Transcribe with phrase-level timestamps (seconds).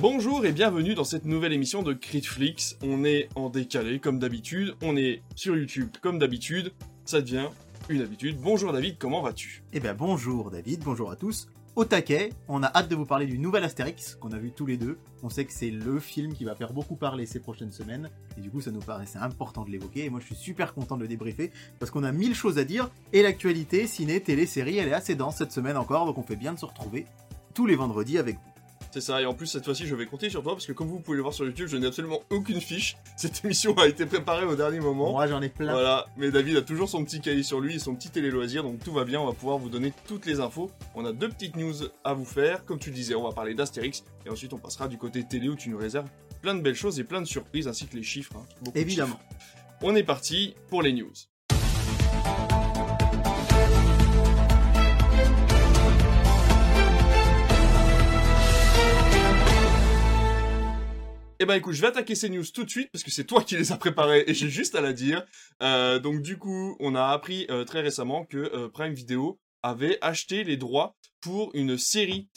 [0.00, 2.78] Bonjour et bienvenue dans cette nouvelle émission de Critflix.
[2.82, 6.72] On est en décalé comme d'habitude, on est sur YouTube comme d'habitude,
[7.04, 7.48] ça devient
[7.90, 8.38] une habitude.
[8.40, 9.62] Bonjour David, comment vas-tu?
[9.74, 11.48] Eh bien bonjour David, bonjour à tous.
[11.76, 14.64] Au taquet, on a hâte de vous parler du nouvel Astérix qu'on a vu tous
[14.64, 14.96] les deux.
[15.22, 18.08] On sait que c'est le film qui va faire beaucoup parler ces prochaines semaines
[18.38, 20.96] et du coup ça nous paraissait important de l'évoquer et moi je suis super content
[20.96, 24.78] de le débriefer parce qu'on a mille choses à dire et l'actualité ciné, télé, série
[24.78, 27.04] elle est assez dense cette semaine encore donc on fait bien de se retrouver
[27.52, 28.49] tous les vendredis avec vous.
[28.92, 30.88] C'est ça, et en plus cette fois-ci je vais compter sur toi parce que comme
[30.88, 32.96] vous pouvez le voir sur YouTube, je n'ai absolument aucune fiche.
[33.16, 35.12] Cette émission a été préparée au dernier moment.
[35.12, 35.70] Moi j'en ai plein.
[35.72, 38.64] Voilà, mais David a toujours son petit cahier sur lui et son petit télé loisir,
[38.64, 40.72] donc tout va bien, on va pouvoir vous donner toutes les infos.
[40.96, 43.54] On a deux petites news à vous faire, comme tu le disais, on va parler
[43.54, 46.08] d'Astérix, et ensuite on passera du côté télé où tu nous réserves
[46.42, 48.32] plein de belles choses et plein de surprises, ainsi que les chiffres.
[48.36, 48.70] hein.
[48.74, 49.20] Évidemment.
[49.30, 49.46] chiffres.
[49.82, 51.12] On est parti pour les news.
[61.42, 63.42] Eh ben écoute, je vais attaquer ces news tout de suite parce que c'est toi
[63.42, 65.24] qui les as préparées et j'ai juste à la dire.
[65.62, 69.96] Euh, donc du coup, on a appris euh, très récemment que euh, Prime Video avait
[70.02, 72.28] acheté les droits pour une série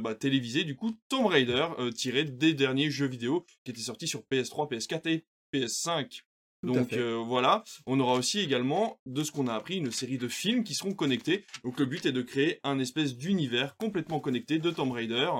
[0.00, 4.22] bah, télévisée, du coup Tomb Raider, tirée des derniers jeux vidéo qui étaient sortis sur
[4.30, 6.22] PS3, PS4 et PS5.
[6.62, 9.90] Tout à Donc euh, voilà, on aura aussi également, de ce qu'on a appris, une
[9.90, 11.44] série de films qui seront connectés.
[11.64, 15.30] Donc le but est de créer un espèce d'univers complètement connecté de Tomb Raider,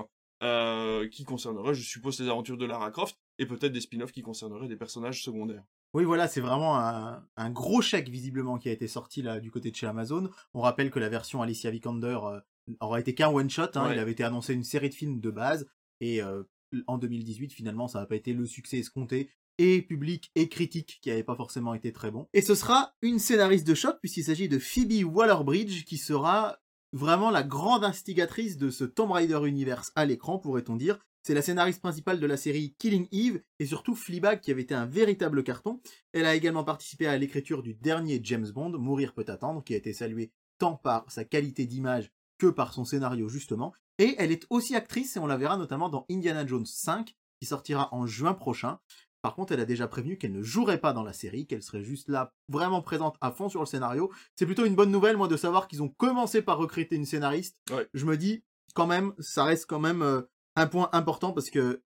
[0.46, 4.22] euh, qui concernerait, je suppose, les aventures de Lara Croft, et peut-être des spin-offs qui
[4.22, 5.64] concerneraient des personnages secondaires.
[5.94, 9.50] Oui, voilà, c'est vraiment un, un gros chèque visiblement qui a été sorti là du
[9.50, 10.30] côté de chez Amazon.
[10.54, 12.40] On rappelle que la version Alicia Vikander euh,
[12.80, 13.62] aura été qu'un one shot.
[13.74, 13.94] Hein, Ouais.
[13.94, 15.66] Il avait été annoncé une série de films de base
[16.00, 16.42] et euh,
[16.86, 21.08] en 2018 finalement ça n'a pas été le succès escompté et public et critique qui
[21.08, 22.28] n'avait pas forcément été très bon.
[22.34, 26.58] Et ce sera une scénariste de choc puisqu'il s'agit de Phoebe Waller-Bridge qui sera
[26.92, 30.98] vraiment la grande instigatrice de ce Tomb Raider universe à l'écran pourrait-on dire.
[31.22, 34.74] C'est la scénariste principale de la série Killing Eve et surtout Fleabag qui avait été
[34.74, 35.80] un véritable carton.
[36.12, 39.76] Elle a également participé à l'écriture du dernier James Bond, Mourir peut attendre, qui a
[39.76, 43.72] été salué tant par sa qualité d'image que par son scénario justement.
[43.98, 47.46] Et elle est aussi actrice et on la verra notamment dans Indiana Jones 5 qui
[47.46, 48.78] sortira en juin prochain.
[49.22, 51.82] Par contre, elle a déjà prévenu qu'elle ne jouerait pas dans la série, qu'elle serait
[51.82, 54.12] juste là, vraiment présente à fond sur le scénario.
[54.36, 57.56] C'est plutôt une bonne nouvelle, moi, de savoir qu'ils ont commencé par recruter une scénariste.
[57.70, 57.88] Ouais.
[57.92, 58.44] Je me dis,
[58.74, 60.22] quand même, ça reste quand même euh,
[60.54, 61.82] un point important parce que,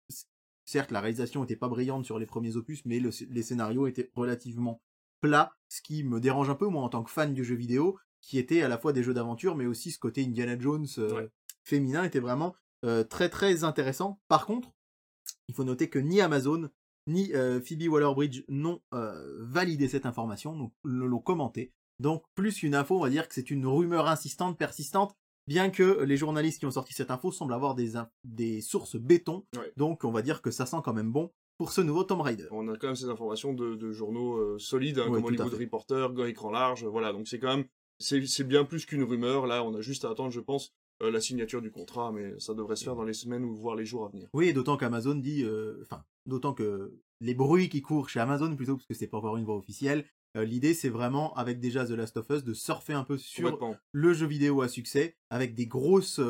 [0.64, 4.10] certes, la réalisation n'était pas brillante sur les premiers opus, mais le- les scénarios étaient
[4.14, 4.82] relativement
[5.20, 7.98] plats, ce qui me dérange un peu, moi, en tant que fan du jeu vidéo,
[8.20, 11.14] qui était à la fois des jeux d'aventure, mais aussi ce côté Indiana Jones euh,
[11.14, 11.28] Ouais.
[11.62, 14.20] féminin était vraiment euh, très très intéressant.
[14.28, 14.70] Par contre,
[15.48, 16.68] il faut noter que ni Amazon
[17.08, 21.72] ni euh, Phoebe Waller-Bridge n'ont euh, validé cette information, donc le- l'ont commenté.
[21.98, 25.16] Donc plus qu'une info, on va dire que c'est une rumeur insistante, persistante,
[25.48, 29.44] bien que les journalistes qui ont sorti cette info semblent avoir des, sources béton.
[29.56, 29.72] Ouais.
[29.76, 32.46] Donc on va dire que ça sent quand même bon pour ce nouveau Tomb Raider.
[32.52, 35.54] On a quand même ces informations de, de journaux euh, solides, hein, Ouais, comme Hollywood.
[35.54, 37.64] Reporter, Go Écran Large, voilà, donc c'est quand même,
[37.98, 40.72] c'est bien plus qu'une rumeur, là, on a juste à attendre, je pense,
[41.02, 43.76] euh, la signature du contrat, mais ça devrait se faire dans les semaines ou voire
[43.76, 44.28] les jours à venir.
[44.32, 48.76] Oui, d'autant qu'Amazon dit, euh, enfin, d'autant que les bruits qui courent chez Amazon plutôt,
[48.76, 50.04] parce que c'est pas encore une voix officielle,
[50.36, 53.58] euh, l'idée c'est vraiment, avec déjà The Last of Us, de surfer un peu sur
[53.92, 56.20] le jeu vidéo à succès, avec des grosses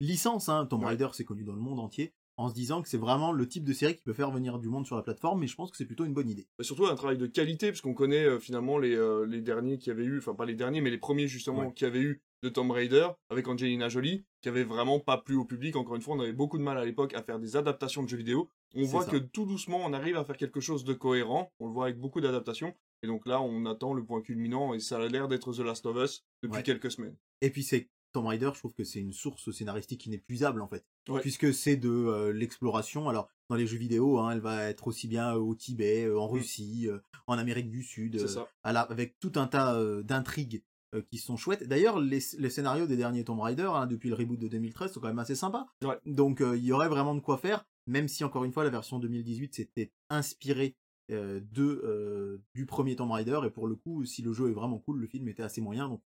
[0.00, 0.90] licences, hein, Tomb Ouais.
[0.90, 3.64] Raider c'est connu dans le monde entier, en se disant que c'est vraiment le type
[3.64, 5.76] de série qui peut faire venir du monde sur la plateforme, mais je pense que
[5.76, 6.46] c'est plutôt une bonne idée.
[6.58, 9.76] Mais surtout un travail de qualité, parce qu'on connaît euh, finalement les, euh, les derniers
[9.78, 11.72] qui avaient eu, enfin pas les derniers, mais les premiers justement Ouais.
[11.74, 15.44] qui avaient eu de Tomb Raider avec Angelina Jolie, qui avait vraiment pas plu au
[15.44, 15.74] public.
[15.74, 18.08] Encore une fois, on avait beaucoup de mal à l'époque à faire des adaptations de
[18.08, 18.48] jeux vidéo.
[18.76, 19.10] On voit ça.
[19.10, 21.50] que tout doucement, on arrive à faire quelque chose de cohérent.
[21.58, 22.72] On le voit avec beaucoup d'adaptations.
[23.02, 25.84] Et donc là, on attend le point culminant et ça a l'air d'être The Last
[25.86, 26.62] of Us depuis Ouais.
[26.62, 27.16] quelques semaines.
[27.40, 27.88] Et puis c'est
[28.18, 31.20] Tomb Raider, je trouve que c'est une source scénaristique inépuisable en fait, Ouais.
[31.20, 33.08] puisque c'est de euh, l'exploration.
[33.08, 36.18] Alors dans les jeux vidéo, hein, elle va être aussi bien euh, au Tibet, euh,
[36.18, 38.40] en Russie, euh, en Amérique du Sud, Mm.
[38.64, 40.62] À la- avec tout un tas d'intrigues
[41.10, 41.68] qui sont chouettes.
[41.68, 45.00] D'ailleurs, les, les scénarios des derniers Tomb Raider, hein, depuis le reboot de 2013, sont
[45.00, 45.66] quand même assez sympas.
[45.84, 45.98] Ouais.
[46.06, 48.98] Donc il y aurait vraiment de quoi faire, même si encore une fois la version
[48.98, 50.76] 2018 s'était inspirée
[51.10, 51.42] de
[51.84, 54.98] euh, du premier Tomb Raider et pour le coup, si le jeu est vraiment cool,
[55.00, 55.88] le film était assez moyen.
[55.88, 56.02] Donc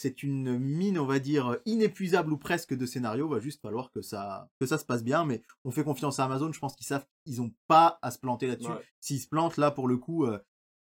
[0.00, 3.26] c'est une mine, on va dire, inépuisable ou presque de scénario.
[3.28, 5.24] Va juste falloir que ça, que ça se passe bien.
[5.24, 6.52] Mais on fait confiance à Amazon.
[6.52, 8.70] Je pense qu'ils savent qu'ils ont pas à se planter là-dessus.
[8.70, 8.84] Ouais.
[9.00, 10.38] S'ils se plantent, là, pour le coup, euh,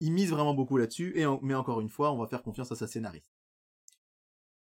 [0.01, 1.13] ils misent vraiment beaucoup là-dessus.
[1.17, 3.31] Et en- mais encore une fois, on va faire confiance à sa scénariste.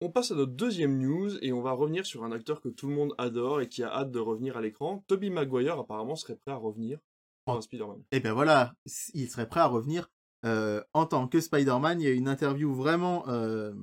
[0.01, 2.87] On passe à notre deuxième news et on va revenir sur un acteur que tout
[2.89, 5.03] le monde adore et qui a hâte de revenir à l'écran.
[5.07, 6.97] Toby Maguire apparemment serait prêt à revenir
[7.45, 8.01] un Spider-Man.
[8.11, 8.73] Et ben voilà,
[9.13, 10.09] il serait prêt à revenir
[10.43, 12.01] euh, en tant que Spider-Man.
[12.01, 13.73] Il y a une interview vraiment, euh,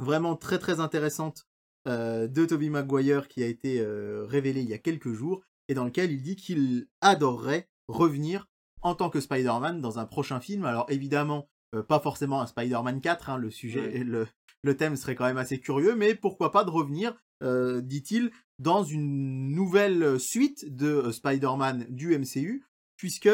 [0.00, 1.46] vraiment très très intéressante
[1.88, 5.42] euh, de Tobey Maguire qui a été euh, révélée il y a quelques jours.
[5.68, 8.48] et dans lequel il dit qu'il adorerait revenir
[8.82, 10.64] en tant que Spider-Man dans un prochain film.
[10.64, 14.26] Alors évidemment, euh, pas forcément un Spider-Man 4, hein, le sujet, et le,
[14.62, 18.82] le thème serait quand même assez curieux, mais pourquoi pas de revenir, euh, dit-il, dans
[18.82, 22.64] une nouvelle suite de Spider-Man du MCU,
[22.96, 23.30] puisque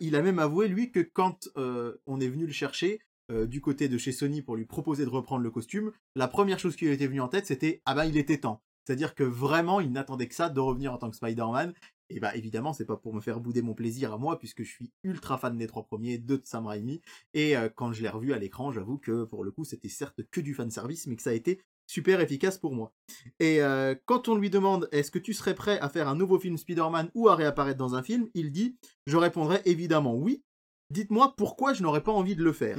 [0.00, 3.88] il a même avoué lui que quand on est venu le chercher euh, du côté
[3.88, 6.92] de chez Sony pour lui proposer de reprendre le costume, la première chose qui lui
[6.92, 8.62] était venue en tête c'était ah ben il était temps.
[8.84, 11.74] C'est-à-dire que vraiment il n'attendait que ça de revenir en tant que Spider-Man.
[12.08, 14.70] Et bah évidemment c'est pas pour me faire bouder mon plaisir à moi puisque je
[14.70, 17.02] suis ultra fan des trois premiers, deux de Sam Raimi.
[17.34, 20.22] Et euh, quand je l'ai revu à l'écran, j'avoue que pour le coup c'était certes
[20.30, 22.94] que du fan service, mais que ça a été super efficace pour moi.
[23.40, 26.38] Et euh, quand on lui demande est-ce que tu serais prêt à faire un nouveau
[26.38, 30.42] film Spider-Man ou à réapparaître dans un film, il dit je répondrai évidemment oui.
[30.90, 32.78] Dites-moi pourquoi je n'aurais pas envie de le faire.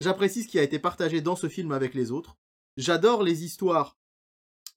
[0.00, 2.36] J'apprécie ce qui a été partagé dans ce film avec les autres.
[2.76, 3.98] J'adore les histoires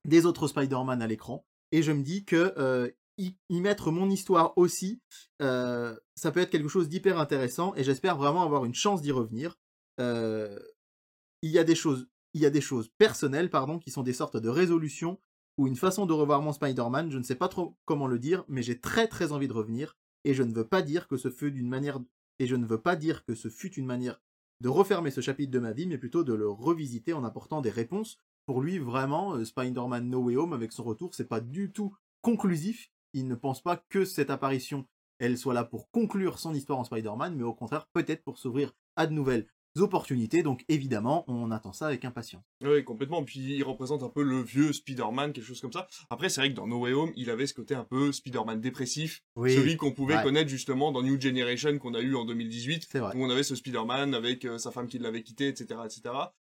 [0.05, 1.45] des autres Spider-Man à l'écran.
[1.71, 5.01] Et je me dis que euh, y, mettre mon histoire aussi,
[5.41, 7.73] euh, ça peut être quelque chose d'hyper intéressant.
[7.75, 9.57] Et j'espère vraiment avoir une chance d'y revenir.
[9.99, 10.59] Euh,
[11.41, 14.13] il y a des choses il y a des choses personnelles, pardon, qui sont des
[14.13, 15.19] sortes de résolutions
[15.57, 17.11] ou une façon de revoir mon Spider-Man.
[17.11, 19.95] Je ne sais pas trop comment le dire, mais j'ai très très envie de revenir.
[20.23, 21.99] Et je ne veux pas dire que ce fut d'une manière,
[22.39, 24.19] et je ne veux pas dire que ce fut une manière
[24.63, 27.69] de refermer ce chapitre de ma vie, mais plutôt de le revisiter en apportant des
[27.69, 28.17] réponses.
[28.45, 31.93] Pour lui, vraiment, euh, Spider-Man No Way Home, avec son retour, c'est pas du tout
[32.21, 32.89] conclusif.
[33.11, 34.87] Il ne pense pas que cette apparition,
[35.19, 38.71] elle soit là pour conclure son histoire en Spider-Man, mais au contraire, peut-être pour s'ouvrir
[38.95, 39.47] à de nouvelles
[39.77, 40.43] opportunités.
[40.43, 42.43] Donc évidemment, on attend ça avec impatience.
[42.61, 43.23] Oui, complètement.
[43.23, 45.87] Puis il représente un peu le vieux Spider-Man, quelque chose comme ça.
[46.09, 48.61] Après, c'est vrai que dans No Way Home, il avait ce côté un peu Spider-Man
[48.61, 49.21] dépressif.
[49.35, 50.23] Oui, celui qu'on pouvait ouais.
[50.23, 52.87] connaître justement dans New Generation qu'on a eu en 2018.
[52.89, 53.15] c'est vrai.
[53.15, 56.13] Où on avait ce Spider-Man avec euh, sa femme qui l'avait quitté, etc., etc.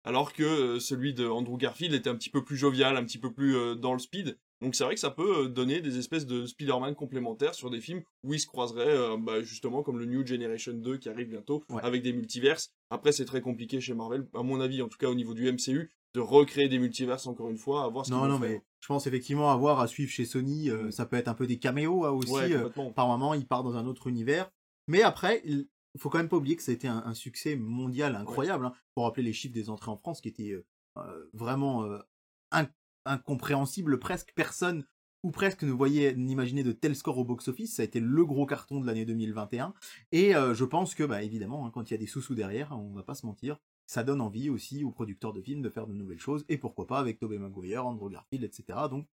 [0.06, 3.18] Alors que euh, celui de Andrew Garfield était un petit peu plus jovial, un petit
[3.18, 4.36] peu plus euh, dans le speed.
[4.60, 8.02] Donc c'est vrai que ça peut donner des espèces de Spider-Man complémentaires sur des films
[8.22, 11.64] où ils se croiseraient, euh, bah, justement comme le New Generation 2 qui arrive bientôt,
[11.70, 11.82] Ouais.
[11.82, 12.72] avec des multiverses.
[12.94, 15.50] Après c'est très compliqué chez Marvel, à mon avis, en tout cas au niveau du
[15.50, 18.86] MCU, de recréer des multiverses encore une fois, à voir ce Non, non, mais je
[18.86, 20.90] pense effectivement avoir à suivre chez Sony, euh, Mm.
[20.92, 22.32] ça peut être un peu des caméos hein, aussi.
[22.32, 24.50] Ouais, euh, par moment, il part dans un autre univers.
[24.86, 25.66] Mais après, il
[25.98, 28.66] faut quand même pas oublier que ça a été un, un succès mondial incroyable.
[28.66, 28.72] hein.
[28.94, 30.52] Pour rappeler les chiffres des entrées en France qui étaient
[30.98, 31.84] euh, vraiment
[32.52, 32.68] in-
[33.06, 34.84] incompréhensibles, presque personne
[35.24, 37.74] ou presque ne voyait n'imaginer de tels scores au box-office.
[37.74, 39.72] Ça a été le gros carton de l'année 2021.
[40.12, 42.72] Et euh, je pense que, bah, évidemment, hein, quand il y a des sous-sous derrière,
[42.72, 45.86] on va pas se mentir, ça donne envie aussi aux producteurs de films de faire
[45.86, 46.44] de nouvelles choses.
[46.50, 48.78] Et pourquoi pas avec Tobey Maguire, Andrew Garfield, etc.
[48.90, 49.06] Donc,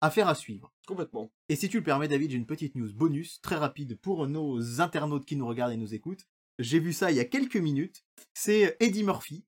[0.00, 0.72] affaire à suivre.
[0.86, 1.30] Complètement.
[1.50, 4.80] Et si tu le permets, David, j'ai une petite news bonus, très rapide pour nos
[4.80, 6.26] internautes qui nous regardent et nous écoutent.
[6.58, 8.06] J'ai vu ça il y a quelques minutes.
[8.32, 9.44] C'est Eddie Murphy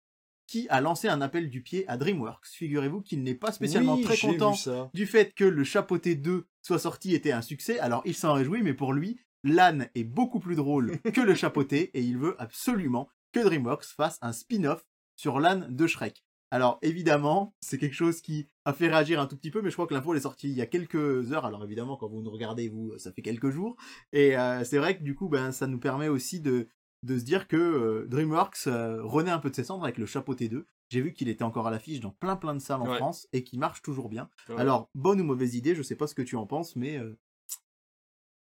[0.46, 2.46] qui a lancé un appel du pied à DreamWorks.
[2.46, 4.54] Figurez-vous qu'il n'est pas spécialement Oui, très content
[4.92, 7.78] du fait que le Chapeauté 2 soit sorti était un succès.
[7.78, 11.90] Alors il s'en réjouit, mais pour lui, l'âne est beaucoup plus drôle que le Chapeauté
[11.94, 14.84] et il veut absolument que DreamWorks fasse un spin-off
[15.16, 16.24] sur l'âne de Shrek.
[16.50, 19.74] Alors évidemment, c'est quelque chose qui a fait réagir un tout petit peu, mais je
[19.74, 21.46] crois que l'info est sortie il y a quelques heures.
[21.46, 23.76] Alors évidemment, quand vous nous regardez, vous, ça fait quelques jours.
[24.12, 26.68] Et euh, c'est vrai que du coup, ben, ça nous permet aussi de,
[27.04, 30.06] de se dire que euh, DreamWorks euh, renaît un peu de ses cendres avec le
[30.06, 30.66] Chapeauté 2.
[30.90, 32.96] J'ai vu qu'il était encore à l'affiche dans plein plein de salles en Ouais.
[32.96, 34.28] France et qui marche toujours bien.
[34.48, 34.56] Ouais.
[34.58, 37.16] Alors, bonne ou mauvaise idée, je sais pas ce que tu en penses, mais euh,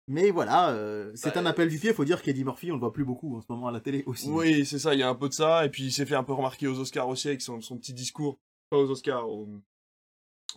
[0.07, 0.77] mais voilà,
[1.15, 1.91] c'est Bah, un appel du pied.
[1.91, 4.03] Faut dire qu'Eddie Murphy, on le voit plus beaucoup en ce moment à la télé
[4.05, 4.29] aussi.
[4.29, 5.65] Oui, c'est ça, il y a un peu de ça.
[5.65, 7.93] Et puis il s'est fait un peu remarquer aux Oscars aussi avec son, son petit
[7.93, 8.39] discours.
[8.69, 9.50] Pas aux Oscars, aux,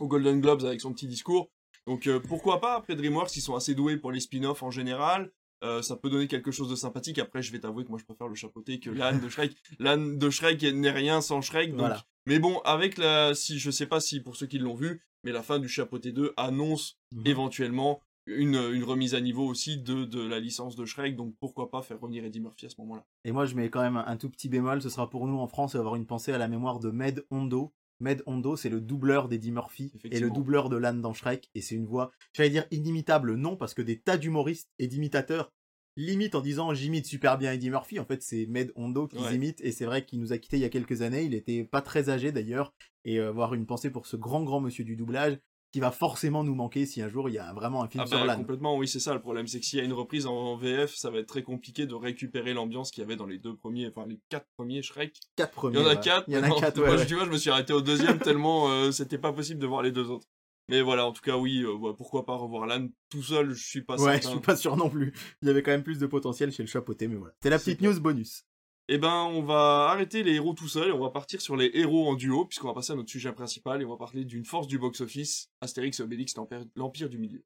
[0.01, 1.51] aux Golden Globes avec son petit discours.
[1.87, 5.33] Donc euh, pourquoi pas, après DreamWorks, ils sont assez doués pour les spin-offs en général.
[5.65, 7.19] Euh, ça peut donner quelque chose de sympathique.
[7.19, 9.53] Après, je vais t'avouer que moi, je préfère le chapeauté que l'âne de Shrek.
[9.79, 11.71] L'âne de Shrek n'est rien sans Shrek.
[11.71, 11.81] Donc...
[11.81, 12.05] Voilà.
[12.27, 13.35] Mais bon, avec la...
[13.35, 16.13] Si, je sais pas si pour ceux qui l'ont vu, mais la fin du chapeauté
[16.13, 17.27] 2 annonce Mhm.
[17.27, 21.17] éventuellement une, une remise à niveau aussi de, de la licence de Shrek.
[21.17, 23.05] Donc pourquoi pas faire revenir Eddie Murphy à ce moment-là.
[23.25, 24.83] Et moi, je mets quand même un tout petit bémol.
[24.83, 27.73] Ce sera pour nous en France avoir une pensée à la mémoire de Med Hondo.
[28.01, 31.51] Med Hondo, c'est le doubleur d'Eddie Murphy et le doubleur de l'âne dans Shrek.
[31.55, 35.53] Et c'est une voix, j'allais dire inimitable, non, parce que des tas d'humoristes et d'imitateurs
[35.97, 37.99] limitent en disant j'imite super bien Eddie Murphy.
[37.99, 39.35] En fait, c'est Med Hondo qui Ouais.
[39.35, 39.61] imite.
[39.63, 41.25] Et c'est vrai qu'il nous a quittés il y a quelques années.
[41.25, 42.73] Il était pas très âgé d'ailleurs.
[43.05, 45.39] Et euh, avoir une pensée pour ce grand, grand monsieur du doublage
[45.73, 48.09] qui va forcément nous manquer si un jour il y a vraiment un film Ah
[48.09, 48.39] sur bah, l'âne.
[48.39, 49.47] complètement, oui, c'est ça le problème.
[49.47, 51.95] C'est que s'il y a une reprise en, VF, ça va être très compliqué de
[51.95, 55.15] récupérer l'ambiance qu'il y avait dans les deux premiers, enfin les quatre premiers Shrek.
[55.37, 55.79] Quatre Il premiers.
[55.79, 56.01] y en a ouais.
[56.01, 56.25] quatre.
[56.29, 57.07] Il y en a quatre, Moi, ouais, je- ouais.
[57.07, 59.83] Tu vois, je me suis arrêté au deuxième tellement euh, c'était pas possible de voir
[59.83, 60.27] les deux autres.
[60.71, 63.67] Mais voilà, en tout cas, oui, euh, bah, pourquoi pas revoir l'âne tout seul, je
[63.67, 65.13] suis pas Ouais, je suis pas sûr non plus.
[65.43, 67.35] Il y avait quand même plus de potentiel chez le chapeauté, mais voilà.
[67.43, 68.45] C'est la petite news bonus
[68.91, 71.71] eh ben, on va arrêter les héros tout seuls et on va partir sur les
[71.75, 74.47] héros en duo, puisqu'on va passer à notre sujet principal et on va parler d'une
[74.47, 76.35] force du box-office, Astérix et Obélix,
[76.75, 77.45] l'Empire du Milieu.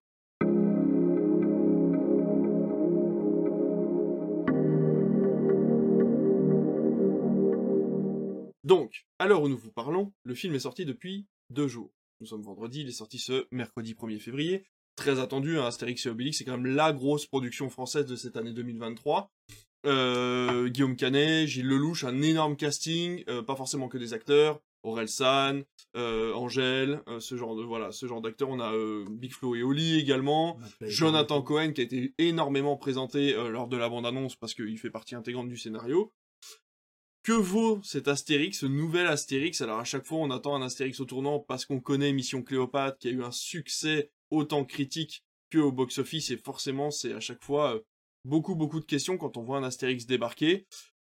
[8.63, 11.91] Donc, à l'heure où nous vous parlons, le film est sorti depuis deux jours.
[12.21, 14.65] Nous sommes vendredi, il est sorti ce mercredi 1er février.
[14.95, 18.37] Très attendu, hein, Astérix et Obélix, c'est quand même la grosse production française de cette
[18.37, 19.29] année 2023.
[19.85, 25.09] Euh, Guillaume Canet, Gilles Lelouch, un énorme casting, euh, pas forcément que des acteurs, Aurel
[25.09, 25.65] San,
[25.97, 28.49] euh, Angèle, euh, ce genre de voilà, ce genre d'acteurs.
[28.49, 33.35] On a euh, Big Flo et Oli également, Jonathan Cohen qui a été énormément présenté
[33.35, 36.13] euh, lors de la bande-annonce parce qu'il fait partie intégrante du scénario.
[37.25, 39.61] Que vaut cet Astérix, ce nouvel Astérix?
[39.61, 42.99] Alors à chaque fois on attend un Astérix au tournant parce qu'on connaît Mission Cléopâtre
[42.99, 47.45] qui a eu un succès autant critique que au box-office et forcément c'est à chaque
[47.45, 47.81] fois
[48.25, 50.67] beaucoup beaucoup de questions quand on voit un Astérix débarquer.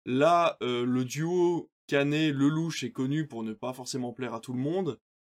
[0.05, 4.59] Là, euh, le duo Canet-Lelouch est connu pour ne pas forcément plaire à tout le
[4.59, 4.99] monde.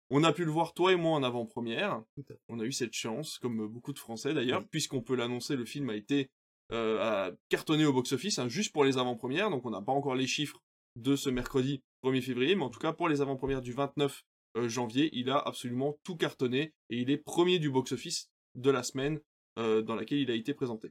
[0.09, 2.01] On a pu le voir toi et moi en avant-première.
[2.47, 4.67] On a eu cette chance, comme beaucoup de Français d'ailleurs, Oui.
[4.71, 6.31] puisqu'on peut l'annoncer, le film a été
[6.71, 10.27] euh, cartonné au box-office, hein, juste pour les avant-premières, donc on n'a pas encore les
[10.27, 10.59] chiffres
[10.95, 14.23] de ce mercredi 1er février, mais en tout cas pour les avant-premières du 29
[14.57, 18.81] euh, janvier, il a absolument tout cartonné, et il est premier du box-office de la
[18.83, 19.19] semaine
[19.59, 20.89] euh, dans laquelle il a été présenté.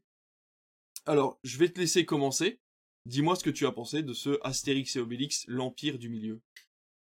[1.08, 2.60] Alors, je vais te laisser commencer.
[3.06, 6.42] Dis-moi ce que tu as pensé de ce Astérix et Obélix, l'Empire du Milieu.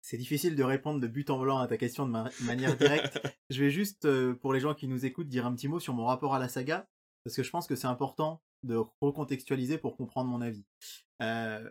[0.02, 3.20] C'est difficile de répondre de but en blanc à ta question de ma- manière directe.
[3.52, 5.94] je vais juste, euh, pour les gens qui nous écoutent, dire un petit mot sur
[5.94, 6.90] mon rapport à la saga,
[7.24, 10.66] parce que je pense que c'est important de recontextualiser pour comprendre mon avis.
[11.22, 11.70] Euh,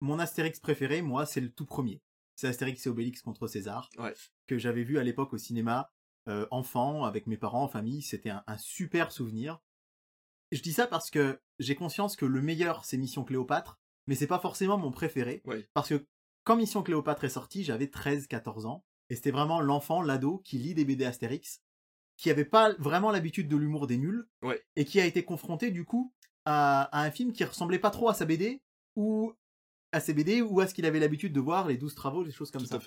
[0.00, 2.02] mon Astérix préféré, moi, c'est le tout premier.
[2.36, 4.12] C'est Astérix et Obélix contre César, Ouais.
[4.46, 5.90] que j'avais vu à l'époque au cinéma,
[6.28, 8.02] euh, enfant, avec mes parents, en famille.
[8.02, 9.60] C'était un, un super souvenir.
[10.52, 14.26] Je dis ça parce que j'ai conscience que le meilleur, c'est Mission Cléopâtre, mais c'est
[14.26, 15.42] pas forcément mon préféré.
[15.46, 15.66] Ouais.
[15.74, 16.06] Parce que
[16.44, 18.84] quand Mission Cléopâtre est sortie, j'avais 13-14 ans.
[19.10, 21.60] Et c'était vraiment l'enfant, l'ado, qui lit des BD Astérix,
[22.16, 24.62] qui avait pas vraiment l'habitude de l'humour des nuls, Ouais.
[24.76, 26.12] et qui a été confronté du coup
[26.46, 28.62] à, à un film qui ressemblait pas trop à sa BD,
[28.96, 29.32] ou
[29.92, 32.32] à ses BD, ou à ce qu'il avait l'habitude de voir, les 12 travaux, des
[32.32, 32.80] choses comme Tout ça.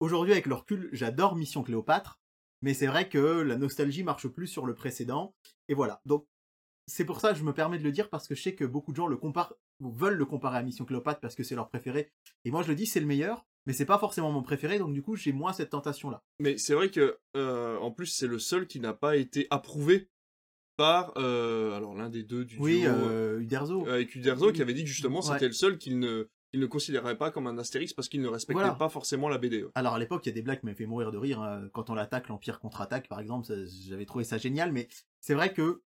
[0.00, 2.20] Aujourd'hui, avec le recul, j'adore Mission Cléopâtre,
[2.62, 5.34] mais c'est vrai que la nostalgie marche plus sur le précédent,
[5.68, 6.00] et voilà.
[6.04, 6.26] Donc,
[6.88, 8.64] c'est pour ça que je me permets de le dire, parce que je sais que
[8.64, 11.54] beaucoup de gens le comparent, ou veulent le comparer à Mission Cléopâtre parce que c'est
[11.54, 12.10] leur préféré.
[12.44, 14.92] Et moi, je le dis, c'est le meilleur, mais c'est pas forcément mon préféré, donc
[14.92, 16.22] du coup, j'ai moins cette tentation-là.
[16.40, 20.08] Mais c'est vrai que, euh, en plus, c'est le seul qui n'a pas été approuvé
[20.76, 23.86] par, euh, alors l'un des deux du Oui, duo, euh, Uderzo.
[23.88, 25.32] avec Uderzo, qui avait dit que justement Ouais.
[25.32, 28.28] c'était le seul qu'il ne, qu'il ne considérait pas comme un Astérix parce qu'il ne
[28.28, 28.74] respectait Voilà.
[28.74, 29.64] pas forcément la BD.
[29.64, 29.70] ouais.
[29.74, 31.42] Alors à l'époque, il y a des blagues qui m'avaient fait mourir de rire.
[31.42, 31.68] hein.
[31.72, 33.52] Quand on l'attaque, l'Empire contre-attaque, par exemple,
[33.88, 34.72] j'avais trouvé ça génial.
[34.72, 34.86] Mais
[35.20, 35.82] c'est vrai que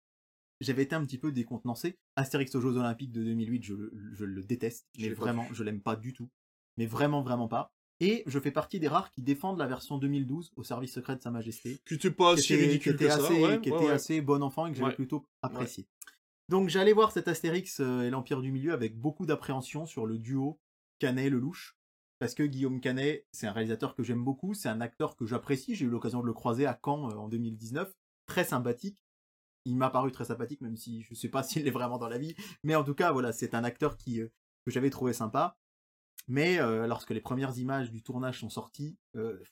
[0.62, 1.99] j'avais été un petit peu décontenancé.
[2.16, 4.87] Astérix aux Jeux Olympiques de 2008, je le, je le déteste.
[4.99, 6.31] Mais vraiment, je l'aime pas du tout.
[6.76, 7.75] Mais vraiment, vraiment pas.
[8.00, 11.23] Et je fais partie des rares qui défendent la version 2012 au service secret de
[11.23, 11.81] Sa Majesté.
[11.87, 13.25] Qui était pas était, ridicule qui était que ça.
[13.25, 13.92] assez, ouais, qui ouais, était ouais.
[13.92, 15.87] assez bon enfant et que j'avais plutôt apprécié.
[16.49, 20.19] Donc j'allais voir cet Astérix euh, et l'Empire du Milieu avec beaucoup d'appréhension sur le
[20.19, 20.61] duo
[20.99, 21.76] Canet-Lelouch.
[22.19, 25.75] Parce que Guillaume Canet, c'est un réalisateur que j'aime beaucoup, c'est un acteur que j'apprécie,
[25.75, 27.92] j'ai eu l'occasion de le croiser à Caen euh, en 2019,
[28.26, 29.02] très sympathique.
[29.64, 32.19] Il m'a paru très sympathique, même si je sais pas s'il l'est vraiment dans la
[32.19, 32.35] vie.
[32.62, 34.28] Mais en tout cas, voilà, c'est un acteur qui, euh,
[34.64, 35.57] que j'avais trouvé sympa.
[36.28, 39.42] Mais euh, lorsque les premières images du tournage sont sorties, euh,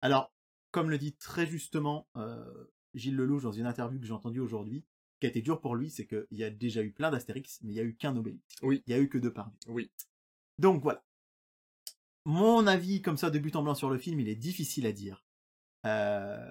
[0.00, 0.32] alors
[0.70, 2.06] comme le dit très justement
[2.94, 5.74] Gilles Lelouch dans une interview que j'ai entendue aujourd'hui, ce qui a été dur pour
[5.74, 8.16] lui, c'est qu'il y a déjà eu plein d'Astérix, mais il y a eu qu'un
[8.16, 8.56] Obélix.
[8.62, 8.82] Oui.
[8.86, 9.58] Il y a eu que deux Pardieu.
[9.66, 9.90] Oui.
[10.58, 11.04] Donc voilà.
[12.24, 14.92] Mon avis comme ça de but en blanc sur le film, il est difficile à
[14.92, 15.24] dire.
[15.86, 16.50] Euh,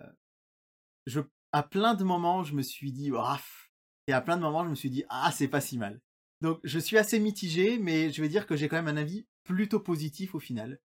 [1.05, 3.71] je, à plein de moments, je me suis dit, pff.
[4.07, 6.01] et à plein de moments, je me suis dit, ah, c'est pas si mal.
[6.41, 9.25] Donc je suis assez mitigé, mais je vais dire que j'ai quand même un avis
[9.43, 10.79] plutôt positif au final.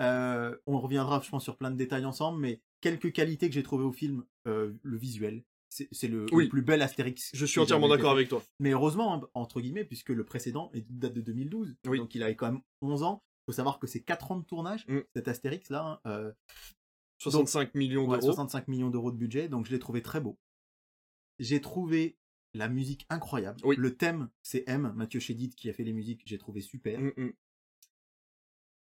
[0.00, 3.62] Euh, on reviendra, je pense, sur plein de détails ensemble, mais quelques qualités que j'ai
[3.62, 6.44] trouvées au film, euh, le visuel, c'est le, Oui.
[6.44, 7.30] le plus bel Astérix.
[7.34, 8.42] Je suis entièrement d'accord avec toi.
[8.60, 11.98] Mais heureusement, hein, entre guillemets, puisque le précédent est- date de 2012, Oui.
[11.98, 13.22] donc il avait quand même 11 ans.
[13.46, 15.00] faut savoir que c'est 4 ans de tournage, Mm.
[15.16, 16.32] cet Astérix là, hein, euh,
[17.22, 18.32] 65 millions ouais, d'euros.
[18.32, 20.38] 65 millions d'euros de budget, donc je l'ai trouvé très beau.
[21.38, 22.16] J'ai trouvé
[22.54, 23.60] la musique incroyable.
[23.64, 23.76] Oui.
[23.78, 27.00] Le thème, c'est M, Mathieu Chédid qui a fait les musiques, j'ai trouvé super.
[27.00, 27.32] Mm, mm.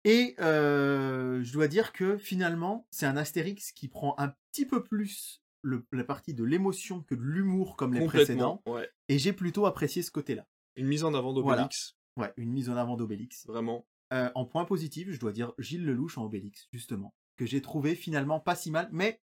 [0.05, 4.83] Et euh, je dois dire que finalement, c'est un Astérix qui prend un petit peu
[4.85, 8.63] plus le- la partie de l'émotion que de l'humour comme les précédents.
[8.67, 8.89] Ouais.
[9.09, 10.47] et j'ai plutôt apprécié ce côté-là.
[10.77, 11.97] Une mise en avant d'Obélix.
[12.17, 13.45] Ouais, une mise en avant d'Obélix.
[13.47, 13.87] Vraiment.
[14.13, 17.95] Euh, en point positif, je dois dire Gilles Lelouch en Obélix, justement, que j'ai trouvé
[17.95, 19.23] finalement pas si mal, mais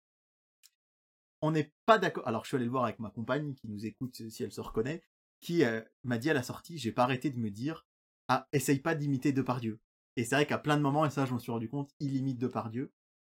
[1.43, 2.27] on n'est pas d'accord.
[2.27, 4.63] Alors, je suis allé le voir avec ma compagne qui nous écoute si elle se
[4.63, 5.03] reconnaît,
[5.41, 7.87] qui euh, m'a dit à la sortie, j'ai pas arrêté de me dire,
[8.29, 9.81] ah, essaye pas d'imiter Depardieu.
[10.17, 12.17] Et c'est vrai qu'à plein de moments, et ça, je m'en suis rendu compte, il
[12.17, 12.93] imite Depardieu.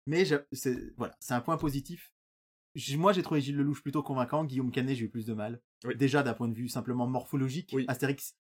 [0.07, 0.38] Mais je-
[0.98, 2.13] voilà, c'est un point positif.
[2.95, 4.45] Moi, j'ai trouvé Gilles Lelouch plutôt convaincant.
[4.45, 5.62] Guillaume Canet, j'ai eu plus de mal.
[5.83, 5.95] Oui.
[5.98, 7.71] Déjà d'un point de vue simplement morphologique.
[7.74, 7.86] Oui.
[7.88, 8.36] Astérix,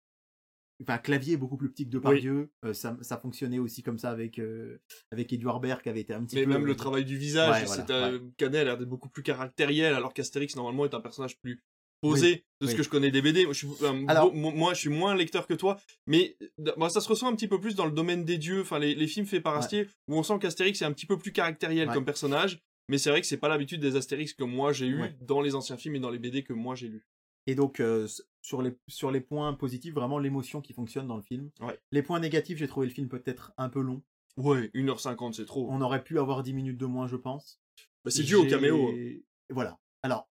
[0.82, 2.52] enfin, clavier est beaucoup plus petit que Depardieu.
[2.66, 4.80] Euh, ça, ça fonctionnait aussi comme ça avec euh,
[5.12, 6.52] avec Edouard Baird qui avait été un petit Mais peu.
[6.52, 9.94] même le travail du visage, Ouais, c'est voilà, Canet a l'air d'être beaucoup plus caractériel,
[9.94, 11.62] alors qu'Astérix normalement est un personnage plus
[12.02, 12.78] posé de ce oui.
[12.78, 13.46] que je connais des BD.
[13.46, 17.02] Moi, je suis, euh, Alors- moi, je suis moins lecteur que toi, mais euh, ça
[17.02, 19.26] se ressent un petit peu plus dans le domaine des dieux, enfin les, les films
[19.26, 19.60] faits par Ouais.
[19.60, 21.94] Astier, où on sent qu'Astérix est un petit peu plus caractériel Ouais.
[21.94, 22.60] comme personnage.
[22.90, 25.16] Mais c'est vrai que c'est pas l'habitude des Astérix que moi j'ai eu Ouais.
[25.22, 27.04] dans les anciens films et dans les BD que moi j'ai lus.
[27.48, 28.08] Et donc, euh,
[28.42, 31.52] sur, les, sur les points positifs, vraiment l'émotion qui fonctionne dans le film.
[31.62, 31.80] Ouais.
[31.92, 34.02] Les points négatifs, j'ai trouvé le film peut-être un peu long.
[34.38, 35.68] Ouais, 1h50 c'est trop.
[35.70, 37.60] On aurait pu avoir 10 minutes de moins, je pense.
[38.04, 38.90] Bah, c'est dû au caméo.
[38.90, 39.18] hein.
[39.50, 39.80] Voilà.
[40.04, 40.30] Alors,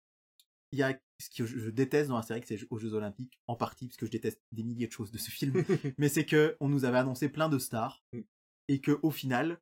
[0.71, 3.87] il y a ce que je déteste dans Astérix, c'est aux Jeux Olympiques, en partie,
[3.87, 5.53] parce que je déteste des milliers de choses de ce film,
[5.97, 8.21] mais c'est que on nous avait annoncé plein de stars, Mm.
[8.69, 9.59] et que au final,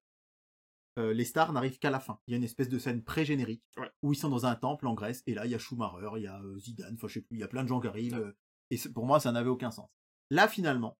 [0.97, 2.19] euh, les stars n'arrivent qu'à la fin.
[2.27, 3.89] Il y a une espèce de scène pré-générique, Ouais.
[4.01, 6.23] où ils sont dans un temple en Grèce, et là, il y a Schumacher, il
[6.23, 7.87] y a euh, Zidane, enfin, je sais plus, il y a plein de gens qui
[7.87, 8.19] arrivent, Ouais.
[8.19, 8.35] euh,
[8.71, 9.89] et pour moi, ça n'avait aucun sens.
[10.29, 10.97] Là, finalement,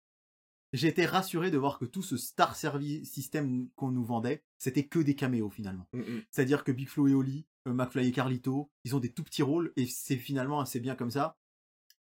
[0.74, 5.00] j'étais rassuré de voir que tout ce star service système qu'on nous vendait, c'était que
[5.00, 5.88] des caméos, finalement.
[5.94, 6.24] Mm, mm.
[6.32, 9.44] C'est-à-dire que Big Flo et Oli, euh, McFly et Carlito, ils ont des tout petits
[9.44, 11.38] rôles et c'est finalement assez bien comme ça.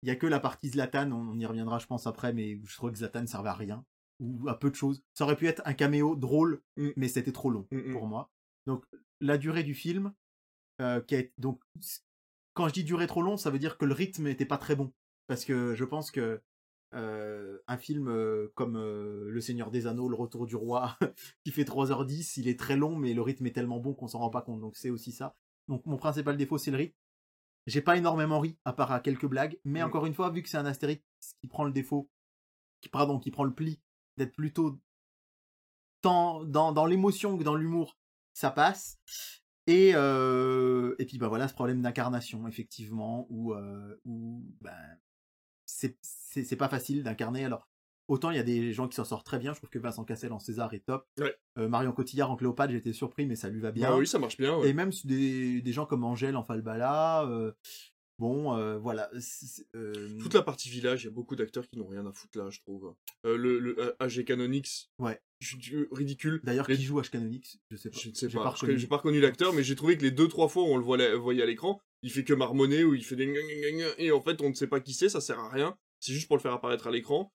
[0.02, 2.60] Il y a que la partie Zlatan, on, on y reviendra je pense après, mais
[2.64, 3.84] je trouve que Zlatan ne servait à rien
[4.20, 5.02] ou à peu de choses.
[5.14, 6.88] Ça aurait pu être un caméo drôle, Mm.
[6.96, 7.92] mais c'était trop long Mm, mm.
[7.92, 8.30] pour moi.
[8.66, 8.84] Donc
[9.20, 10.12] la durée du film,
[10.80, 11.60] euh, qui a été- donc
[12.54, 14.76] quand je dis durée trop long, ça veut dire que le rythme n'était pas très
[14.76, 14.92] bon
[15.26, 16.40] parce que je pense que
[16.94, 20.96] euh, un film euh, comme Le Seigneur des Anneaux, Le Retour du Roi,
[21.44, 24.20] qui fait 3h10, il est très long, mais le rythme est tellement bon qu'on s'en
[24.20, 24.60] rend pas compte.
[24.60, 25.34] Donc c'est aussi ça.
[25.68, 26.94] Donc mon principal défaut, c'est le rythme.
[27.66, 30.48] J'ai pas énormément ri, à part à quelques blagues, mais encore une fois, vu que
[30.48, 31.02] c'est un Astérix
[31.40, 32.08] qui prend le défaut,
[32.80, 33.80] qui, pardon, qui prend le pli
[34.16, 34.78] d'être plutôt
[36.02, 37.96] tant dans, dans l'émotion que dans l'humour,
[38.32, 38.98] ça passe.
[39.66, 44.76] Et, euh, et puis bah voilà ce problème d'incarnation, effectivement, où, euh, où ben,
[45.64, 47.44] c'est pas facile d'incarner.
[47.44, 47.68] Alors,
[48.06, 50.04] autant il y a des gens qui s'en sortent très bien, je trouve que Vincent
[50.04, 51.08] Cassel en César est top.
[51.18, 51.34] Ouais.
[51.58, 53.90] Euh, Marion Cotillard en Cléopâtre, j'étais surpris, mais ça lui va bien.
[53.90, 54.56] Bah oui, ça marche bien.
[54.56, 54.68] ouais.
[54.68, 57.52] Et même des, des gens comme Angèle en Falbala, euh,
[58.18, 59.10] bon, euh, voilà.
[59.74, 62.38] euh, Toute la partie village, il y a beaucoup d'acteurs qui n'ont rien à foutre
[62.38, 62.94] là, je trouve.
[63.24, 65.20] Euh, le, le AG Canonix, Ouais.
[65.40, 66.40] je- je- ridicule.
[66.44, 67.58] D'ailleurs, les- qui joue H Canonix?
[67.70, 67.98] Je sais pas.
[67.98, 70.48] Je ne sais pas, j'ai pas reconnu l'acteur, mais j'ai trouvé que les deux trois
[70.48, 73.16] fois où on le voit- voyait à l'écran, il fait que marmonner ou il fait
[73.16, 73.32] des
[73.98, 75.76] et en fait on ne sait pas qui c'est, ça sert à rien.
[76.00, 77.32] C'est juste pour le faire apparaître à l'écran.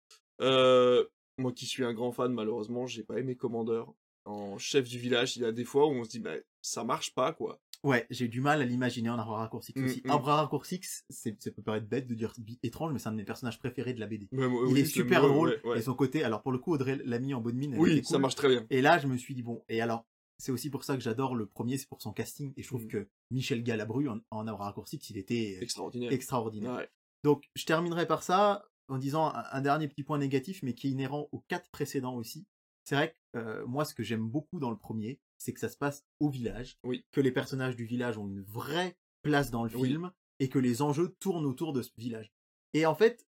[1.38, 3.94] Moi qui suis un grand fan, malheureusement, j'ai pas aimé Commandeur
[4.26, 5.36] en chef du village.
[5.38, 7.60] Il y a des fois où on se dit, bah, ça marche pas quoi.
[7.84, 10.02] Ouais, j'ai du mal à l'imaginer en Arbre Raccourcix Mm, aussi.
[10.06, 10.10] mm.
[10.12, 13.24] Arbre Raccourcix, c'est, ça peut paraître bête de dire étrange, mais c'est un de mes
[13.24, 14.28] personnages préférés de la BD.
[14.32, 15.80] Il oui, est super le- drôle, ouais, ouais.
[15.80, 17.76] et son côté, alors pour le coup, Audrey l'a mis en bonne mine.
[17.80, 18.66] Oui, ça marche très bien.
[18.70, 20.06] Et là, je me suis dit, bon, et alors,
[20.38, 22.86] c'est aussi pour ça que j'adore le premier, c'est pour son casting, et je trouve
[22.86, 22.90] Mm.
[22.90, 26.12] que Michel Galabru en, en Raccourcix, il était Extraordinaire.
[26.12, 26.86] extraordinaire.
[27.24, 30.88] Donc, je terminerai par ça en disant un, un dernier petit point négatif, mais qui
[30.88, 32.46] est inhérent aux quatre précédents aussi.
[32.84, 35.70] C'est vrai que euh, moi, ce que j'aime beaucoup dans le premier, c'est que ça
[35.70, 37.06] se passe au village, Oui.
[37.12, 39.90] que les personnages du village ont une vraie place dans le Oui.
[39.90, 42.32] film, et que les enjeux tournent autour de ce village.
[42.74, 43.28] Et en fait,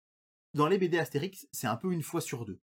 [0.54, 2.60] dans les BD Astérix, c'est un peu une fois sur deux.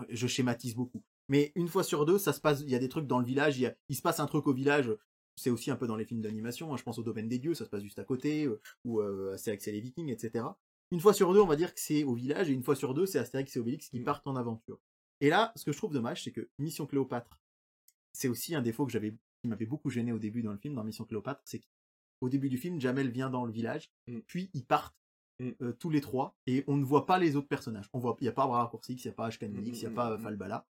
[0.00, 1.02] Euh, Je schématise beaucoup.
[1.28, 3.24] Mais une fois sur deux, ça se passe, il y a des trucs dans le
[3.26, 4.90] village, il, y a- il se passe un truc au village,
[5.36, 7.54] c'est aussi un peu dans les films d'animation, hein, je pense au domaine des dieux,
[7.54, 10.44] ça se passe juste à côté, euh, ou euh, Astérix et les Vikings, etc.
[10.90, 12.92] Une fois sur deux, on va dire que c'est au village, et une fois sur
[12.94, 14.04] deux, c'est Astérix et Obélix qui Mm.
[14.04, 14.78] partent en aventure.
[15.20, 17.40] Et là, ce que je trouve dommage, c'est que Mission Cléopâtre,
[18.12, 20.74] c'est aussi un défaut que j'avais, qui m'avait beaucoup gêné au début dans le film,
[20.74, 21.60] dans Mission Cléopâtre, c'est
[22.20, 24.20] qu'au début du film, Jamel vient dans le village, Mm.
[24.26, 24.96] puis ils partent
[25.40, 25.50] Mm.
[25.62, 27.88] euh, tous les trois, et on ne voit pas les autres personnages.
[27.92, 29.90] On voit, il n'y a pas Raccourcix, il n'y a pas Ashkanix, il n'y a
[29.90, 30.18] pas euh.
[30.18, 30.66] Falbala.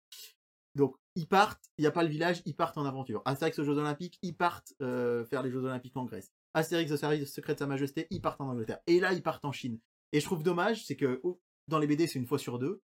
[0.77, 3.23] Donc, ils partent, il n'y a pas le village, ils partent en aventure.
[3.25, 6.31] Astérix aux Jeux Olympiques, ils partent euh, faire les Jeux Olympiques en Grèce.
[6.55, 8.79] Astérix au service secret de Sa Majesté, ils partent en Angleterre.
[8.87, 9.81] Et là, ils partent en Chine.
[10.13, 12.83] Et je trouve dommage, c'est que oh, dans les BD, c'est une fois sur deux.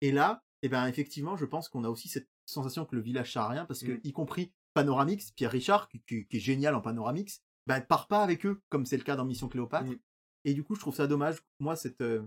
[0.00, 3.32] Et là, eh ben, effectivement, je pense qu'on a aussi cette sensation que le village
[3.32, 4.00] sert à rien, parce que, Mm.
[4.04, 8.22] y compris Panoramix, Pierre Richard, qui, qui- qui est génial en Panoramix, ben, part pas
[8.22, 9.90] avec eux, comme c'est le cas dans Mission Cléopâtre.
[9.90, 9.98] Mm.
[10.44, 11.38] Et du coup, je trouve ça dommage.
[11.60, 12.22] Moi, cette, euh,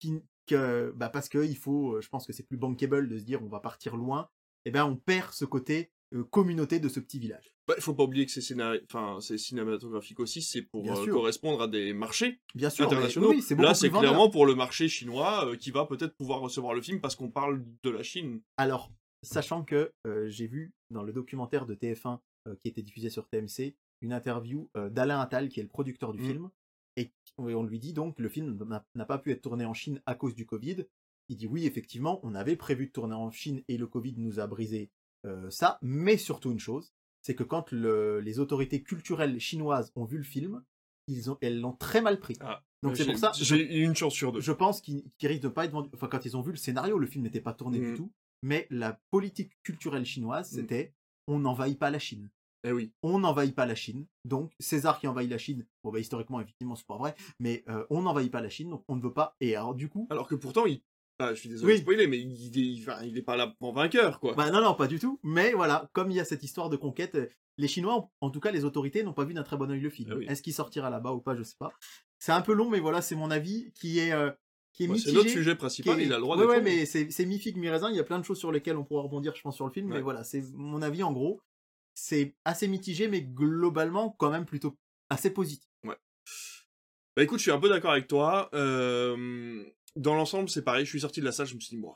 [0.00, 3.18] qui- que, bah, parce que il faut, euh, je pense que c'est plus bankable de
[3.18, 4.28] se dire on va partir loin.
[4.64, 7.54] Et ben, on perd ce côté euh, communauté de ce petit village.
[7.66, 8.80] Bah, il faut pas oublier que c'est scénari...
[8.84, 13.30] enfin, cinématographique aussi, c'est pour euh, correspondre à des marchés Bien sûr, internationaux.
[13.30, 16.82] oui, Là, c'est clairement pour le marché chinois euh, qui va peut-être pouvoir recevoir le
[16.82, 18.42] film parce qu'on parle de la Chine.
[18.58, 18.90] Alors,
[19.22, 23.28] sachant que euh, j'ai vu dans le documentaire de TF1 euh, qui était diffusé sur
[23.28, 26.26] TMC une interview euh, d'Alain Attal, qui est le producteur du Mm.
[26.26, 26.50] film,
[26.96, 28.58] et et on lui dit donc le film
[28.94, 30.84] n'a- pas pu être tourné en Chine à cause du Covid.
[31.28, 34.38] Il dit oui, effectivement, on avait prévu de tourner en Chine et le Covid nous
[34.40, 34.90] a brisé
[35.50, 40.18] ça, mais surtout une chose, c'est que quand le- les autorités culturelles chinoises ont vu
[40.18, 40.62] le film,
[41.06, 42.36] ils ont, elles l'ont très mal pris.
[42.40, 42.62] Ah.
[42.82, 44.40] Donc c'est pour ça, J'ai une chance sur deux.
[44.40, 45.90] je pense qu'ils risquent de pas être vendus.
[45.94, 47.96] Enfin, quand ils ont vu le scénario, le film n'était pas tourné du Mhm.
[47.96, 48.12] tout.
[48.42, 50.58] Mais la politique culturelle chinoise, Mhm.
[50.60, 50.94] c'était
[51.28, 52.28] on n'envahit pas la Chine.
[52.64, 52.92] Eh oui.
[53.02, 54.06] On n'envahit pas la Chine.
[54.24, 57.84] Donc César qui envahit la Chine, bon bah historiquement effectivement c'est pas vrai, mais euh,
[57.90, 59.36] on n'envahit pas la Chine, donc on ne veut pas.
[59.40, 60.82] Et alors du coup, Alors que pourtant, il.
[61.18, 61.78] Ah, je suis désolé Oui.
[61.78, 64.34] de spoiler, mais il, il, enfin, il est pas là en vainqueur, quoi.
[64.34, 65.20] Bah non, non, pas du tout.
[65.22, 67.28] Mais voilà, comme il y a cette histoire de conquête, euh,
[67.58, 69.80] les Chinois, ont- en tout cas les autorités, n'ont pas vu d'un très bon œil
[69.80, 70.14] le film.
[70.16, 70.26] Oui.
[70.28, 71.70] Est-ce qu'il sortira là-bas ou pas, je sais pas.
[72.18, 74.30] C'est un peu long, mais voilà, c'est mon avis qui est, euh,
[74.72, 76.86] qui est c'est notre sujet principal, est- il a le droit Ouais, d'être ouais, mais
[76.86, 77.90] c'est mi-figue, mi-raisin.
[77.90, 79.72] Il y a plein de choses sur lesquelles on pourra rebondir, je pense, sur le
[79.72, 79.88] film.
[79.88, 79.96] Ouais.
[79.96, 81.40] Mais voilà, c'est mon avis en gros.
[81.94, 84.76] C'est assez mitigé, mais globalement, quand même plutôt
[85.10, 85.68] assez positif.
[87.14, 88.48] Bah écoute, je suis un peu d'accord avec toi.
[88.54, 89.64] Euh,
[89.96, 90.86] dans l'ensemble, c'est pareil.
[90.86, 91.94] Je suis sorti de la salle, je me suis dit, bon,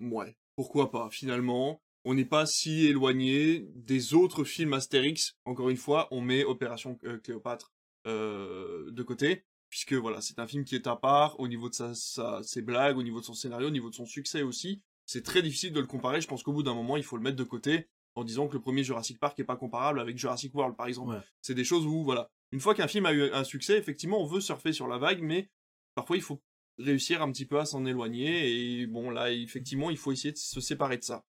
[0.00, 1.10] ouais, pourquoi pas.
[1.10, 5.36] Finalement, on n'est pas si éloigné des autres films Astérix.
[5.44, 7.74] Encore une fois, on met Opération euh, Cléopâtre
[8.06, 11.74] euh, de côté, puisque voilà, c'est un film qui est à part au niveau de
[11.74, 14.82] sa, sa- ses blagues, au niveau de son scénario, au niveau de son succès aussi.
[15.06, 16.20] C'est très difficile de le comparer.
[16.20, 18.54] Je pense qu'au bout d'un moment, il faut le mettre de côté en disant que
[18.54, 21.14] le premier Jurassic Park est pas comparable avec Jurassic World, par exemple.
[21.14, 21.20] Ouais.
[21.40, 24.26] C'est des choses où, voilà, une fois qu'un film a eu un succès, effectivement, on
[24.26, 25.48] veut surfer sur la vague, mais
[25.94, 26.42] parfois il faut
[26.78, 28.80] réussir un petit peu à s'en éloigner.
[28.80, 31.24] Et bon, là, effectivement, il faut essayer de se séparer de ça.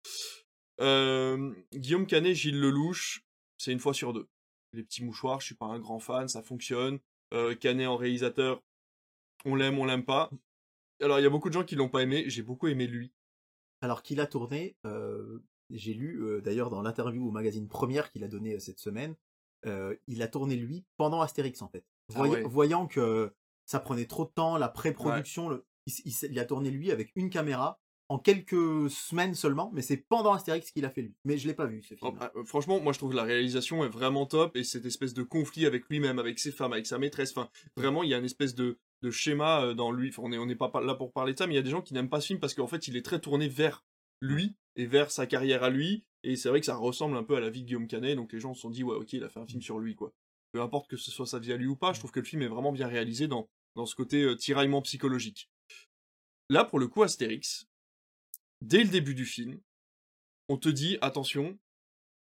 [0.81, 3.23] Euh, Guillaume Canet, Gilles Lelouch,
[3.57, 4.27] c'est une fois sur deux.
[4.73, 6.99] Les petits mouchoirs, je suis pas un grand fan, ça fonctionne.
[7.33, 8.63] Euh, Canet en réalisateur,
[9.45, 10.29] on l'aime, on l'aime pas.
[11.01, 12.25] Alors, il y a beaucoup de gens qui l'ont pas aimé.
[12.27, 13.11] J'ai beaucoup aimé lui.
[13.81, 15.39] Alors qu'il a tourné, euh,
[15.69, 19.15] j'ai lu euh, d'ailleurs dans l'interview au magazine Première qu'il a donné cette semaine,
[20.07, 21.85] il a tourné lui pendant Astérix en fait.
[22.15, 22.43] Ah ouais.
[22.43, 23.33] Voyant que
[23.65, 27.79] ça prenait trop de temps, la pré-production, il a tourné lui avec une caméra
[28.09, 31.15] en quelques semaines seulement, mais c'est pendant Astérix qu'il a fait lui.
[31.25, 31.99] Mais je l'ai pas vu ce film.
[32.01, 35.13] Oh, bah, franchement, moi je trouve que la réalisation est vraiment top et cette espèce
[35.13, 37.31] de conflit avec lui-même, avec ses femmes, avec sa maîtresse.
[37.37, 38.79] Enfin, vraiment, il y a une espèce de,
[39.11, 40.09] schéma euh, dans lui.
[40.09, 41.63] Enfin, on n'est on n'est pas là pour parler de ça, mais il y a
[41.63, 43.85] des gens qui n'aiment pas ce film parce qu'en fait, il est très tourné vers
[44.21, 46.03] lui et vers sa carrière à lui.
[46.23, 48.15] Et c'est vrai que ça ressemble un peu à la vie de Guillaume Canet.
[48.15, 49.95] Donc les gens se sont dit, ouais, ok, il a fait un film sur lui,
[49.95, 50.11] quoi.
[50.51, 52.25] Peu importe que ce soit sa vie à lui ou pas, je trouve que le
[52.25, 55.51] film est vraiment bien réalisé dans, dans ce côté euh, tiraillement psychologique.
[56.49, 57.68] Là, pour le coup, Astérix,
[58.61, 59.59] dès le début du film,
[60.47, 61.57] on te dit, attention,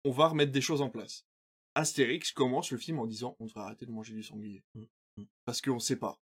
[0.05, 1.25] on va remettre des choses en place.
[1.75, 4.65] Astérix commence le film en disant on devrait arrêter de manger du sanglier.
[4.75, 4.83] Mm,
[5.19, 5.25] mm.
[5.45, 6.21] Parce qu'on sait pas.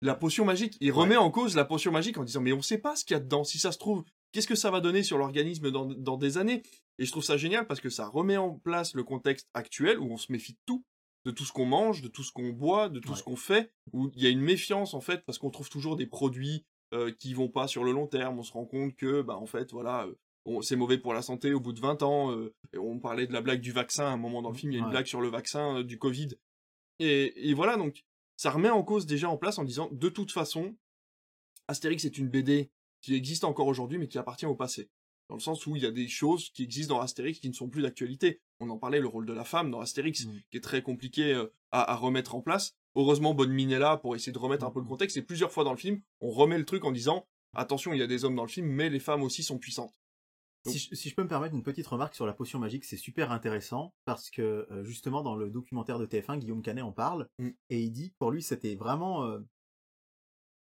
[0.00, 2.78] La potion magique, il remet en cause la potion magique en disant mais on sait
[2.78, 3.44] pas ce qu'il y a dedans.
[3.44, 6.62] Si ça se trouve, qu'est-ce que ça va donner sur l'organisme dans, dans des années?
[6.98, 10.10] Et je trouve ça génial parce que ça remet en place le contexte actuel où
[10.10, 10.84] on se méfie de tout.
[11.24, 13.16] De tout ce qu'on mange, de tout ce qu'on boit, de tout Ouais.
[13.16, 15.96] ce qu'on fait, où il y a une méfiance en fait parce qu'on trouve toujours
[15.96, 18.38] des produits euh, qui vont pas sur le long terme.
[18.38, 20.14] On se rend compte que, bah en fait, voilà, euh,
[20.46, 22.32] on- c'est mauvais pour la santé au bout de 20 ans.
[22.32, 24.72] euh, et on parlait de la blague du vaccin à un moment dans le film,
[24.72, 24.90] il y a une Ouais.
[24.92, 26.28] blague sur le vaccin euh, du Covid.
[26.98, 28.04] Et, et voilà, donc,
[28.36, 30.74] ça remet en cause déjà en place en disant, de toute façon,
[31.68, 32.70] Astérix est une BD
[33.00, 34.88] qui existe encore aujourd'hui, mais qui appartient au passé.
[35.28, 37.54] Dans le sens où il y a des choses qui existent dans Astérix qui ne
[37.54, 38.40] sont plus d'actualité.
[38.60, 40.40] On en parlait, le rôle de la femme dans Astérix, Mm.
[40.50, 41.34] qui est très compliqué
[41.70, 42.74] à, à remettre en place.
[42.98, 44.90] Heureusement, Bonne Mine est là pour essayer de remettre un peu le Mhm.
[44.90, 45.16] contexte.
[45.16, 48.02] Et plusieurs fois dans le film, on remet le truc en disant, attention, il y
[48.02, 49.94] a des hommes dans le film, mais les femmes aussi sont puissantes.
[50.64, 52.84] Donc- Si je, si je peux me permettre une petite remarque sur la potion magique,
[52.84, 56.90] c'est super intéressant parce que euh, justement dans le documentaire de TF1, Guillaume Canet en
[56.92, 57.50] parle Mm.
[57.70, 59.38] et il dit que pour lui c'était vraiment euh,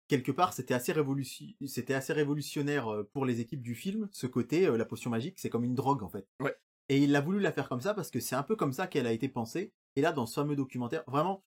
[0.09, 4.27] quelque part c'était assez révolution c'était assez révolutionnaire euh, pour les équipes du film ce
[4.27, 6.27] côté euh, la potion magique c'est comme une drogue en fait.
[6.41, 6.55] Ouais.
[6.89, 8.87] Et il a voulu la faire comme ça parce que c'est un peu comme ça
[8.87, 9.71] qu'elle a été pensée.
[9.95, 11.41] Et là dans ce fameux documentaire, vraiment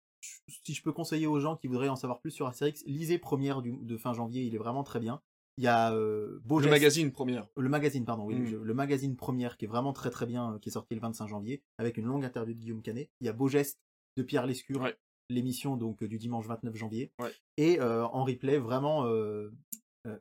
[0.48, 3.62] si je peux conseiller aux gens qui voudraient en savoir plus sur Astérix, lisez Première
[3.62, 5.20] du- de fin janvier, il est vraiment très bien.
[5.56, 7.48] Il y a euh, Beau Le Geste- magazine, première.
[7.56, 8.62] le magazine, pardon, oui, Mm.
[8.62, 11.26] le, magazine première qui est vraiment très très bien, euh, qui est sorti le 25
[11.26, 13.10] janvier, avec une longue interview de Guillaume Canet.
[13.20, 13.80] Il y a Beau Geste
[14.16, 14.96] de Pierre Lescure, Ouais.
[15.30, 17.10] l'émission donc du dimanche 29 janvier.
[17.18, 17.32] Ouais.
[17.56, 19.50] Et euh, en replay, vraiment euh,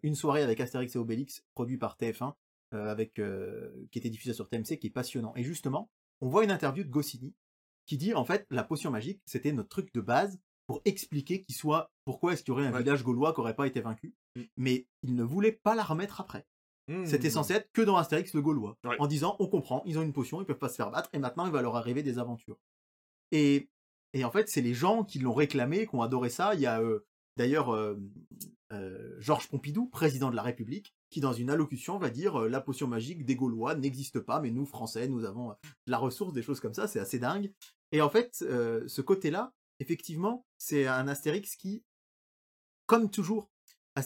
[0.03, 2.33] une soirée avec Astérix et Obélix, produit par TF1,
[2.73, 3.21] euh, avec,
[3.91, 5.33] qui était diffusé sur TMC, qui est passionnant.
[5.35, 7.33] Et justement, on voit une interview de Goscinny
[7.87, 11.55] qui dit en fait la potion magique, c'était notre truc de base pour expliquer qu'il
[11.55, 12.79] soit pourquoi est-ce qu'il y aurait un Ouais.
[12.83, 14.13] village gaulois qui n'aurait pas été vaincu.
[14.35, 14.41] Mm.
[14.57, 16.45] Mais il ne voulait pas la remettre après.
[17.05, 17.31] C'était Mmh.
[17.31, 18.95] censé être que dans Astérix le Gaulois, Ouais.
[18.99, 21.19] en disant on comprend, ils ont une potion, ils peuvent pas se faire battre, et
[21.19, 22.57] maintenant il va leur arriver des aventures.
[23.33, 23.69] Et,
[24.13, 26.53] et en fait, c'est les gens qui l'ont réclamé, qui ont adoré ça.
[26.55, 27.97] Il y a euh, d'ailleurs euh,
[28.71, 32.87] euh, Georges Pompidou, président de la République, qui dans une allocution va dire la potion
[32.87, 36.61] magique des Gaulois n'existe pas, mais nous Français, nous avons de la ressource, des choses
[36.61, 37.51] comme ça, c'est assez dingue.
[37.91, 41.83] Et en fait, euh, ce côté-là, effectivement, c'est un Astérix qui,
[42.85, 43.49] comme toujours,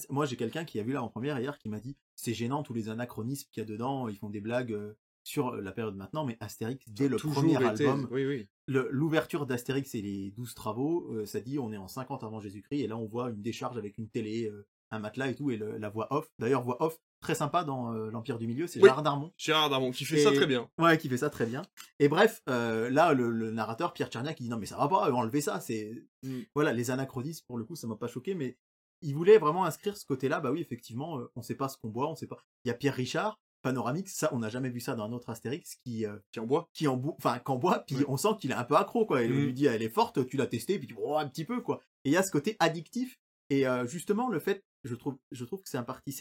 [0.09, 2.63] moi j'ai quelqu'un qui a vu là en première hier qui m'a dit c'est gênant
[2.63, 5.95] tous les anachronismes qu'il y a dedans, ils font des blagues euh, sur la période
[5.95, 8.47] maintenant, mais Astérix, dès le premier été- album, Oui, oui.
[8.67, 12.39] le- l'ouverture d'Astérix et les 12 travaux, euh, ça dit on est en 50 avant
[12.39, 15.51] Jésus-Christ, et là on voit une décharge avec une télé, euh, un matelas et tout,
[15.51, 16.31] et le- la voix off.
[16.39, 18.85] D'ailleurs, voix off, très sympa dans euh, l'Empire du Milieu, c'est Oui.
[18.89, 19.31] Gérard Darmon.
[19.37, 20.69] Gérard Darmon qui fait ça très bien.
[20.79, 21.61] Ouais, qui fait ça très bien.
[21.99, 24.87] Et bref, euh, là, le, le narrateur, Pierre Tcherniak, il dit non, mais ça va
[24.87, 25.59] pas, enlevez ça.
[25.59, 26.41] C'est Mm.
[26.53, 28.55] Voilà, les anachronismes, pour le coup, ça m'a pas choqué, mais
[29.01, 30.39] il voulait vraiment inscrire ce côté-là.
[30.39, 32.37] Bah oui, effectivement, euh, on sait pas ce qu'on boit, on sait pas.
[32.63, 35.29] Il y a Pierre Richard, Panoramix, ça, on n'a jamais vu ça dans un autre
[35.31, 36.69] Astérix, qui, euh, Qui en boit.
[36.73, 39.23] qui en boit, enfin, qu'en boit, puis on sent qu'il est un peu accro, quoi.
[39.23, 39.45] Et on Mm.
[39.45, 41.81] lui dit, elle est forte, tu l'as testée, puis tu oh, un petit peu, quoi.
[42.03, 43.19] Et il y a ce côté addictif.
[43.49, 46.15] Et euh, justement, le fait, je trouve, je trouve que c'est un parti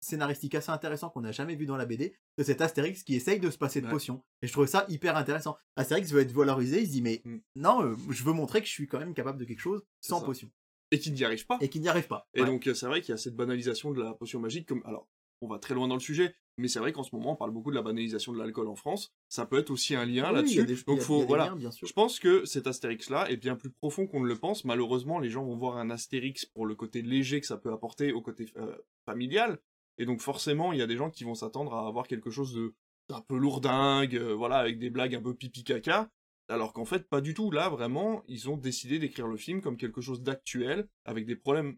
[0.00, 3.38] scénaristique assez intéressant qu'on n'a jamais vu dans la BD, de cet Astérix qui essaye
[3.40, 3.92] de se passer de Ouais.
[3.92, 4.22] potions.
[4.42, 5.56] Et je trouve ça hyper intéressant.
[5.76, 7.36] Astérix veut être valorisé, il se dit, mais Mm.
[7.56, 10.20] non, euh, je veux montrer que je suis quand même capable de quelque chose sans
[10.20, 10.26] ça.
[10.26, 10.50] potion.
[10.90, 11.58] Et qui n'y arrive pas.
[11.60, 12.26] Et qu'il n'y arrive pas.
[12.34, 12.46] Et Ouais.
[12.46, 14.66] donc, euh, c'est vrai qu'il y a cette banalisation de la potion magique.
[14.66, 14.82] Comme...
[14.84, 15.08] Alors,
[15.42, 17.52] on va très loin dans le sujet, mais c'est vrai qu'en ce moment, on parle
[17.52, 19.10] beaucoup de la banalisation de l'alcool en France.
[19.28, 20.64] Ça peut être aussi un lien Oui, là-dessus.
[20.66, 21.46] des- donc, faut, voilà.
[21.46, 21.86] liens, bien sûr.
[21.86, 24.64] Je pense que cet Astérix-là est bien plus profond qu'on ne le pense.
[24.64, 28.12] Malheureusement, les gens vont voir un Astérix pour le côté léger que ça peut apporter
[28.12, 29.58] au côté euh, familial.
[30.00, 32.54] Et donc, forcément, il y a des gens qui vont s'attendre à avoir quelque chose
[32.54, 32.74] de
[33.10, 36.08] d'un peu lourdingue, euh, voilà, avec des blagues un peu pipi caca.
[36.48, 37.50] Alors qu'en fait, pas du tout.
[37.50, 41.76] Là, vraiment, ils ont décidé d'écrire le film comme quelque chose d'actuel, avec des problèmes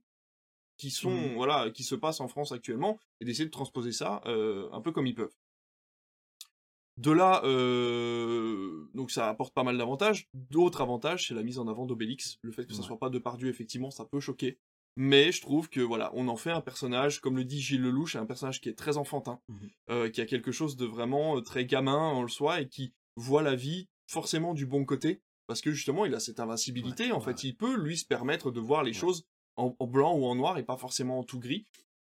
[0.76, 1.34] qui sont, Mhm.
[1.34, 4.92] voilà, qui se passent en France actuellement, et d'essayer de transposer ça euh, un peu
[4.92, 5.34] comme ils peuvent.
[6.98, 10.28] De là, euh, donc ça apporte pas mal d'avantages.
[10.34, 12.36] D'autres avantages, c'est la mise en avant d'Obélix.
[12.42, 12.86] Le fait que ça Ouais.
[12.86, 14.58] soit pas Depardieu, effectivement, ça peut choquer.
[14.96, 18.14] Mais je trouve que voilà, on en fait un personnage, comme le dit Gilles Lelouch,
[18.16, 19.70] un personnage qui est très enfantin, Mhm.
[19.90, 22.92] euh, qui a quelque chose de vraiment euh, très gamin en le soi et qui
[23.16, 27.04] voit la vie forcément du bon côté, parce que justement il a cette invincibilité.
[27.06, 27.48] Ouais, en ouais, fait, ouais.
[27.50, 29.24] il peut lui se permettre de voir les choses
[29.56, 31.64] en, en blanc ou en noir et pas forcément en tout gris.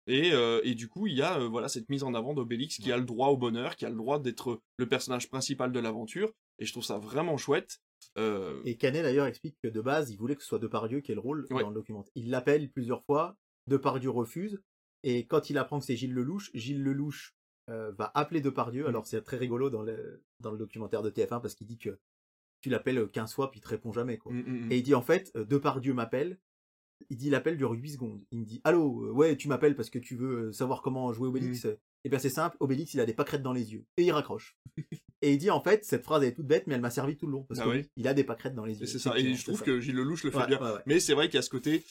[0.09, 2.77] Et, euh, et du coup, il y a euh, voilà cette mise en avant d'Obélix
[2.77, 5.79] qui a le droit au bonheur, qui a le droit d'être le personnage principal de
[5.81, 6.31] l'aventure.
[6.59, 7.79] Et je trouve ça vraiment chouette.
[8.17, 11.11] Euh, Et Canet d'ailleurs explique que de base, il voulait que ce soit Depardieu qui
[11.11, 11.61] ait le rôle Ouais.
[11.61, 12.11] dans le documentaire.
[12.15, 14.61] Il l'appelle plusieurs fois, Depardieu refuse,
[15.03, 17.35] et quand il apprend que c'est Gilles Lelouch, Gilles Lelouch
[17.69, 18.85] euh, va appeler Depardieu.
[18.85, 18.87] Mm.
[18.87, 21.99] Alors c'est très rigolo dans le, dans le documentaire de TF1 parce qu'il dit que
[22.61, 24.17] tu l'appelles 15 fois puis il te répond jamais.
[24.17, 24.31] Quoi.
[24.33, 24.71] mm, mm, mm.
[24.71, 26.39] Et il dit en fait, euh, Depardieu m'appelle.
[27.11, 28.25] Il dit l'appel dure 8 secondes.
[28.31, 31.13] Il me dit Allô, euh, ouais, tu m'appelles parce que tu veux euh, savoir comment
[31.13, 31.65] jouer Obélix.
[31.65, 31.77] Mm.
[32.03, 33.85] Et bien c'est simple, Obélix il a des pâquerettes dans les yeux.
[33.97, 34.57] Et il raccroche.
[35.21, 37.17] et il dit en fait, cette phrase elle est toute bête, mais elle m'a servi
[37.17, 37.43] tout le long.
[37.43, 37.77] Parce Ah que oui.
[37.79, 38.85] oui, il a des pâquerettes dans les yeux.
[38.85, 39.17] C'est ça.
[39.17, 40.59] Et je trouve que Gilles Lelouch le fait Ouais, bien.
[40.61, 40.81] ouais, ouais.
[40.85, 41.83] Mais c'est vrai qu'il y a ce côté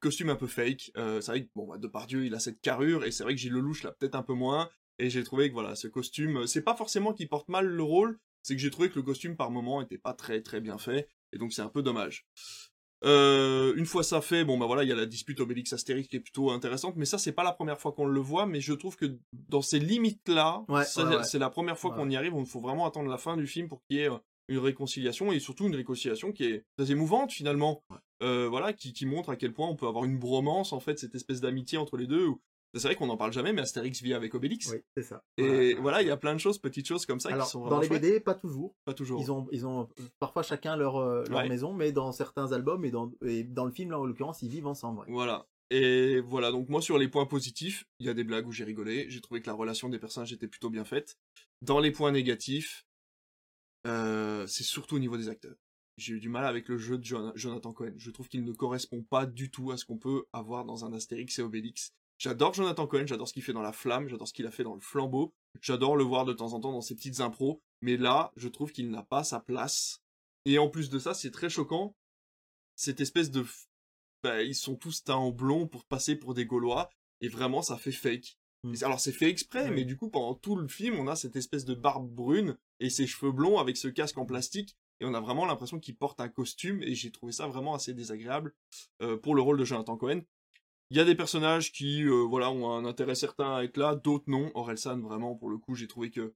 [0.00, 0.92] costume un peu fake.
[0.96, 3.40] Euh, c'est vrai que bon, bah, Depardieu, il a cette carrure, et c'est vrai que
[3.40, 4.70] Gilles Lelouch l'a peut-être un peu moins.
[4.98, 8.18] Et j'ai trouvé que voilà, ce costume, c'est pas forcément qu'il porte mal le rôle,
[8.42, 11.08] c'est que j'ai trouvé que le costume par moment était pas très très bien fait,
[11.32, 12.26] et donc c'est un peu dommage.
[13.04, 16.08] Euh, une fois ça fait, bon bah voilà, il y a la dispute Obélix Astérix
[16.08, 18.60] qui est plutôt intéressante, mais ça c'est pas la première fois qu'on le voit, mais
[18.60, 21.24] je trouve que dans ces limites là, Ouais, c'est ouais, ouais.
[21.24, 23.68] c'est la première fois qu'on y arrive, il faut vraiment attendre la fin du film
[23.68, 24.16] pour qu'il y ait euh,
[24.48, 27.82] une réconciliation et surtout une réconciliation qui est très émouvante finalement.
[28.22, 30.98] Euh, voilà, qui, qui montre à quel point on peut avoir une bromance en fait,
[30.98, 32.26] cette espèce d'amitié entre les deux.
[32.26, 32.40] où-
[32.78, 34.70] C'est vrai qu'on n'en parle jamais, mais Astérix vit avec Obélix.
[34.70, 35.22] Oui, c'est ça.
[35.38, 37.66] Et voilà, il y a plein de choses, petites choses comme ça Alors, qui sont
[37.66, 38.02] dans les chouettes.
[38.02, 38.74] BD, pas toujours.
[38.84, 39.20] Pas toujours.
[39.20, 41.48] Ils ont, ils ont parfois chacun leur, euh, leur Ouais.
[41.48, 44.48] maison, mais dans certains albums et dans, et dans le film, là, en l'occurrence, ils
[44.50, 45.00] vivent ensemble.
[45.00, 45.06] ouais.
[45.08, 45.46] Voilà.
[45.70, 48.62] Et voilà, donc moi sur les points positifs, il y a des blagues où j'ai
[48.62, 51.16] rigolé, j'ai trouvé que la relation des personnages était plutôt bien faite.
[51.60, 52.86] Dans les points négatifs,
[53.86, 55.56] euh, c'est surtout au niveau des acteurs.
[55.96, 57.94] J'ai eu du mal avec le jeu de Jon- Jonathan Cohen.
[57.96, 60.92] Je trouve qu'il ne correspond pas du tout à ce qu'on peut avoir dans un
[60.92, 61.92] Astérix et Obélix.
[62.18, 64.64] J'adore Jonathan Cohen, j'adore ce qu'il fait dans La Flamme, j'adore ce qu'il a fait
[64.64, 67.98] dans Le Flambeau, j'adore le voir de temps en temps dans ses petites impros, mais
[67.98, 70.02] là, je trouve qu'il n'a pas sa place.
[70.46, 71.94] Et en plus de ça, c'est très choquant,
[72.74, 73.44] cette espèce de...
[74.22, 76.88] bah, ils sont tous teints en blond pour passer pour des Gaulois,
[77.20, 78.38] et vraiment, ça fait fake.
[78.62, 78.74] Mm.
[78.74, 81.36] Et Alors c'est fait exprès, mais du coup, pendant tout le film, on a cette
[81.36, 85.12] espèce de barbe brune et ses cheveux blonds avec ce casque en plastique, et on
[85.12, 88.54] a vraiment l'impression qu'il porte un costume, et j'ai trouvé ça vraiment assez désagréable
[89.02, 90.22] euh, pour le rôle de Jonathan Cohen.
[90.90, 93.96] Il y a des personnages qui, euh, voilà, ont un intérêt certain à être là,
[93.96, 94.50] d'autres non.
[94.54, 96.34] Orelsan, vraiment, pour le coup, j'ai trouvé que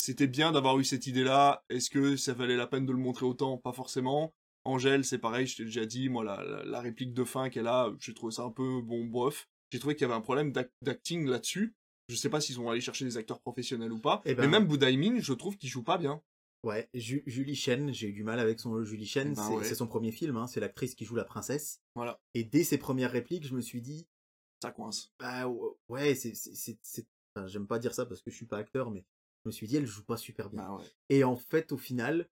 [0.00, 1.62] c'était bien d'avoir eu cette idée-là.
[1.68, 3.56] Est-ce que ça valait la peine de le montrer autant?
[3.58, 4.34] Pas forcément.
[4.64, 7.66] Angèle, c'est pareil, je t'ai déjà dit, moi, la, la, la réplique de fin qu'elle
[7.66, 9.46] a, j'ai trouvé ça un peu, bon, bof.
[9.70, 11.74] J'ai trouvé qu'il y avait un problème d'ac- d'acting là-dessus.
[12.08, 14.22] Je sais pas s'ils ont allé chercher des acteurs professionnels ou pas.
[14.24, 16.20] Eh ben- Mais même Boudaimin, je trouve qu'il joue pas bien.
[16.64, 19.54] Ouais, Ju- Julie Chen, j'ai eu du mal avec son Julie Chen, Eh ben c'est
[19.56, 19.74] ouais.
[19.74, 21.82] son premier film, hein, c'est l'actrice qui joue la princesse.
[21.94, 24.06] Voilà, Et dès ses premières répliques, je me suis dit,
[24.62, 25.12] ça coince.
[25.20, 25.46] bah
[25.88, 28.56] ouais, c'est, c'est, c'est, c'est- enfin, j'aime pas dire ça parce que je suis pas
[28.58, 29.04] acteur, mais
[29.44, 30.62] je me suis dit, elle joue pas super bien.
[30.62, 30.84] Bah ouais.
[31.10, 32.28] Et en fait, au final,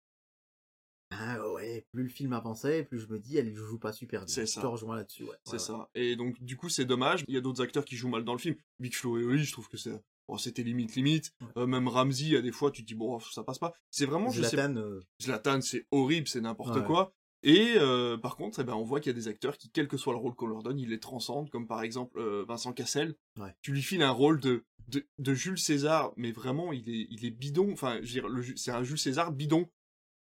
[1.11, 4.35] ah ouais, plus le film avançait, plus je me dis, elle joue pas super bien.
[4.35, 4.63] C'est Je ça.
[4.63, 5.37] te rejoins là-dessus, ouais.
[5.45, 5.91] C'est Ouais, ça.
[5.95, 7.23] Et donc, du coup, c'est dommage.
[7.29, 8.57] Il y a d'autres acteurs qui jouent mal dans le film.
[8.79, 9.93] Big Flo et Oli, je trouve que c'est
[10.29, 11.33] bon, c'était limite limite.
[11.41, 11.47] Ouais.
[11.59, 13.73] Euh, même Ramsey, à des fois, tu te dis bon, ça passe pas.
[13.91, 16.85] C'est vraiment, je sais Zlatan, euh, Zlatan, c'est horrible, c'est n'importe Ouais.
[16.85, 17.15] quoi.
[17.45, 19.89] Et euh, par contre, eh ben, on voit qu'il y a des acteurs qui, quel
[19.89, 22.73] que soit le rôle qu'on leur donne, ils les transcendent, comme par exemple euh, Vincent
[22.73, 23.17] Cassel.
[23.41, 23.53] Ouais.
[23.63, 27.25] Tu lui files un rôle de, de, de Jules César, mais vraiment, il est, il
[27.27, 27.73] est bidon.
[27.73, 29.69] Enfin, je veux dire, le Ju- c'est un Jules César bidon.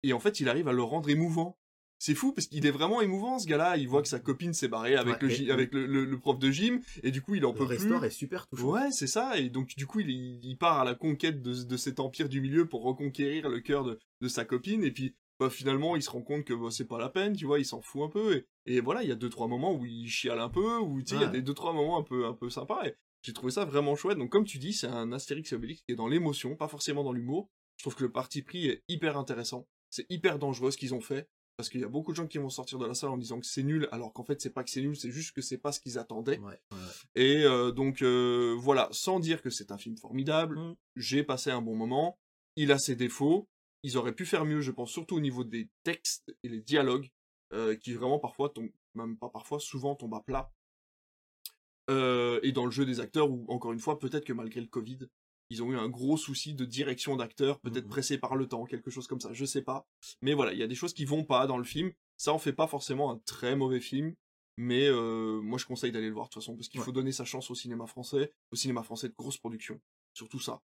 [0.03, 1.57] Et en fait, il arrive à le rendre émouvant.
[2.03, 3.77] C'est fou parce qu'il est vraiment émouvant ce gars-là.
[3.77, 6.05] Il voit que sa copine s'est barrée avec, Ouais, le, et- gy- avec le, le-
[6.05, 7.75] le prof de gym et du coup il en le peut plus.
[7.77, 8.71] restore est super touchant.
[8.71, 9.37] Ouais, c'est ça.
[9.37, 10.09] Et donc, du coup, il,
[10.43, 13.83] il part à la conquête de, de cet empire du milieu pour reconquérir le cœur
[13.83, 14.83] de, de sa copine.
[14.83, 17.45] Et puis, bah, finalement, il se rend compte que bah, c'est pas la peine, tu
[17.45, 18.35] vois, il s'en fout un peu.
[18.65, 21.03] Et, et voilà, il y a deux, trois moments où il chiale un peu, où,
[21.03, 22.83] tu sais, il y a des deux, trois moments un peu, un peu sympas.
[22.87, 24.17] Et j'ai trouvé ça vraiment chouette.
[24.17, 27.03] Donc, comme tu dis, c'est un Astérix et Obélix qui est dans l'émotion, pas forcément
[27.03, 27.47] dans l'humour.
[27.77, 29.67] Je trouve que le parti pris est hyper intéressant.
[29.91, 31.27] C'est hyper dangereux ce qu'ils ont fait.
[31.61, 33.39] Parce qu'il y a beaucoup de gens qui vont sortir de la salle en disant
[33.39, 35.59] que c'est nul, alors qu'en fait, c'est pas que c'est nul, c'est juste que c'est
[35.59, 36.39] pas ce qu'ils attendaient.
[36.39, 36.77] Ouais, ouais.
[37.13, 40.75] Et euh, donc euh, voilà, sans dire que c'est un film formidable, Mm.
[40.95, 42.17] j'ai passé un bon moment.
[42.55, 43.47] Il a ses défauts.
[43.83, 47.11] Ils auraient pu faire mieux, je pense, surtout au niveau des textes et les dialogues,
[47.53, 50.51] euh, qui vraiment parfois tombent, même pas parfois, souvent tombent à plat.
[52.43, 54.97] Et dans le jeu des acteurs, où encore une fois, peut-être que malgré le Covid,
[55.51, 57.89] ils ont eu un gros souci de direction d'acteurs, peut-être Mhm.
[57.91, 59.85] pressés par le temps, quelque chose comme ça, je sais pas.
[60.23, 61.91] Mais voilà, il y a des choses qui vont pas dans le film.
[62.17, 64.15] Ça en fait pas forcément un très mauvais film,
[64.57, 66.85] mais euh, moi je conseille d'aller le voir de toute façon, parce qu'il Ouais.
[66.85, 69.79] faut donner sa chance au cinéma français, au cinéma français de grosse production,
[70.13, 70.61] surtout ça.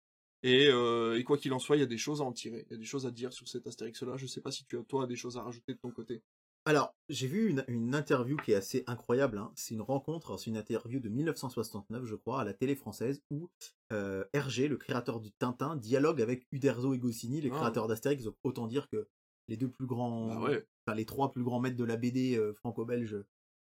[0.44, 2.64] Et, euh, et quoi qu'il en soit, il y a des choses à en tirer,
[2.68, 4.16] il y a des choses à dire sur cet Astérix-là.
[4.16, 6.20] Je sais pas si tu as toi des choses à rajouter de ton côté.
[6.64, 9.38] Alors, j'ai vu une, une interview qui est assez incroyable.
[9.38, 9.50] hein.
[9.56, 13.50] C'est une rencontre, c'est une interview de 1969, je crois, à la télé française, où
[13.92, 17.56] euh, Hergé, le créateur du Tintin, dialogue avec Uderzo et Goscinny, les Ah.
[17.56, 18.22] créateurs d'Astérix.
[18.24, 19.08] Donc, autant dire que
[19.48, 20.66] les deux plus grands, Bah ouais.
[20.86, 23.16] enfin les trois plus grands maîtres de la BD euh, franco-belge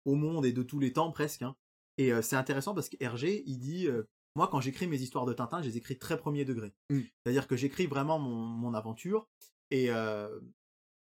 [0.05, 1.41] au monde et de tous les temps presque.
[1.41, 1.55] hein.
[1.97, 3.89] Et euh, c'est intéressant parce que Hergé, il dit,
[4.37, 6.73] moi quand j'écris mes histoires de Tintin, je les écris très premier degré.
[6.89, 6.99] Mm.
[7.23, 9.27] C'est-à-dire que j'écris vraiment mon, mon aventure
[9.71, 10.39] et euh,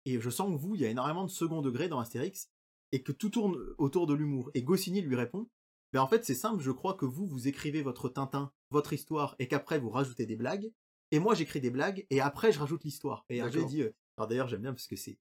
[0.06, 2.50] et je sens que vous, il y a énormément de second degré dans Astérix
[2.92, 4.50] et que tout tourne autour de l'humour.
[4.54, 5.48] Et Goscinny lui répond,
[5.94, 9.36] ben en fait c'est simple, je crois que vous, vous écrivez votre Tintin, votre histoire,
[9.40, 10.72] et qu'après vous rajoutez des blagues.
[11.12, 13.26] Et moi j'écris des blagues, et après je rajoute l'histoire.
[13.30, 15.18] Et Hergé dit, euh, alors d'ailleurs j'aime bien parce que c'est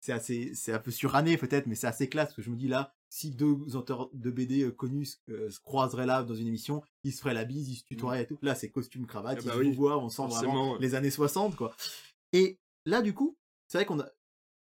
[0.00, 2.56] c'est assez c'est un peu suranné peut-être, mais c'est assez classe parce que je me
[2.56, 6.46] dis là, si deux auteurs de BD euh, connus euh, se croiseraient là dans une
[6.46, 8.38] émission, ils se feraient la bise, ils se tutoieraient et tout.
[8.42, 10.94] Là c'est costume cravate, Ah ils bah se oui, vous voient, on sent vraiment les
[10.94, 11.74] années 60 quoi.
[12.32, 13.36] Et là du coup,
[13.68, 14.10] c'est vrai qu'on a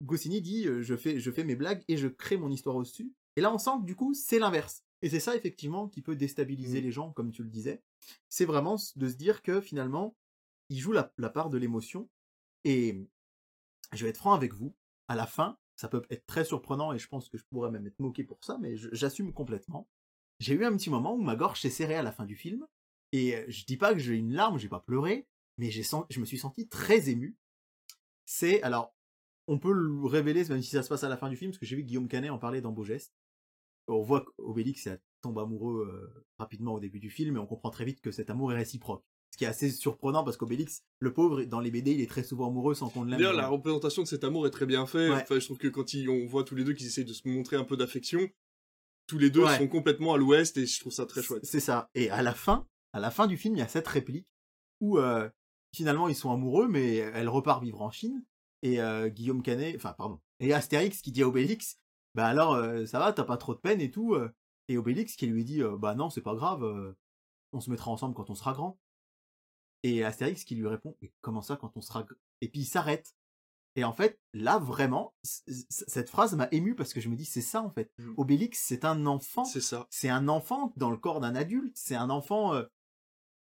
[0.03, 3.12] Goscinny dit euh, je fais je fais mes blagues et je crée mon histoire au-dessus.
[3.35, 4.83] Et là on sent que du coup c'est l'inverse.
[5.01, 6.83] Et c'est ça effectivement qui peut déstabiliser Mhm.
[6.85, 7.81] les gens comme tu le disais.
[8.29, 10.15] C'est vraiment de se dire que finalement
[10.69, 12.09] il joue la, la part de l'émotion
[12.63, 13.07] et
[13.93, 14.75] je vais être franc avec vous,
[15.07, 17.88] à la fin, ça peut être très surprenant et je pense que je pourrais même
[17.88, 19.89] être moqué pour ça, mais j'assume complètement.
[20.39, 22.67] J'ai eu un petit moment où ma gorge s'est serrée à la fin du film
[23.12, 26.19] et euh, je dis pas que j'ai une larme, j'ai pas pleuré, mais j'ai je
[26.19, 27.35] me suis senti très ému.
[28.32, 28.96] C'est alors,
[29.48, 31.58] on peut le révéler même si ça se passe à la fin du film, parce
[31.58, 33.12] que j'ai vu Guillaume Canet en parler dans Beau Geste.
[33.88, 34.88] On voit qu'Obélix
[35.22, 38.30] tombe amoureux euh, rapidement au début du film et on comprend très vite que cet
[38.30, 39.04] amour est réciproque.
[39.32, 42.22] Ce qui est assez surprenant parce qu'Obélix, le pauvre, dans les BD, il est très
[42.24, 43.18] souvent amoureux sans qu'on l'aime.
[43.18, 45.10] D'ailleurs, la représentation de cet amour est très bien faite.
[45.10, 45.22] Ouais.
[45.24, 47.28] Enfin, je trouve que quand ils- on voit tous les deux qu'ils essayent de se
[47.28, 48.30] montrer un peu d'affection,
[49.08, 49.58] tous les deux Ouais.
[49.58, 51.44] sont complètement à l'ouest et je trouve ça très chouette.
[51.46, 51.89] C'est ça.
[51.96, 54.28] Et à la fin, à la fin du film, il y a cette réplique
[54.82, 55.28] où euh,
[55.73, 58.23] finalement ils sont amoureux, mais elle repart vivre en Chine.
[58.62, 61.79] Et euh, Guillaume Canet, enfin pardon, et Astérix qui dit à Obélix,
[62.15, 64.15] bah alors euh, ça va, t'as pas trop de peine et tout.
[64.15, 64.29] euh.
[64.67, 66.95] et Obélix qui lui dit, bah non, c'est pas grave,
[67.53, 68.77] on se mettra ensemble quand on sera grand.
[69.84, 72.65] Et Astérix qui lui répond, mais comment ça quand on sera gr- Et puis il
[72.65, 73.15] s'arrête.
[73.77, 77.39] Et en fait, là vraiment, cette phrase m'a ému parce que je me dis, c'est
[77.41, 77.93] ça en fait.
[77.97, 78.15] Mhm.
[78.17, 79.88] Obélix, c'est un enfant C'est ça.
[79.89, 82.53] c'est un enfant dans le corps d'un adulte, c'est un enfant.
[82.55, 82.65] euh,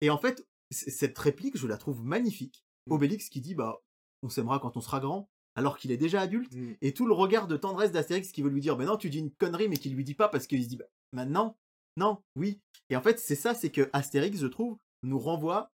[0.00, 2.64] Et en fait, cette réplique, je la trouve magnifique.
[2.86, 2.92] Mm.
[2.92, 3.80] Obélix qui dit, bah,
[4.22, 6.54] on s'aimera quand on sera grand, alors qu'il est déjà adulte.
[6.54, 6.74] Mm.
[6.82, 9.18] Et tout le regard de tendresse d'Astérix qui veut lui dire, mais non, tu dis
[9.18, 11.56] une connerie, mais qui lui dit pas parce qu'il se dit, bah, maintenant,
[11.96, 12.60] non, oui.
[12.90, 15.70] Et en fait, c'est ça, c'est que Astérix, je trouve, nous renvoie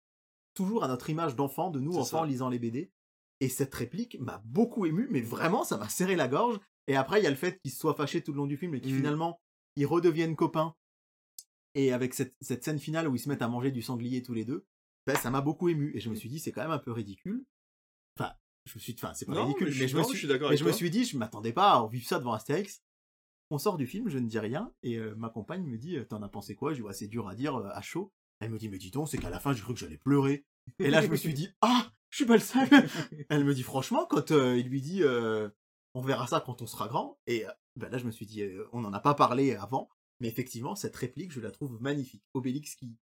[0.54, 2.26] toujours à notre image d'enfant, de nous, enfants, ça.
[2.26, 2.92] lisant les BD.
[3.40, 6.60] Et cette réplique m'a beaucoup ému, mais vraiment, ça m'a serré la gorge.
[6.88, 8.58] Et après, il y a le fait qu'ils se soient fâchés tout le long du
[8.58, 8.98] film et qu'ils Mhm.
[8.98, 9.40] finalement,
[9.76, 10.74] ils redeviennent copains.
[11.76, 14.34] Et avec cette, cette scène finale où ils se mettent à manger du sanglier tous
[14.34, 14.66] les deux,
[15.08, 15.96] ben, ça m'a beaucoup ému.
[15.96, 17.46] Et je me suis dit, c'est quand même un peu ridicule.
[18.20, 18.34] Enfin,
[18.66, 20.28] je me suis enfin, c'est pas Non, ridicule, mais mais, je, me suis, je suis
[20.28, 22.84] d'accord mais avec je me suis dit, je m'attendais pas à vivre ça devant Astérix.
[23.50, 26.22] On sort du film, je ne dis rien, et euh, ma compagne me dit, t'en
[26.22, 26.74] as pensé quoi?
[26.74, 28.12] Je ouais, c'est dur à dire euh, à chaud.
[28.42, 30.46] Elle me dit, mais dis donc, c'est qu'à la fin, j'ai cru que j'allais pleurer.
[30.80, 32.68] Et là, je me suis dit, ah, je suis pas le seul.
[33.30, 35.02] Elle me dit, franchement, quand euh, il lui dit,
[35.94, 37.18] on verra ça quand on sera grand.
[37.26, 37.46] Et
[37.78, 38.44] ben là, je me suis dit,
[38.74, 39.90] on n'en a pas parlé avant,
[40.20, 42.24] mais effectivement, cette réplique, je la trouve magnifique.
[42.34, 42.98] Obélix qui,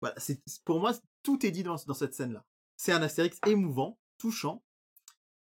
[0.00, 0.92] Voilà, c'est pour moi
[1.24, 2.44] tout est dit dans, dans cette scène-là.
[2.76, 4.62] C'est un Astérix émouvant, touchant.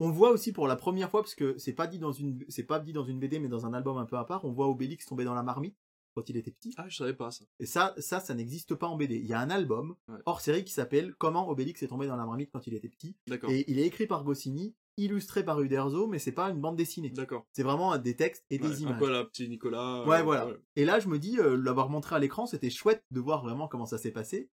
[0.01, 2.64] On voit aussi pour la première fois, parce que c'est pas dit dans une, c'est
[2.64, 4.66] pas dit dans une BD, mais dans un album un peu à part, on voit
[4.68, 5.77] Obélix tomber dans la marmite
[6.14, 6.74] quand il était petit.
[6.77, 7.45] Ah, je savais pas ça.
[7.61, 9.16] Et ça, ça, ça n'existe pas en BD.
[9.16, 10.18] Il y a un album Ouais.
[10.27, 13.16] hors série qui s'appelle Comment Obélix est tombé dans la marmite quand il était petit.
[13.27, 13.51] D'accord.
[13.51, 17.11] Et il est écrit par Goscinny, illustré par Uderzo, mais c'est pas une bande dessinée.
[17.11, 17.47] D'accord.
[17.53, 18.99] C'est vraiment des textes et Ouais, des images.
[18.99, 20.05] peu à la petit Nicolas.
[20.07, 20.49] Ouais, euh, voilà.
[20.77, 23.68] Et là, je me dis, euh, l'avoir montré à l'écran, c'était chouette de voir vraiment
[23.68, 24.51] comment ça s'est passé.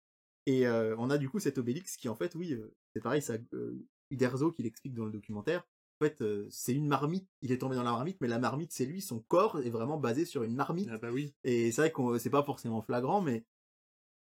[0.46, 3.22] Et euh, on a du coup cet Obélix qui, en fait, oui, euh, c'est pareil,
[3.22, 5.68] ça, euh, Uderzo qui l'explique dans le documentaire.
[6.00, 7.30] En fait, c'est une marmite.
[7.42, 9.02] Il est tombé dans la marmite, mais la marmite, c'est lui.
[9.02, 10.90] Son corps est vraiment basé sur une marmite.
[10.92, 11.36] Ah bah oui.
[11.44, 13.46] Et c'est vrai que c'est pas forcément flagrant, mais,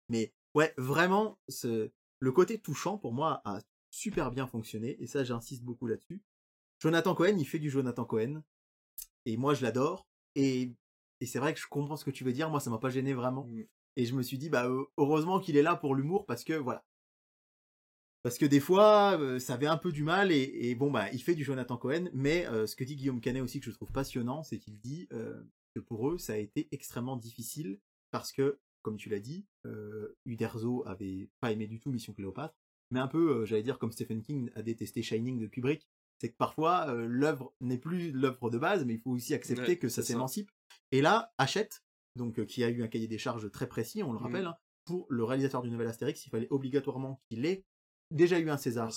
[0.09, 3.59] mais ouais, vraiment, ce, le côté touchant pour moi a
[3.91, 4.97] super bien fonctionné.
[4.99, 6.19] Et ça, j'insiste beaucoup là-dessus.
[6.79, 8.41] Jonathan Cohen, il fait du Jonathan Cohen.
[9.25, 10.07] Et moi, je l'adore.
[10.33, 10.73] Et,
[11.21, 12.49] et c'est vrai que je comprends ce que tu veux dire.
[12.49, 13.47] Moi, ça m'a pas gêné vraiment.
[13.97, 16.85] Et je me suis dit, bah, heureusement qu'il est là pour l'humour parce que, voilà.
[18.23, 21.09] Parce que des fois, euh, ça avait un peu du mal et, et bon, bah,
[21.13, 22.09] il fait du Jonathan Cohen.
[22.13, 25.07] Mais euh, ce que dit Guillaume Canet aussi, que je trouve passionnant, c'est qu'il dit
[25.13, 25.41] euh,
[25.73, 27.79] que pour eux, ça a été extrêmement difficile
[28.11, 29.45] parce que, comme tu l'as dit,
[30.25, 32.55] Uderzo avait pas aimé du tout Mission Cléopâtre.
[32.91, 35.89] Mais un peu, j'allais dire, comme Stephen King a détesté Shining de Kubrick,
[36.21, 39.77] c'est que parfois, l'œuvre n'est plus l'œuvre de base, mais il faut aussi accepter Ouais,
[39.77, 40.03] que ça.
[40.03, 40.49] s'émancipe.
[40.93, 41.83] Et là, Hachette,
[42.17, 44.23] donc, euh, qui a eu un cahier des charges très précis, on le Mhm.
[44.25, 47.63] rappelle, hein, pour le réalisateur du nouvel Astérix, il fallait obligatoirement qu'il ait
[48.11, 48.89] déjà eu un César,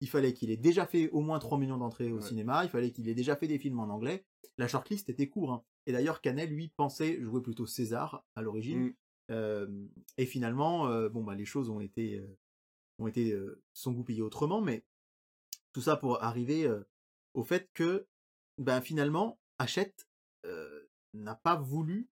[0.00, 2.22] il fallait qu'il ait déjà fait au moins 3 millions d'entrées au Ouais.
[2.22, 4.24] cinéma, il fallait qu'il ait déjà fait des films en anglais.
[4.58, 5.52] La shortlist était court.
[5.52, 5.64] hein.
[5.86, 8.88] Et d'ailleurs, Canet, lui, pensait jouer plutôt César à l'origine.
[8.88, 8.94] Mm.
[9.30, 9.86] Euh,
[10.18, 12.36] et finalement, euh, bon, bah, les choses ont été, euh,
[12.98, 13.34] ont été
[13.72, 14.84] sont goupillées autrement, mais
[15.72, 16.70] tout ça pour arriver
[17.34, 18.06] au fait que,
[18.58, 20.06] ben, finalement, Hachette
[21.14, 22.10] n'a pas voulu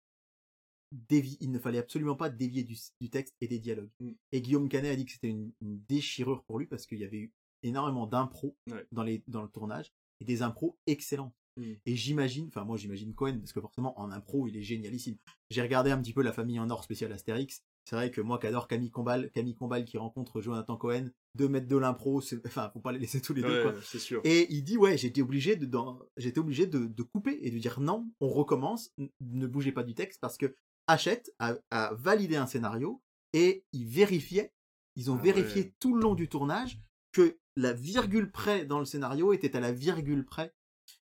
[0.93, 3.91] dévier, il ne fallait absolument pas dévier du, du texte et des dialogues.
[4.01, 4.11] Mm.
[4.33, 7.05] Et Guillaume Canet a dit que c'était une, une déchirure pour lui parce qu'il y
[7.05, 7.33] avait eu
[7.63, 8.87] énormément d'impro Ouais.
[8.93, 11.33] dans, les, dans le tournage et des impros excellents.
[11.57, 11.73] Mm.
[11.87, 15.17] Et j'imagine, enfin moi j'imagine Cohen parce que forcément en impro il est génialissime.
[15.51, 17.63] J'ai regardé un petit peu la famille en or spécial Astérix.
[17.85, 21.49] C'est vrai que moi qui adore Camille Combal, Camille Combal qui rencontre Jonathan Cohen, deux
[21.49, 23.75] mètres de l'impro, enfin faut pas les laisser tous les deux quoi.
[23.83, 24.21] Sûr.
[24.23, 25.69] Et il dit ouais, j'étais obligé de
[26.17, 29.95] j'étais obligé de, de couper et de dire non, on recommence, ne bougez pas du
[29.95, 30.57] texte parce que
[30.93, 34.53] Hachette a, a validé un scénario et ils vérifiaient,
[34.97, 35.75] ils ont Ah vérifié ouais.
[35.81, 36.81] tout le long du tournage
[37.13, 40.55] que la virgule près dans le scénario était à la virgule près.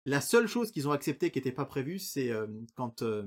[0.06, 3.24] La seule chose qu'ils ont accepté qui n'était pas prévue, c'est euh, quand euh,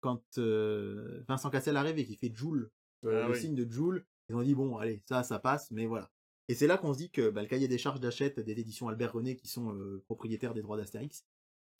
[0.00, 2.70] quand euh, Vincent Cassel arrive et qu'il fait Joule,
[3.04, 3.40] Ah le oui.
[3.40, 6.10] signe de Joule, ils ont dit bon allez ça ça passe mais voilà.
[6.48, 8.88] Et c'est là qu'on se dit que bah, le cahier des charges d'Hachette des éditions
[8.88, 9.74] Albert René qui sont
[10.04, 11.24] propriétaires des droits d'Astérix,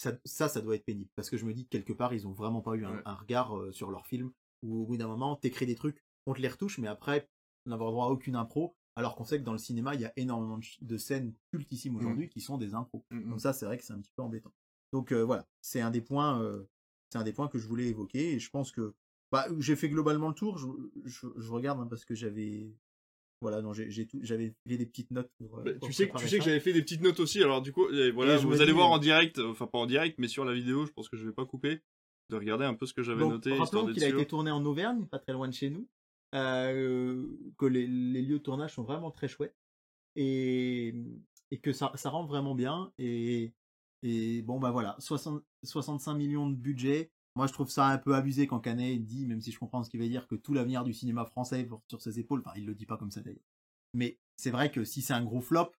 [0.05, 2.27] ça, ça ça doit être pénible parce que je me dis que quelque part ils
[2.27, 3.03] ont vraiment pas eu un, Ouais.
[3.05, 4.33] un regard euh, sur leur film
[4.63, 7.29] où au bout d'un moment t'écris des trucs, on te les retouche mais après
[7.67, 10.13] n'avoir droit à aucune impro alors qu'on sait que dans le cinéma il y a
[10.17, 13.05] énormément de, scènes cultissimes aujourd'hui qui sont des impros.
[13.11, 13.31] Mm, mm.
[13.31, 14.53] Donc ça, c'est vrai que c'est un petit peu embêtant.
[14.93, 16.65] Donc euh, voilà, c'est un des points, euh,
[17.11, 18.95] c'est un des points que je voulais évoquer et je pense que
[19.33, 20.59] bah, j'ai fait globalement le tour.
[20.59, 20.69] Je,
[21.05, 22.73] je, je regarde hein, parce que j'avais,
[23.41, 25.59] voilà, non, j'ai, tout- j'avais fait des petites notes pour.
[25.59, 27.43] euh, Bah, pour tu sais, que- tu sais que j'avais fait des petites notes aussi,
[27.43, 30.29] alors du coup, voilà, vous allez voir euh, en direct, enfin pas en direct, mais
[30.29, 31.81] sur la vidéo, je pense que je vais pas couper,
[32.31, 35.07] de regarder un peu ce que j'avais noté, rappelons qu'il a été tourné en Auvergne,
[35.07, 35.87] pas très loin de chez nous,
[36.35, 37.27] euh,
[37.59, 39.55] que les, les lieux de tournage sont vraiment très chouettes
[40.17, 40.95] et,
[41.51, 42.93] et que ça, ça rend vraiment bien.
[42.99, 43.53] Et,
[44.03, 47.11] et bon, bah voilà, 60 65 millions de budget.
[47.37, 49.91] Moi, je trouve ça un peu abusé quand Canet dit, même si je comprends ce
[49.91, 52.43] qu'il veut dire, que tout l'avenir du cinéma français porte sur ses épaules.
[52.45, 53.43] Enfin, il le dit pas comme ça d'ailleurs.
[53.93, 55.73] Mais c'est vrai que si c'est un gros flop,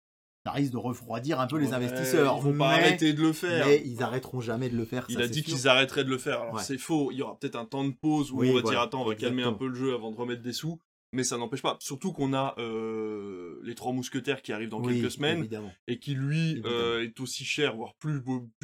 [0.45, 2.35] ça risque de refroidir un peu les investisseurs.
[2.37, 3.65] Ils vont pas mais, arrêter de le faire.
[3.65, 5.05] mais ils arrêteront jamais de le faire.
[5.09, 6.41] Il ça, a dit qu'ils arrêteraient de le faire.
[6.41, 6.61] Alors Ouais.
[6.63, 7.11] c'est faux.
[7.11, 9.01] Il y aura peut-être un temps de pause où Oui, on va voilà, dire attends,
[9.03, 10.79] on va calmer un peu le jeu avant de remettre des sous.
[11.13, 11.77] Mais ça n'empêche pas.
[11.79, 15.71] Surtout qu'on a euh, les trois mousquetaires qui arrivent dans Oui, quelques semaines évidemment.
[15.87, 18.21] et qui lui euh, est aussi cher, voire plus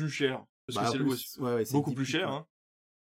[0.10, 2.30] cher parce Bah, que c'est ouais, beaucoup plus cher.
[2.30, 2.46] Hein.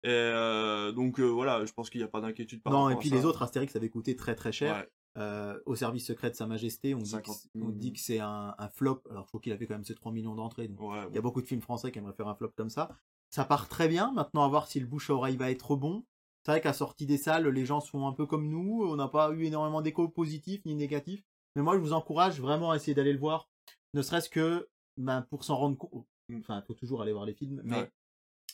[0.04, 2.94] Et euh, donc euh, voilà, je pense qu'il n'y a pas d'inquiétude par Non, et
[2.94, 3.16] à puis ça.
[3.16, 4.76] les autres Astérix avaient coûté très très cher.
[4.76, 4.90] Ouais.
[5.18, 7.36] Euh, au service secret de Sa Majesté, on dit, 50.
[7.36, 9.02] que, on dit que c'est un, un flop.
[9.10, 10.70] Alors je trouve qu'il a fait quand même ses 3 millions d'entrées.
[10.80, 12.90] Ouais, Il y a beaucoup de films français qui aimeraient faire un flop comme ça.
[13.30, 14.12] Ça part très bien.
[14.14, 16.06] Maintenant, à voir si le bouche à oreille va être bon.
[16.46, 18.84] C'est vrai qu'à sortie des salles, les gens sont un peu comme nous.
[18.84, 21.24] On n'a pas eu énormément d'échos positifs ni négatifs.
[21.56, 23.50] Mais moi, je vous encourage vraiment à essayer d'aller le voir.
[23.94, 26.06] Ne serait-ce que ben, pour s'en rendre compte.
[26.38, 27.62] Enfin, il faut toujours aller voir les films.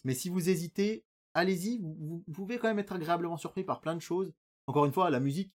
[0.04, 1.04] Mais si vous hésitez,
[1.36, 1.78] allez-y.
[1.80, 4.34] Vous, vous pouvez quand même être agréablement surpris par plein de choses.
[4.68, 5.52] Encore une fois, la musique,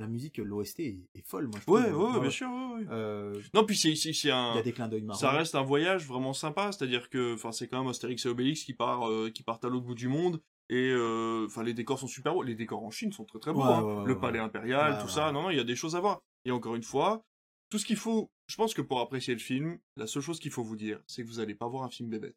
[0.00, 1.46] la musique, l'OST est, est folle.
[1.48, 2.14] Moi, je Ouais, trouve.
[2.14, 2.48] ouais, bien sûr.
[2.48, 4.54] ouais, euh, Non, puis c'est c'est- c'est Il un.
[4.56, 5.18] y a des clins d'œil marrants.
[5.18, 8.62] Ça reste un voyage vraiment sympa, c'est-à-dire que enfin c'est quand même Astérix et Obélix
[8.64, 12.06] qui part euh, qui partent à l'autre bout du monde Et euh, les décors sont
[12.06, 12.42] super beaux.
[12.42, 13.62] Les décors en Chine sont très très beaux.
[13.62, 14.04] Hein.
[14.06, 15.32] le palais impérial, tout ça.
[15.32, 16.20] Non, non, il y a des choses à voir.
[16.44, 17.22] Et encore une fois,
[17.70, 20.50] tout ce qu'il faut, je pense que pour apprécier le film, la seule chose qu'il
[20.52, 22.36] faut vous dire, c'est que vous allez pas voir un film bébête.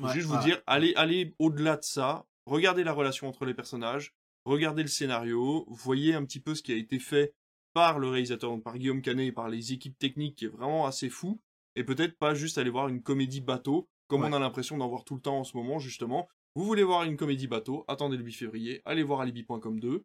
[0.00, 0.36] Faut Ouais, juste ouais.
[0.36, 4.12] vous dire, allez, allez au-delà de ça, regardez la relation entre les personnages,
[4.44, 7.32] regardez le scénario, voyez un petit peu ce qui a été fait
[7.74, 10.86] par le réalisateur, donc par Guillaume Canet et par les équipes techniques qui est vraiment
[10.86, 11.40] assez fou,
[11.76, 14.28] et peut-être pas juste aller voir une comédie bateau, comme Ouais.
[14.30, 16.28] on a l'impression d'en voir tout le temps en ce moment, justement.
[16.56, 20.04] Vous voulez voir une comédie bateau, attendez le 8 février, allez voir alibi.com 2,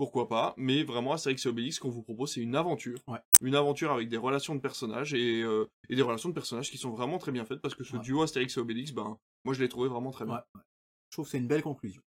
[0.00, 2.98] pourquoi pas, mais vraiment Astérix et Obélix, ce qu'on vous propose, c'est une aventure.
[3.06, 3.18] Ouais.
[3.42, 6.78] Une aventure avec des relations de personnages, et, euh, et des relations de personnages qui
[6.78, 8.02] sont vraiment très bien faites, parce que ce Ouais.
[8.02, 10.36] duo Astérix et Obélix, ben, moi je l'ai trouvé vraiment très bien.
[10.36, 10.62] Ouais.
[11.10, 12.00] Je trouve que c'est une belle conclusion.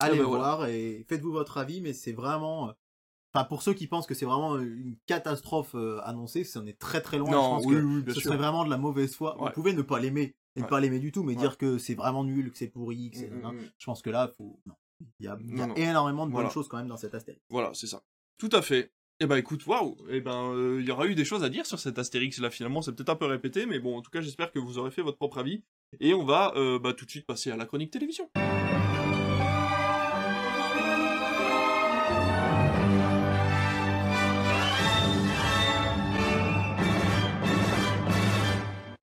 [0.00, 0.56] Ah Allez le voilà.
[0.56, 2.68] voir et faites-vous votre avis, mais c'est vraiment.
[2.68, 2.72] euh,
[3.32, 6.78] Enfin, pour ceux qui pensent que c'est vraiment euh, une catastrophe euh, annoncée, c'en est
[6.78, 7.30] très très loin.
[7.30, 8.28] Non, je pense oui, que oui, bien ce sûr.
[8.28, 9.36] serait vraiment de la mauvaise foi.
[9.38, 11.94] Vous pouvez ne pas l'aimer et ne pas l'aimer du tout, mais dire que c'est
[11.94, 13.30] vraiment nul, que c'est pourri, que c'est.
[13.30, 13.52] Mm, mm, hein.
[13.52, 13.70] mm.
[13.78, 14.60] Je pense que là, faut.
[14.66, 14.74] non.
[15.18, 15.74] Il y a, il y a Non, non.
[15.76, 16.48] énormément de Voilà.
[16.48, 17.42] bonnes choses quand même dans cette Astérix.
[17.50, 18.02] Voilà, c'est ça.
[18.38, 18.92] Tout à fait.
[19.22, 21.66] Eh ben écoute, waouh, eh ben euh, il y aura eu des choses à dire
[21.66, 24.22] sur cet Astérix là finalement, c'est peut-être un peu répété, mais bon, en tout cas
[24.22, 25.62] j'espère que vous aurez fait votre propre avis.
[26.00, 28.30] Et on va euh, bah, tout de suite passer à la chronique télévision.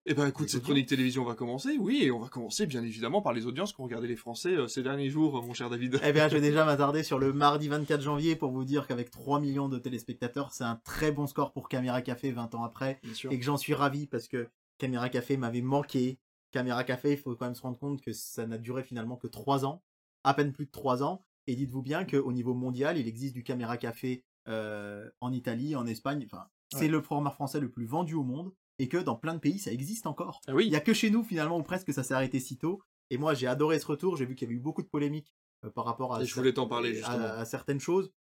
[0.09, 3.21] Eh ben écoute, cette chronique télévision va commencer, oui, et on va commencer bien évidemment
[3.21, 5.99] par les audiences qu'ont regardé les Français euh, ces derniers jours, mon cher David.
[6.01, 9.11] Eh bien, je vais déjà m'attarder sur le mardi 24 janvier pour vous dire qu'avec
[9.11, 13.01] 3 millions de téléspectateurs, c'est un très bon score pour Caméra Café 20 ans après.
[13.03, 13.31] Bien sûr.
[13.33, 14.47] et que j'en suis ravi parce que
[14.77, 16.19] Caméra Café m'avait manqué.
[16.51, 19.27] Caméra Café, il faut quand même se rendre compte que ça n'a duré finalement que
[19.27, 19.83] 3 ans,
[20.23, 21.25] à peine plus de 3 ans.
[21.47, 25.85] Et dites-vous bien qu'au niveau mondial, il existe du Caméra Café euh, en Italie, en
[25.85, 26.23] Espagne.
[26.25, 26.87] Enfin, c'est Ouais.
[26.87, 29.71] le format français le plus vendu au monde et que dans plein de pays, ça
[29.71, 30.41] existe encore.
[30.47, 32.57] Ah oui, Il y a que chez nous finalement où presque ça s'est arrêté si
[32.57, 32.81] tôt.
[33.09, 34.17] Et moi, j'ai adoré ce retour.
[34.17, 35.33] J'ai vu qu'il y avait eu beaucoup de polémiques
[35.65, 37.25] euh, par rapport à, Et je voulais t'en parler, à- justement.
[37.25, 38.11] à certaines choses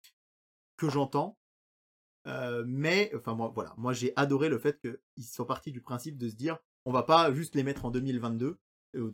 [0.76, 1.38] que j'entends.
[2.26, 6.16] Euh, mais enfin moi voilà, moi j'ai adoré le fait qu'ils soient partis du principe
[6.18, 8.58] de se dire on va pas juste les mettre en 2022 euh,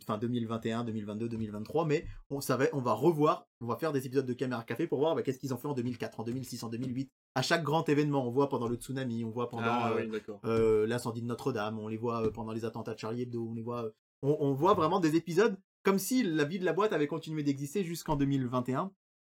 [0.01, 4.25] enfin 2021, 2022, 2023 mais on savait on va revoir, on va faire des épisodes
[4.25, 6.69] de Caméra Café pour voir bah, qu'est-ce qu'ils ont fait en 2004, en 2006, en
[6.69, 7.11] 2008.
[7.35, 10.21] À chaque grand événement, on voit pendant le tsunami, on voit pendant ah euh, oui,
[10.45, 13.53] euh, l'incendie de Notre-Dame, on les voit euh, pendant les attentats de Charlie Hebdo, on
[13.55, 16.73] les voit, euh, on, on voit vraiment des épisodes comme si la vie de la
[16.73, 18.91] boîte avait continué d'exister jusqu'en 2021.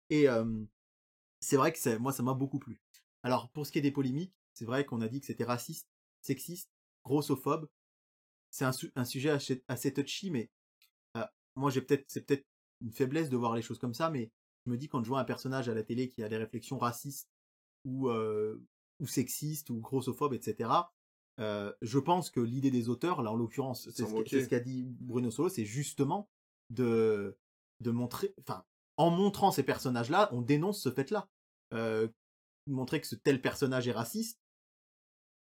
[0.10, 0.46] Et euh,
[1.40, 2.82] c'est vrai que moi, ça m'a beaucoup plu.
[3.24, 5.88] Alors, pour ce qui est des polémiques, c'est vrai qu'on a dit que c'était raciste,
[6.22, 6.70] sexiste,
[7.06, 7.68] grossophobe.
[8.52, 10.50] C'est un, su- un sujet assez, assez touchy, mais
[11.18, 11.26] euh,
[11.56, 12.46] moi, j'ai peut-être, c'est peut-être
[12.82, 14.32] une faiblesse de voir les choses comme ça, mais
[14.66, 16.78] je me dis quand je vois un personnage à la télé qui a des réflexions
[16.78, 17.30] racistes
[17.86, 18.62] ou, euh,
[19.00, 20.94] ou sexistes ou grossophobes, etc.
[21.40, 24.04] euh, je pense que l'idée des auteurs, là en l'occurrence, C'est
[24.44, 26.30] ce, qu'a- dit Bruno Solo, c'est justement
[26.70, 27.38] de,
[27.80, 28.64] de montrer, enfin,
[28.98, 31.30] en montrant ces personnages-là, on dénonce ce fait-là.
[32.68, 34.41] Montrer que ce tel personnage est raciste,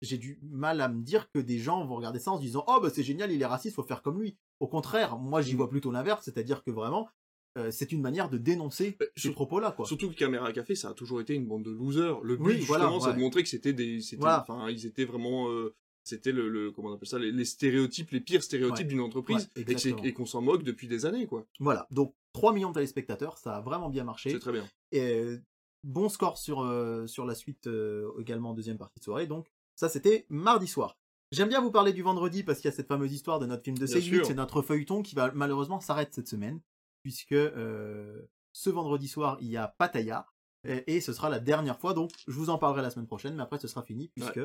[0.02, 2.64] j'ai du mal à me dire que des gens vont regarder ça en se disant
[2.68, 5.54] oh bah c'est génial il est raciste faut faire comme lui au contraire moi j'y
[5.54, 5.56] Mm.
[5.56, 7.08] vois plutôt l'inverse c'est-à-dire que vraiment
[7.56, 10.52] euh, c'est une manière de dénoncer Bah, ces sur- propos là quoi Surtout que Caméra
[10.52, 12.20] Café, ça a toujours été une bande de losers.
[12.22, 13.18] Le but, Oui, justement, voilà, c'est de ouais.
[13.22, 14.42] montrer que c'était des, c'était, Voilà.
[14.42, 15.74] enfin, ils étaient vraiment, euh,
[16.04, 18.90] c'était le, le- comment on appelle ça, les, les stéréotypes, les pires stéréotypes Ouais.
[18.90, 19.64] d'une entreprise, Ouais,
[20.04, 21.46] et, qu'on s'en moque depuis des années, quoi.
[21.58, 24.68] voilà donc 3 millions de téléspectateurs ça a vraiment bien marché C'est très bien.
[24.92, 25.38] et euh,
[25.82, 29.50] bon score sur euh, sur la suite euh, également en deuxième partie de soirée donc
[29.78, 30.98] ça c'était mardi soir
[31.30, 33.62] J'aime bien vous parler du vendredi parce qu'il y a cette fameuse histoire de notre
[33.62, 34.26] film de Bien C8, sûr.
[34.26, 36.58] c'est notre feuilleton qui va malheureusement s'arrêter cette semaine,
[37.02, 38.22] puisque euh,
[38.52, 40.26] ce vendredi soir il y a Pattaya,
[40.64, 43.34] et, et ce sera la dernière fois, donc je vous en parlerai la semaine prochaine,
[43.34, 44.40] mais après ce sera fini, puisque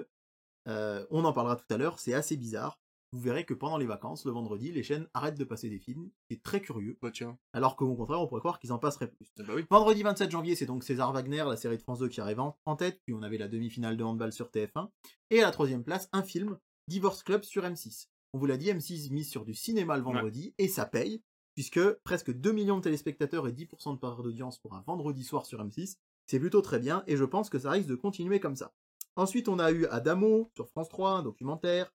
[0.67, 2.79] euh, on en parlera tout à l'heure, c'est assez bizarre.
[3.13, 6.09] Vous verrez que pendant les vacances, le vendredi, les chaînes arrêtent de passer des films,
[6.31, 7.37] c'est très curieux, Bah tiens.
[7.53, 9.31] alors qu'au contraire, on pourrait croire qu'ils en passeraient plus.
[9.37, 9.65] Bah oui.
[9.69, 12.57] Vendredi 27 janvier, c'est donc César Wagner, la série de France 2 qui arrive en,
[12.65, 14.89] en tête, puis on avait la demi-finale de handball sur TF1,
[15.29, 16.57] et à la troisième place, un film,
[16.87, 18.07] Divorce Club sur M6.
[18.33, 21.21] On vous l'a dit, M6 mise sur du cinéma le vendredi, et ça paye,
[21.53, 25.45] puisque presque 2 millions de téléspectateurs et 10% de part d'audience pour un vendredi soir
[25.45, 28.55] sur M6, c'est plutôt très bien, et je pense que ça risque de continuer comme
[28.55, 28.73] ça.
[29.15, 31.93] Ensuite, on a eu Adamo sur France 3, un documentaire,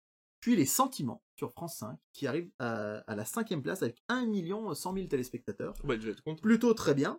[0.43, 4.25] puis Les Sentiments sur France 5, qui arrive à, à la cinquième place avec 1
[4.25, 6.41] million 100 000 téléspectateurs Bah, je vais être content.
[6.41, 7.17] plutôt très bien,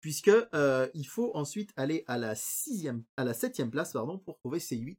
[0.00, 4.38] puisque euh, il faut ensuite aller à la sixième, à la septième place pardon pour
[4.38, 4.96] trouver C8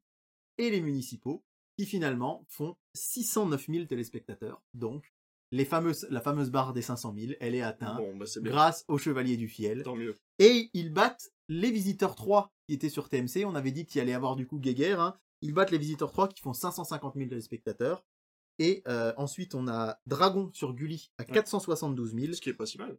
[0.58, 1.46] et les municipaux
[1.78, 4.62] qui finalement font 609 000 téléspectateurs.
[4.74, 5.14] Donc
[5.52, 8.98] les fameuses, la fameuse barre des 500 000, elle est atteinte Bon, bah grâce au
[8.98, 9.84] Chevalier du Fiel.
[9.84, 10.20] Tant mieux.
[10.40, 13.46] Et ils battent les Visiteurs 3 qui étaient sur TMC.
[13.46, 15.00] On avait dit qu'il allait y avoir du coup Guéguerre.
[15.00, 15.18] hein.
[15.44, 18.04] Ils battent les Visiteurs 3 qui font 550 000 téléspectateurs.
[18.60, 22.34] Et euh, ensuite, on a Dragon sur Gulli à 472 000.
[22.34, 22.98] Ce qui est pas si mal.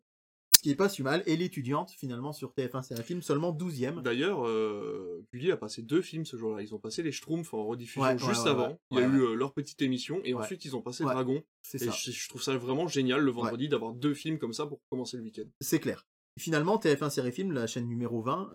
[0.56, 1.22] Ce qui est pas si mal.
[1.26, 4.02] Et l'étudiante, finalement, sur TF1 c'est un film seulement 12ème.
[4.02, 6.60] D'ailleurs, euh, Gulli a passé deux films ce jour-là.
[6.62, 8.78] Ils ont passé les Schtroumpfs en rediffusion Ouais, juste ouais, avant.
[8.90, 11.04] Il y a eu euh, leur petite émission et ensuite ils ont passé.
[11.04, 11.42] Dragon.
[11.62, 11.92] C'est Et ça.
[11.92, 15.16] je, je trouve ça vraiment génial le vendredi d'avoir deux films comme ça pour commencer
[15.16, 15.46] le week-end.
[15.60, 16.06] C'est clair.
[16.38, 18.52] Finalement, TF1 Série Film, la chaîne numéro 20,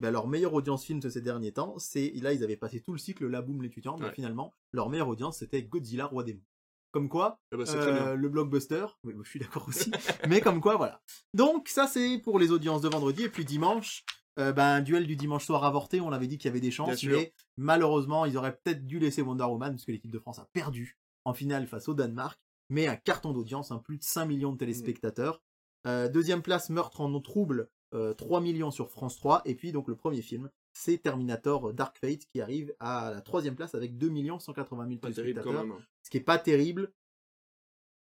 [0.00, 2.92] bah, leur meilleure audience film de ces derniers temps, c'est là ils avaient passé tout
[2.92, 4.14] le cycle La Boom l'étudiant, mais Ouais.
[4.14, 6.42] finalement leur meilleure audience c'était Godzilla Roi démon.
[6.92, 9.90] Comme quoi, Eh ben, euh, le blockbuster, oui, je suis d'accord aussi,
[10.28, 11.02] mais comme quoi voilà.
[11.34, 14.04] Donc ça c'est pour les audiences de vendredi et puis dimanche,
[14.38, 16.74] euh, ben duel du dimanche soir avorté, on avait dit qu'il y avait des Bien
[16.76, 17.16] chances, sûr.
[17.18, 20.48] mais malheureusement ils auraient peut-être dû laisser Wonder Woman parce que l'équipe de France a
[20.52, 22.40] perdu en finale face au Danemark,
[22.70, 25.42] mais un carton d'audience, un plus de 5 millions de téléspectateurs.
[25.86, 29.42] Euh, deuxième place, Meurtre en eau trouble, euh, 3 millions sur France 3.
[29.44, 33.56] Et puis donc le premier film, c'est Terminator Dark Fate qui arrive à la troisième
[33.56, 35.60] place avec 2 180 000 Pas terrible quand téléspectateurs.
[35.78, 35.84] hein.
[36.02, 36.92] Ce qui est pas terrible.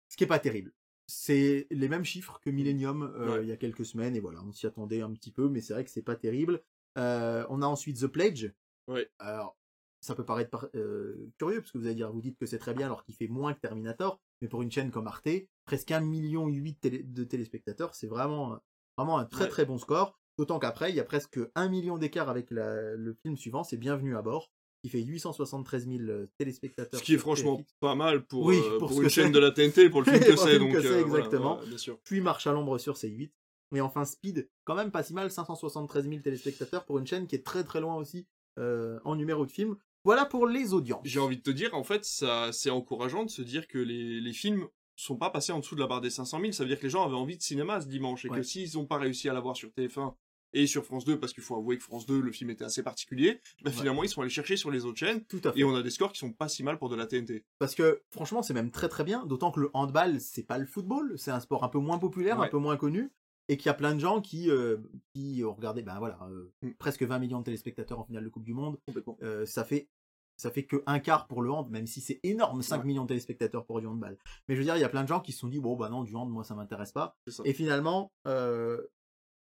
[0.09, 0.73] Ce qui est pas terrible.
[1.07, 3.43] C'est les mêmes chiffres que Millennium euh, Ouais.
[3.43, 5.75] il y a quelques semaines et voilà, on s'y attendait un petit peu, mais c'est
[5.75, 6.63] vrai que c'est pas terrible.
[6.99, 8.51] Euh, on a ensuite The Pledge.
[8.89, 9.11] Ouais.
[9.19, 9.59] Alors,
[10.01, 12.59] ça peut paraître par- euh, curieux parce que vous allez dire, vous dites que c'est
[12.59, 15.29] très bien alors qu'il fait moins que Terminator, mais pour une chaîne comme Arte,
[15.65, 18.59] presque 1,8 million télé- de téléspectateurs, c'est vraiment,
[18.97, 19.49] vraiment un très Ouais.
[19.51, 20.19] très bon score.
[20.39, 23.77] D'autant qu'après, il y a presque 1 million d'écart avec la- le film suivant, c'est
[23.77, 24.51] Bienvenue à bord,
[24.83, 26.99] qui fait 873 000 téléspectateurs.
[26.99, 27.73] Ce qui est franchement TFX.
[27.81, 30.37] pas mal pour, Oui, euh, pour une chaîne de la TNT, pour le film que
[30.37, 30.59] c'est.
[30.59, 31.55] Donc, euh, exactement.
[31.55, 31.99] voilà, bien sûr.
[32.05, 33.31] puis Marche à l'ombre sur C8.
[33.75, 37.35] Et enfin Speed, quand même pas si mal, 573 000 téléspectateurs pour une chaîne qui
[37.35, 38.27] est très très loin aussi
[38.59, 39.77] euh, en numéro de film.
[40.05, 41.01] Voilà pour les audiences.
[41.05, 44.21] J'ai envie de te dire, en fait, ça, c'est encourageant de se dire que les,
[44.21, 46.53] les films sont pas passés en dessous de la barre des 500 000.
[46.53, 48.37] Ça veut dire que les gens avaient envie de cinéma ce dimanche et Ouais.
[48.39, 50.15] que s'ils n'ont pas réussi à l'avoir sur TF1
[50.57, 52.83] et sur France 2, parce qu'il faut avouer que France 2, le film était assez
[52.85, 53.77] particulier, bah, Ouais.
[53.77, 55.59] finalement, ils sont allés chercher sur les autres chaînes Tout à fait.
[55.59, 57.45] et on a des scores qui sont pas si mal pour de la TNT.
[57.59, 60.67] Parce que franchement, c'est même très très bien, d'autant que le handball, c'est pas le
[60.67, 62.47] football, c'est un sport un peu moins populaire, Ouais.
[62.47, 63.11] un peu moins connu,
[63.49, 64.77] et qu'il y a plein de gens qui, euh,
[65.13, 66.71] qui ont regardé, ben voilà, euh, Mm.
[66.79, 68.79] presque 20 millions de téléspectateurs en finale de Coupe du Monde.
[69.25, 69.89] Euh, ça fait
[70.37, 72.85] ça fait que un quart pour le hand, même si c'est énorme, 5 Ouais.
[72.87, 74.19] millions de téléspectateurs pour du handball.
[74.49, 75.77] Mais je veux dire, il y a plein de gens qui se sont dit, bon,
[75.77, 77.17] bah non, du hand, moi, ça m'intéresse pas.
[77.45, 78.83] Et finalement, euh,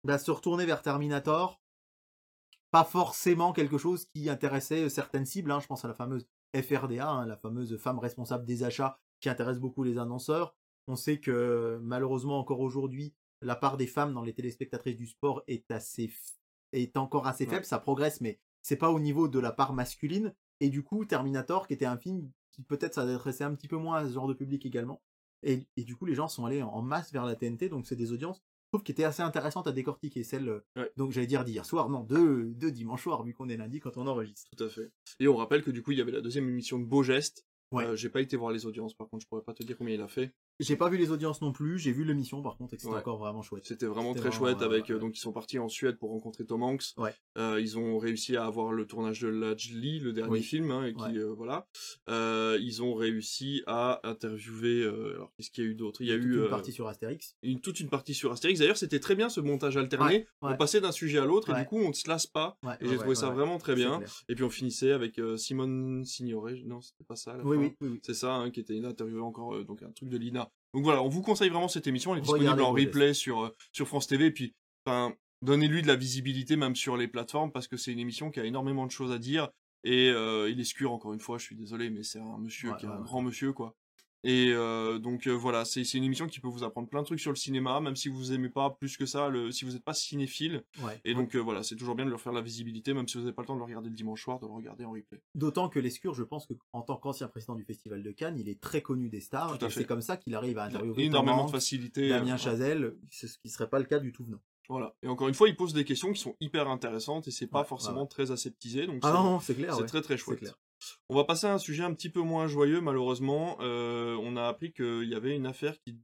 [0.03, 1.61] bah, se retourner vers Terminator,
[2.71, 5.51] pas forcément quelque chose qui intéressait certaines cibles.
[5.51, 5.59] hein.
[5.59, 9.59] Je pense à la fameuse FRDA, hein, la fameuse femme responsable des achats qui intéresse
[9.59, 10.55] beaucoup les annonceurs.
[10.87, 15.43] On sait que malheureusement encore aujourd'hui, la part des femmes dans les téléspectatrices du sport
[15.47, 16.11] est assez
[16.73, 17.49] est encore assez Ouais.
[17.51, 17.65] faible.
[17.65, 20.33] Ça progresse, mais c'est pas au niveau de la part masculine.
[20.61, 23.97] Et du coup, Terminator, qui était un film qui peut-être s'adressait un petit peu moins
[23.97, 25.01] à ce genre de public également.
[25.43, 27.95] Et, et du coup, les gens sont allés en- masse vers la TNT, donc c'est
[27.95, 28.41] des audiences,
[28.71, 30.23] trouve, qui étaient assez intéressantes à décortiquer.
[30.23, 30.91] Celle, euh, Ouais.
[30.97, 33.97] donc j'allais dire d'hier soir, non, de, de dimanche soir, vu qu'on est lundi quand
[33.97, 34.49] on enregistre.
[34.55, 34.91] Tout à fait.
[35.19, 37.45] Et on rappelle que du coup, il y avait la deuxième émission de Beau Geste.
[37.71, 37.85] Ouais.
[37.85, 39.95] Euh, j'ai pas été voir les audiences, par contre, je pourrais pas te dire combien
[39.95, 40.31] il a fait.
[40.59, 42.99] J'ai pas vu les audiences non plus, j'ai vu l'émission par contre, et c'était Ouais.
[42.99, 43.65] encore vraiment chouette.
[43.65, 44.99] C'était vraiment très vraiment, chouette avec euh, ouais.
[44.99, 46.93] donc ils sont partis en Suède pour rencontrer Tom Hanks.
[47.37, 50.43] Euh, ils ont réussi à avoir le tournage de Lajli, le dernier Oui.
[50.43, 51.67] film, hein, et qui euh, voilà.
[52.09, 54.83] Euh, ils ont réussi à interviewer.
[54.85, 56.01] alors qu'est-ce qu'il y a eu d'autre?
[56.01, 57.35] Il y a Toute eu une partie sur Astérix.
[57.41, 58.59] une, toute une partie sur Astérix.
[58.59, 60.27] D'ailleurs, c'était très bien ce montage alterné.
[60.41, 62.57] On passait d'un sujet à l'autre et du coup on ne se lasse pas.
[62.81, 63.97] Et j'ai trouvé ça vraiment très bien.
[63.97, 64.11] clair.
[64.29, 66.61] Et puis on finissait avec Simone Signoret.
[66.65, 67.35] Non, c'était pas ça.
[67.37, 67.61] La Oui, fin.
[67.63, 67.99] oui, oui, oui.
[68.03, 70.40] C'est ça, hein, qui était interviewé encore, donc un truc de Lina.
[70.73, 73.41] Donc voilà, on vous conseille vraiment cette émission, elle est Regardez disponible en replay sur,
[73.43, 74.53] euh, sur France TV, et puis,
[74.85, 78.39] enfin, donnez-lui de la visibilité même sur les plateformes, parce que c'est une émission qui
[78.39, 79.49] a énormément de choses à dire,
[79.83, 82.71] et euh, il est scure, encore une fois, je suis désolé, mais c'est un monsieur
[82.71, 83.03] Ouais, qui est ouais, un ouais.
[83.03, 83.75] grand monsieur, quoi.
[84.23, 87.19] Et euh, donc euh, voilà, c'est une émission qui peut vous apprendre plein de trucs
[87.19, 89.83] sur le cinéma, même si vous aimez pas plus que ça, le, si vous n'êtes
[89.83, 90.63] pas cinéphile.
[90.83, 90.99] Ouais.
[91.05, 93.23] Et donc euh, voilà, c'est toujours bien de leur faire la visibilité, même si vous
[93.23, 95.21] n'avez pas le temps de le regarder le dimanche soir, de le regarder en replay.
[95.33, 98.61] D'autant que Lescure, je pense qu'en tant qu'ancien président du Festival de Cannes, il est
[98.61, 99.57] très connu des stars.
[99.71, 102.09] C'est comme ça qu'il arrive à interviewer énormément de facilité.
[102.09, 104.41] Damien Chazelle, ce qui serait pas le cas du tout venant.
[104.69, 104.93] Voilà.
[105.01, 107.61] Et encore une fois, il pose des questions qui sont hyper intéressantes et c'est pas
[107.61, 108.85] Ouais, forcément très aseptisé.
[108.87, 109.75] Donc Ah non, c'est clair.
[109.75, 110.39] c'est très très chouette.
[110.39, 110.57] clair.
[111.09, 113.57] On va passer à un sujet un petit peu moins joyeux, malheureusement.
[113.61, 115.97] Euh, on a appris qu'il y avait une affaire qui,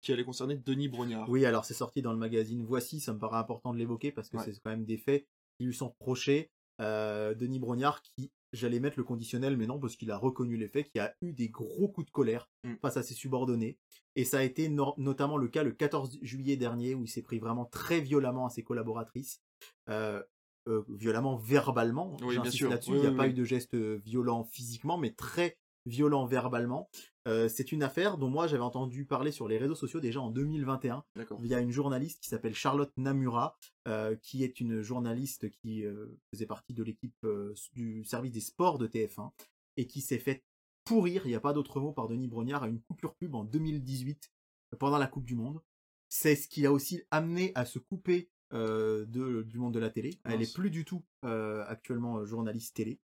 [0.00, 1.28] qui allait concerner Denis Brognard.
[1.28, 4.28] Oui, alors c'est sorti dans le magazine Voici, ça me paraît important de l'évoquer parce
[4.28, 4.44] que Ouais.
[4.44, 5.26] c'est quand même des faits
[5.58, 6.50] qui lui sont reprochés.
[6.80, 10.68] Euh, Denis Brognard qui, j'allais mettre le conditionnel, mais non, parce qu'il a reconnu les
[10.68, 12.74] faits, qui a eu des gros coups de colère Mm.
[12.80, 13.76] face à ses subordonnés.
[14.16, 17.22] Et ça a été no- notamment le cas le 14 juillet dernier où il s'est
[17.22, 19.40] pris vraiment très violemment à ses collaboratrices.
[19.88, 20.22] Euh,
[20.68, 22.70] euh, violemment verbalement, Oui, bien j'insiste sûr.
[22.70, 26.26] là-dessus, Oui, il n'y a oui, pas eu de geste violent physiquement, mais très violent
[26.26, 26.88] verbalement.
[27.26, 30.30] Euh, c'est une affaire dont moi j'avais entendu parler sur les réseaux sociaux déjà en
[30.30, 31.40] 2021 D'accord.
[31.40, 33.56] via une journaliste qui s'appelle Charlotte Namura,
[33.88, 38.40] euh, qui est une journaliste qui euh, faisait partie de l'équipe euh, du service des
[38.40, 39.30] sports de TF1
[39.76, 40.44] et qui s'est fait
[40.84, 43.44] pourrir, il n'y a pas d'autre mot, par Denis Brognard à une coupure pub en
[43.44, 44.30] 2018
[44.74, 45.60] euh, pendant la Coupe du Monde.
[46.08, 49.90] c'est ce qui a aussi amené à se couper euh, de, du monde de la
[49.90, 50.18] télé.
[50.24, 50.50] Elle Mince.
[50.50, 52.98] est plus du tout euh, actuellement euh, journaliste télé.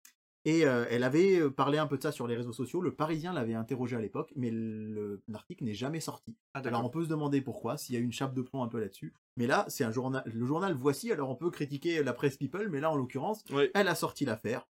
[0.47, 2.83] Et euh, elle avait euh, parlé un peu de ça sur les réseaux sociaux.
[2.83, 6.37] Le Parisien l'avait interrogé à l'époque, mais le- l'article n'est jamais sorti.
[6.53, 8.69] Ah, Alors on peut se demander pourquoi, s'il y a une chape de plomb un
[8.69, 9.15] peu là-dessus.
[9.39, 11.11] Mais là, c'est un journal, le journal Voici.
[11.13, 13.43] Alors on peut critiquer la presse People, mais là en l'occurrence,
[13.75, 14.69] elle a sorti l'affaire.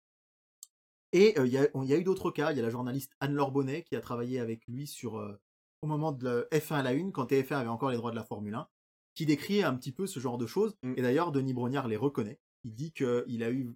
[1.14, 2.52] Et euh, il y, y a eu d'autres cas.
[2.52, 5.40] Il y a la journaliste Anne-Laure Bonnet qui a travaillé avec lui sur euh,
[5.82, 8.16] au moment de la F1 à la une, quand TF1 avait encore les droits de
[8.16, 8.68] la Formule 1,
[9.14, 10.76] qui décrit un petit peu ce genre de choses.
[10.84, 10.94] Mm.
[10.98, 12.40] Et d'ailleurs, Denis Brognard les reconnaît.
[12.64, 13.76] Il dit qu'il a eu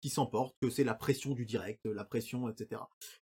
[0.00, 2.82] qui s'emporte, que c'est la pression du direct, la pression, etc.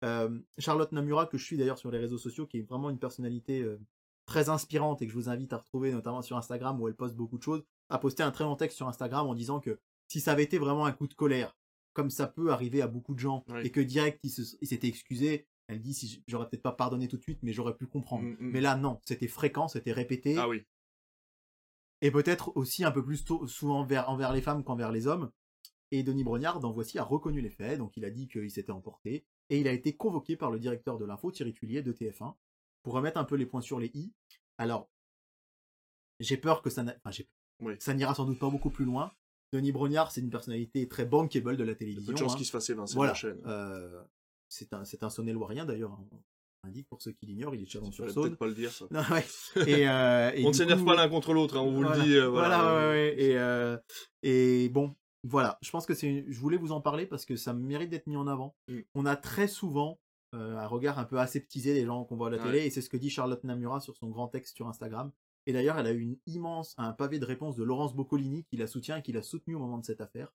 [0.04, 2.98] Euh, Charlotte Namura, que je suis d'ailleurs sur les réseaux sociaux, qui est vraiment une
[2.98, 3.80] personnalité euh,
[4.24, 7.16] très inspirante et que je vous invite à retrouver notamment sur Instagram où elle poste
[7.16, 10.20] beaucoup de choses, a posté un très long texte sur Instagram en disant que si
[10.20, 11.56] ça avait été vraiment un coup de colère,
[11.92, 13.62] comme ça peut arriver à beaucoup de gens, Oui.
[13.64, 17.22] et que direct il s'était excusé, elle dit si j'aurais peut-être pas pardonné tout de
[17.22, 18.24] suite, mais j'aurais pu comprendre.
[18.24, 18.50] Mm, mm.
[18.52, 20.64] Mais là non, c'était fréquent, c'était répété, Ah oui.
[22.02, 25.30] Et peut-être aussi un peu plus tôt, souvent envers, envers les femmes qu'envers les hommes.
[25.92, 28.70] Et Denis Brognard, dans Voici, a reconnu les faits, donc il a dit qu'il s'était
[28.70, 32.34] emporté, et il a été convoqué par le directeur de l'info, Thierry Tullier, de TF1,
[32.82, 34.12] pour remettre un peu les points sur les i.
[34.56, 34.88] Alors,
[36.20, 37.22] j'ai peur que ça enfin,
[37.60, 37.74] Oui.
[37.96, 39.10] n'ira sans doute pas beaucoup plus loin.
[39.52, 42.06] Denis Brognard, c'est une personnalité très bankable de la Il y a télévision.
[42.06, 42.36] peu de chances hein.
[42.36, 43.10] qu'il se fasse évincer Voilà.
[43.12, 43.40] la chaîne.
[43.46, 44.00] Euh,
[44.48, 45.98] c'est un, c'est un Saône-et-Loirien d'ailleurs.
[46.64, 48.24] Indique pour ceux qui l'ignorent, il est Chalon-sur-Saône.
[48.28, 48.86] peut-être pas le dire, ça.
[48.90, 49.24] Non, ouais.
[49.66, 51.96] Et, euh, et On ne s'énerve coup- pas l'un contre l'autre, hein, on vous voilà.
[51.96, 52.16] le dit.
[52.16, 52.58] euh, voilà.
[52.62, 53.22] Voilà, ouais, ouais, ouais.
[53.22, 53.76] Et, euh,
[54.22, 54.94] et bon,
[55.24, 55.58] voilà.
[55.62, 56.06] Je pense que c'est.
[56.08, 58.54] une- Je voulais vous en parler parce que ça mérite d'être mis en avant.
[58.68, 58.80] Mm.
[58.94, 59.98] On a très souvent
[60.34, 62.82] euh, un regard un peu aseptisé des gens qu'on voit à la télé, et c'est
[62.82, 65.10] ce que dit Charlotte Namura sur son grand texte sur Instagram.
[65.46, 68.56] Et d'ailleurs, elle a eu une immense, un pavé de réponse de Laurence Boccolini qui
[68.56, 70.32] la soutient et qui l'a soutenu au moment de cette affaire.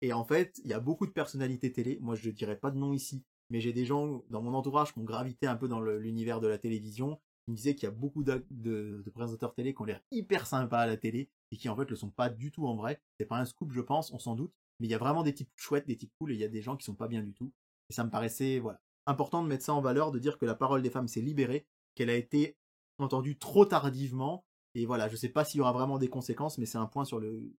[0.00, 1.98] Et en fait, il y a beaucoup de personnalités télé.
[2.02, 4.92] Moi, je ne dirais pas de nom ici, mais j'ai des gens dans mon entourage
[4.92, 7.20] qui ont gravité un peu dans l'univers de la télévision.
[7.44, 10.46] qui me disaient qu'il y a beaucoup de, de présentateurs télé qui ont l'air hyper
[10.46, 13.00] sympas à la télé et qui en fait le sont pas du tout en vrai.
[13.18, 14.52] C'est pas un scoop, je pense, on s'en doute.
[14.80, 16.48] Mais il y a vraiment des types chouettes, des types cool et il y a
[16.48, 17.52] des gens qui sont pas bien du tout.
[17.90, 20.54] Et ça me paraissait, voilà, important de mettre ça en valeur, de dire que la
[20.54, 22.56] parole des femmes s'est libérée, qu'elle a été
[22.98, 24.44] entendue trop tardivement.
[24.74, 27.04] Et voilà, je sais pas s'il y aura vraiment des conséquences, mais c'est un point
[27.04, 27.52] sur le,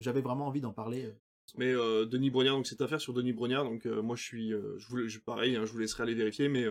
[0.00, 1.14] j'avais vraiment envie d'en parler.
[1.54, 4.52] Mais euh, Denis Brognard, donc cette affaire sur Denis Brognard, donc euh, moi je suis,
[4.52, 6.66] euh, je voulais, je, pareil, hein, je vous laisserai aller vérifier, mais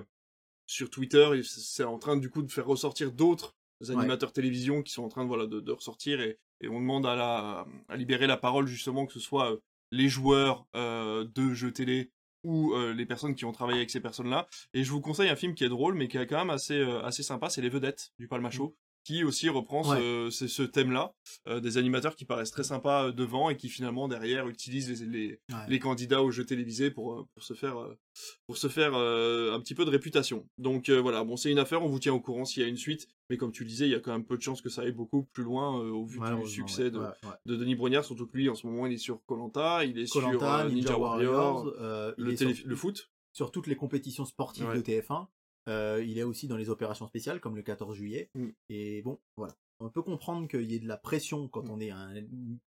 [0.65, 3.55] sur Twitter, c'est en train du coup de faire ressortir d'autres
[3.89, 7.05] animateurs télévision qui sont en train de voilà de, de ressortir et, et on demande
[7.05, 9.57] à la à libérer la parole justement que ce soit
[9.91, 12.11] les joueurs de jeux télé
[12.43, 14.47] ou les personnes qui ont travaillé avec ces personnes-là.
[14.75, 16.79] Et je vous conseille un film qui est drôle mais qui est quand même assez
[17.03, 18.77] assez sympa, c'est Les Vedettes du Palmacho.
[19.03, 21.13] Qui aussi reprend ce, ce- ce thème-là,
[21.47, 25.07] euh, des animateurs qui paraissent très sympas euh, devant et qui finalement derrière utilisent les,
[25.07, 25.55] les, Ouais.
[25.69, 27.97] les candidats aux jeux télévisés pour, pour se faire, euh,
[28.45, 30.47] pour se faire euh, un petit peu de réputation.
[30.59, 32.69] Donc euh, voilà, bon, c'est une affaire, on vous tient au courant s'il y a
[32.69, 34.61] une suite, mais comme tu le disais, il y a quand même peu de chances
[34.61, 36.99] que ça aille beaucoup plus loin au vu du succès de,
[37.47, 40.21] Denis Brognard, surtout que lui en ce moment il est sur Colanta, il est sur
[40.27, 43.09] euh, Ninja, Warrior, il le, est télé- sur- le foot.
[43.33, 45.25] sur toutes les compétitions sportives de TF1.
[45.69, 48.29] Euh, il est aussi dans les opérations spéciales comme le 14 juillet.
[48.35, 48.47] Mm.
[48.69, 49.53] Et bon, voilà.
[49.79, 51.71] On peut comprendre qu'il y ait de la pression quand Mm.
[51.71, 52.13] on est un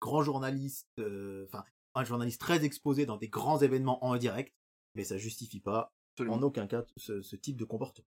[0.00, 1.64] grand journaliste, euh, enfin
[1.94, 4.52] un journaliste très exposé dans des grands événements en direct,
[4.94, 6.36] mais ça justifie pas Absolument.
[6.36, 8.06] en aucun cas ce, ce type de comportement.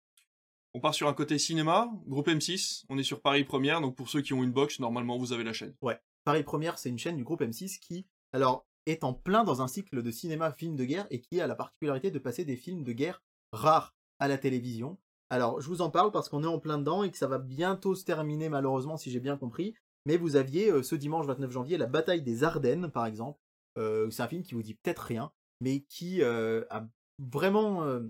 [0.72, 4.08] On part sur un côté cinéma, groupe M6, on est sur Paris Première, donc pour
[4.08, 5.74] ceux qui ont une box, normalement vous avez la chaîne.
[6.24, 9.68] Paris Première, c'est une chaîne du groupe M6 qui, alors, est en plein dans un
[9.68, 12.82] cycle de cinéma film de guerre et qui a la particularité de passer des films
[12.82, 13.22] de guerre
[13.52, 14.98] rares à la télévision.
[15.30, 17.38] Alors, je vous en parle parce qu'on est en plein dedans et que ça va
[17.38, 19.74] bientôt se terminer, malheureusement, si j'ai bien compris.
[20.06, 23.40] Mais vous aviez euh, ce dimanche 29 janvier la bataille des Ardennes, par exemple.
[23.78, 26.86] Euh, c'est un film qui vous dit peut-être rien, mais qui euh, a
[27.18, 28.00] vraiment.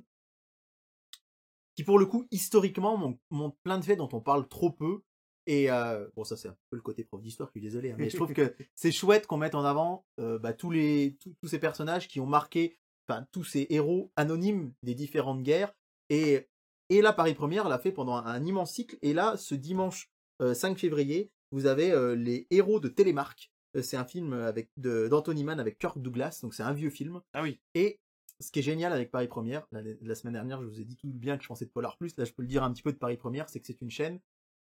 [1.76, 5.02] qui, pour le coup, historiquement, mon- montre plein de faits dont on parle trop peu.
[5.46, 5.68] Et
[6.16, 8.16] bon, ça c'est un peu le côté prof d'histoire, je suis désolé, hein, mais je
[8.16, 12.08] trouve que c'est chouette qu'on mette en avant bah, tous les tous, tous ces personnages
[12.08, 15.74] qui ont marqué, enfin tous ces héros anonymes des différentes guerres.
[16.10, 16.48] Et
[16.90, 18.98] et là, Paris Première l'a fait pendant un, un immense cycle.
[19.02, 20.10] Et là, ce dimanche
[20.42, 23.50] euh, 5 février, vous avez euh, les héros de Télémark.
[23.76, 27.20] Euh, c'est un film avec d'Anthony Mann avec Kirk Douglas, donc c'est un vieux film.
[27.32, 28.00] Ah oui, Et
[28.40, 30.96] ce qui est génial avec Paris Première, la, la semaine dernière, je vous ai dit
[30.96, 32.16] tout le bien que je pensais de Polar Plus.
[32.18, 33.90] Là, je peux le dire un petit peu de Paris Première, c'est que c'est une
[33.90, 34.20] chaîne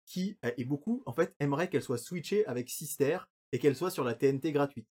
[0.05, 3.19] qui, euh, et beaucoup, en fait, aimerait qu'elle soit switchée avec Sister
[3.51, 4.87] et qu'elle soit sur la TNT gratuite.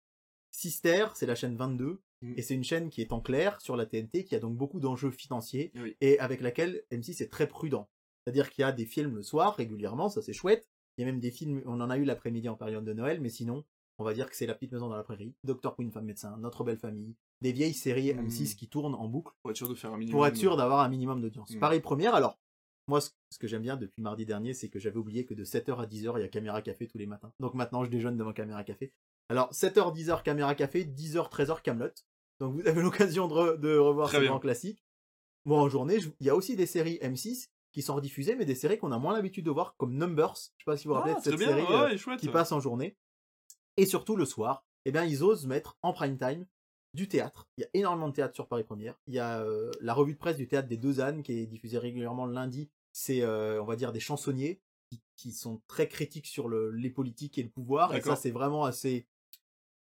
[0.51, 2.35] Sister, c'est la chaîne 22, Mm.
[2.37, 4.81] et c'est une chaîne qui est en clair sur la TNT, qui a donc beaucoup
[4.81, 5.97] d'enjeux financiers, Oui.
[6.01, 7.89] et avec laquelle M6 est très prudent.
[8.25, 10.69] C'est-à-dire qu'il y a des films le soir, régulièrement, ça c'est chouette.
[10.97, 13.21] Il y a même des films, on en a eu l'après-midi en période de Noël,
[13.21, 13.65] mais sinon,
[13.99, 16.37] on va dire que c'est La Petite Maison dans la Prairie, Docteur Queen, Femme Médecin,
[16.39, 18.27] Notre Belle Famille, des vieilles séries Mm.
[18.29, 20.19] M6 qui tournent en boucle pour être sûr de faire un minimum.
[20.19, 21.51] pour être sûr d'avoir un minimum d'audience.
[21.51, 21.59] Mm.
[21.59, 22.39] Pareil première, alors
[22.87, 25.43] Moi, ce, ce que j'aime bien depuis mardi dernier, c'est que j'avais oublié que de
[25.45, 27.33] 7h à 10h, il y a Caméra Café tous les matins.
[27.41, 28.93] Donc maintenant, je déjeune devant Caméra Café.
[29.31, 31.89] Alors, 7h, 10h, Caméra Café, 10h, 13h, Camelot.
[32.41, 34.31] Donc vous avez l'occasion de, re- de revoir Très ces bien.
[34.31, 34.85] grands classiques.
[35.45, 38.45] Moi, en journée, je- il y a aussi des séries M6 qui sont rediffusées, mais
[38.45, 40.35] des séries qu'on a moins l'habitude de voir, comme Numbers.
[40.37, 42.21] Je sais pas si vous vous rappelez Ah, de cette bien, série euh, chouette.
[42.21, 42.97] qui passe en journée.
[43.77, 46.47] Et surtout le soir, eh bien, ils osent mettre en prime time
[46.95, 47.49] du théâtre.
[47.59, 48.95] Il y a énormément de théâtre sur Paris Première.
[49.09, 51.47] Il y a euh, la revue de presse du théâtre des Deux Ânes qui est
[51.47, 52.71] diffusée régulièrement le lundi.
[52.93, 54.61] C'est, euh, on va dire, des chansonniers
[54.91, 57.93] qui, qui sont très critiques sur le, les politiques et le pouvoir.
[57.97, 59.09] Et ça, c'est vraiment assez.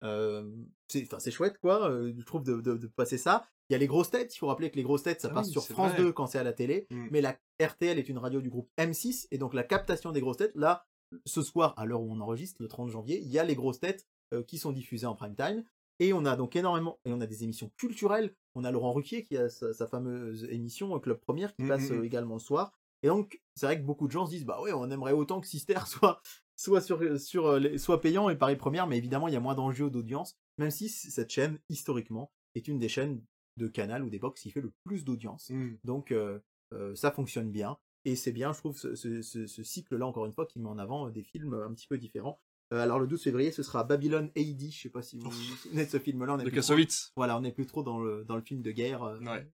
[0.03, 0.49] Euh,
[0.87, 3.45] c'est enfin, c'est chouette, quoi, euh, je trouve, de, de- de passer ça.
[3.69, 4.35] Il y a les grosses têtes.
[4.35, 6.01] Il faut rappeler que les grosses têtes, ça Ah passe oui, sur France vrai.
[6.03, 6.87] 2 quand c'est à la télé.
[6.89, 7.07] Mm.
[7.11, 9.27] Mais la RTL est une radio du groupe M6.
[9.31, 10.85] Et donc, la captation des grosses têtes, là,
[11.25, 13.79] ce soir, à l'heure où on enregistre, le 30 janvier, il y a les grosses
[13.79, 15.63] têtes euh, qui sont diffusées en prime time.
[15.99, 18.33] Et on a donc énormément, et on a des émissions culturelles.
[18.55, 21.89] On a Laurent Ruquier qui a sa, sa fameuse émission Club Première qui Mm, passe
[21.89, 22.05] mm, euh, mm.
[22.05, 22.73] également le soir.
[23.03, 25.39] Et donc, c'est vrai que beaucoup de gens se disent, bah ouais, on aimerait autant
[25.41, 26.21] que Sister soit,
[26.61, 29.39] soit, sur, sur, euh, les- soit payant et Paris Première, mais évidemment, il y a
[29.39, 33.21] moins d'enjeux d'audience, même si cette chaîne, historiquement, est une des chaînes
[33.57, 35.49] de Canal ou des box qui fait le plus d'audience.
[35.49, 35.77] Mm.
[35.83, 36.39] Donc, euh,
[36.73, 37.77] euh, ça fonctionne bien.
[38.05, 40.69] Et c'est bien, je trouve, ce, ce- ce- ce cycle-là, encore une fois, qui met
[40.69, 42.39] en avant euh, des films euh, un petit peu différents.
[42.73, 44.71] Euh, alors, le 12 février, ce sera Babylon AD.
[44.71, 46.37] Je sais pas si vous vous souvenez de ce film-là.
[46.37, 47.11] De trop- Kassovitz.
[47.15, 49.03] Voilà, on n'est plus trop dans le, dans le film de guerre.
[49.03, 49.47] euh, Ouais.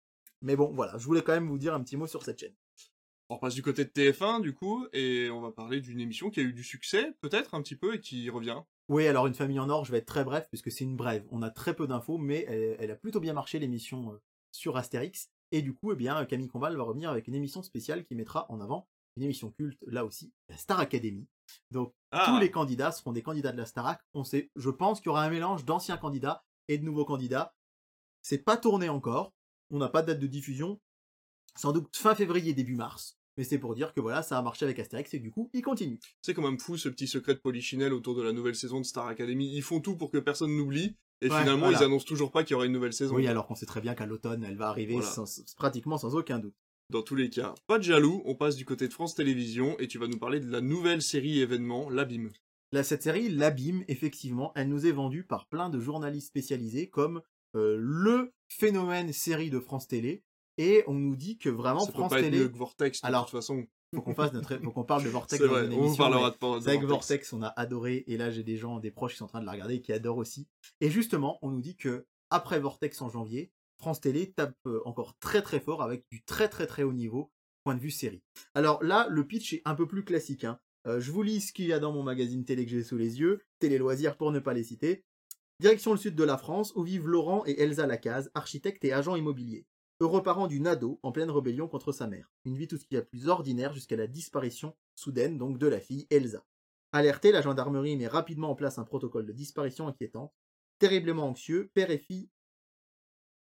[0.42, 2.54] Mais bon, voilà, je voulais quand même vous dire un petit mot sur cette chaîne.
[3.30, 6.40] On repasse du côté de TF1, du coup, et on va parler d'une émission qui
[6.40, 8.62] a eu du succès, peut-être, un petit peu, et qui revient.
[8.88, 11.26] Oui, alors Une famille en or, je vais être très bref puisque c'est une brève.
[11.32, 14.22] On a très peu d'infos, mais elle, elle a plutôt bien marché l'émission euh,
[14.52, 15.32] sur Astérix.
[15.52, 18.46] Et du coup, eh bien, Camille Combal va revenir avec une émission spéciale qui mettra
[18.50, 21.28] en avant une émission culte, là aussi, la Star Academy.
[21.72, 24.02] Donc, Ah, tous les candidats seront des candidats de la Starac.
[24.14, 27.56] On sait, je pense qu'il y aura un mélange d'anciens candidats et de nouveaux candidats.
[28.22, 29.34] C'est pas tourné encore.
[29.72, 30.80] On n'a pas de date de diffusion.
[31.58, 33.18] Sans doute fin février, début mars.
[33.38, 35.62] Mais c'est pour dire que voilà, ça a marché avec Astérix et du coup, il
[35.62, 36.00] continue.
[36.22, 38.86] c'est quand même fou ce petit secret de Polichinelle autour de la nouvelle saison de
[38.86, 39.52] Star Academy.
[39.54, 41.80] Ils font tout pour que personne n'oublie, et Ouais, finalement, voilà.
[41.80, 43.16] ils annoncent toujours pas qu'il y aura une nouvelle saison.
[43.16, 45.10] Oui, alors qu'on sait très bien qu'à l'automne, elle va arriver Voilà.
[45.10, 46.56] sans- pratiquement sans aucun doute.
[46.92, 49.88] Dans tous les cas, pas de jaloux, on passe du côté de France Télévisions, et
[49.88, 52.32] tu vas nous parler de la nouvelle série événement, L'Abîme.
[52.72, 57.22] Là, cette série, L'Abîme, effectivement, elle nous est vendue par plein de journalistes spécialisés comme
[57.56, 60.24] euh, le phénomène série de France Télé.
[60.58, 63.02] Et on nous dit que vraiment Ça peut France pas être Télé, mieux que Vortex,
[63.02, 63.66] de Alors, toute façon.
[63.94, 66.04] faut qu'on fasse notre, faut qu'on parle de Vortex C'est dans vrai, une on émission.
[66.04, 66.86] parlera mais de, Vortex.
[66.86, 69.42] Vortex, on a adoré, et là j'ai des gens, des proches qui sont en train
[69.42, 70.48] de la regarder et qui adorent aussi.
[70.82, 75.18] Et justement, on nous dit que après Vortex en janvier, France Télé tape euh, encore
[75.20, 77.32] très très fort avec du très très très haut niveau,
[77.66, 78.24] point de vue série.
[78.54, 80.46] Alors là, le pitch est un peu plus classique.
[80.46, 80.60] hein.
[80.88, 82.98] Euh, je vous lis ce qu'il y a dans mon magazine télé que j'ai sous
[82.98, 85.04] les yeux, Télé Loisirs pour ne pas les citer.
[85.60, 89.16] Direction le sud de la France, où vivent Laurent et Elsa Lacaze, architectes et agents
[89.16, 89.66] immobiliers.
[90.02, 92.30] Heureux parents d'une ado en pleine rébellion contre sa mère.
[92.44, 95.58] Une vie tout ce qu'il y a de plus ordinaire jusqu'à la disparition soudaine donc
[95.58, 96.46] de la fille Elsa.
[96.92, 100.34] Alerté, la gendarmerie met rapidement en place un protocole de disparition inquiétante.
[100.80, 102.30] Terriblement anxieux, père et fille.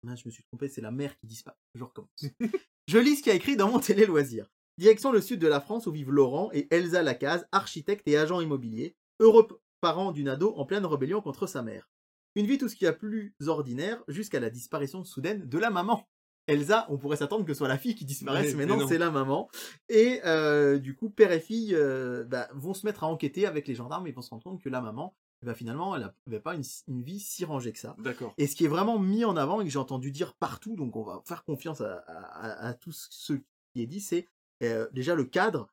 [0.03, 1.57] Mince, je me suis trompé, c'est la mère qui disparaît.
[1.73, 2.25] Je recommence.
[2.87, 4.47] je lis ce qu'il y a écrit dans mon télé loisir.
[4.77, 8.39] Direction le sud de la France où vivent Laurent et Elsa Lacaze, architectes et agents
[8.39, 9.47] immobiliers, heureux
[9.81, 11.89] parents d'une ado en pleine rébellion contre sa mère.
[12.35, 15.69] Une vie tout ce qu'il y a plus ordinaire jusqu'à la disparition soudaine de la
[15.69, 16.07] maman.
[16.47, 18.87] Elsa, on pourrait s'attendre que ce soit la fille qui disparaisse, mais mais non, non.
[18.87, 19.49] c'est la maman.
[19.89, 23.67] Et euh, du coup, père et fille euh, bah, vont se mettre à enquêter avec
[23.67, 26.53] les gendarmes et vont se rendre compte que la maman, bah, finalement, elle n'avait pas
[26.55, 27.95] une, une vie si rangée que ça.
[27.99, 28.33] D'accord.
[28.37, 30.95] Et ce qui est vraiment mis en avant et que j'ai entendu dire partout, donc
[30.95, 33.33] on va faire confiance à, à, à tout ce
[33.73, 34.27] qui est dit, c'est
[34.63, 35.69] euh, déjà le cadre.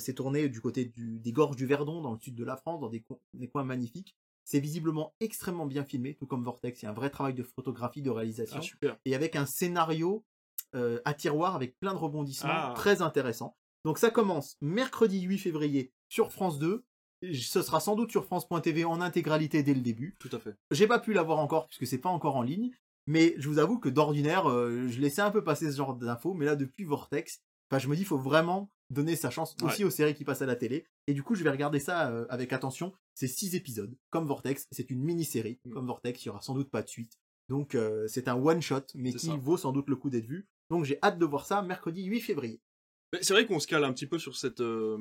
[0.00, 2.80] C'est tourné du côté du, des gorges du Verdon, dans le sud de la France,
[2.80, 4.16] dans des, co- des coins magnifiques.
[4.50, 6.82] C'est visiblement extrêmement bien filmé, tout comme Vortex.
[6.82, 8.96] Il y a un vrai travail de photographie, de réalisation Ah, super.
[9.04, 10.24] et avec un scénario
[10.74, 12.72] euh, à tiroir avec plein de rebondissements Ah.
[12.74, 13.56] très intéressants.
[13.84, 16.84] Donc ça commence mercredi 8 février sur France 2.
[17.22, 20.16] Et Ce sera sans doute sur France.tv en intégralité dès le début.
[20.18, 20.56] Tout à fait.
[20.72, 22.72] J'ai pas pu l'avoir encore puisque c'est pas encore en ligne,
[23.06, 26.34] mais je vous avoue que d'ordinaire, euh, je laissais un peu passer ce genre d'infos,
[26.34, 27.40] mais là depuis Vortex,
[27.70, 30.42] enfin je me dis il faut vraiment donner sa chance aussi aux séries qui passent
[30.42, 30.84] à la télé.
[31.06, 32.92] Et du coup, je vais regarder ça euh, avec attention.
[33.20, 34.66] C'est six épisodes, comme Vortex.
[34.72, 35.72] C'est une mini-série, Mm.
[35.72, 36.24] comme Vortex.
[36.24, 37.18] Il y aura sans doute pas de suite.
[37.50, 39.36] Donc euh, c'est un one shot, mais qui ça.
[39.36, 40.48] vaut sans doute le coup d'être vu.
[40.70, 42.62] Donc j'ai hâte de voir ça mercredi 8 février.
[43.20, 44.96] C'est vrai qu'on se cale un petit peu sur cette, euh,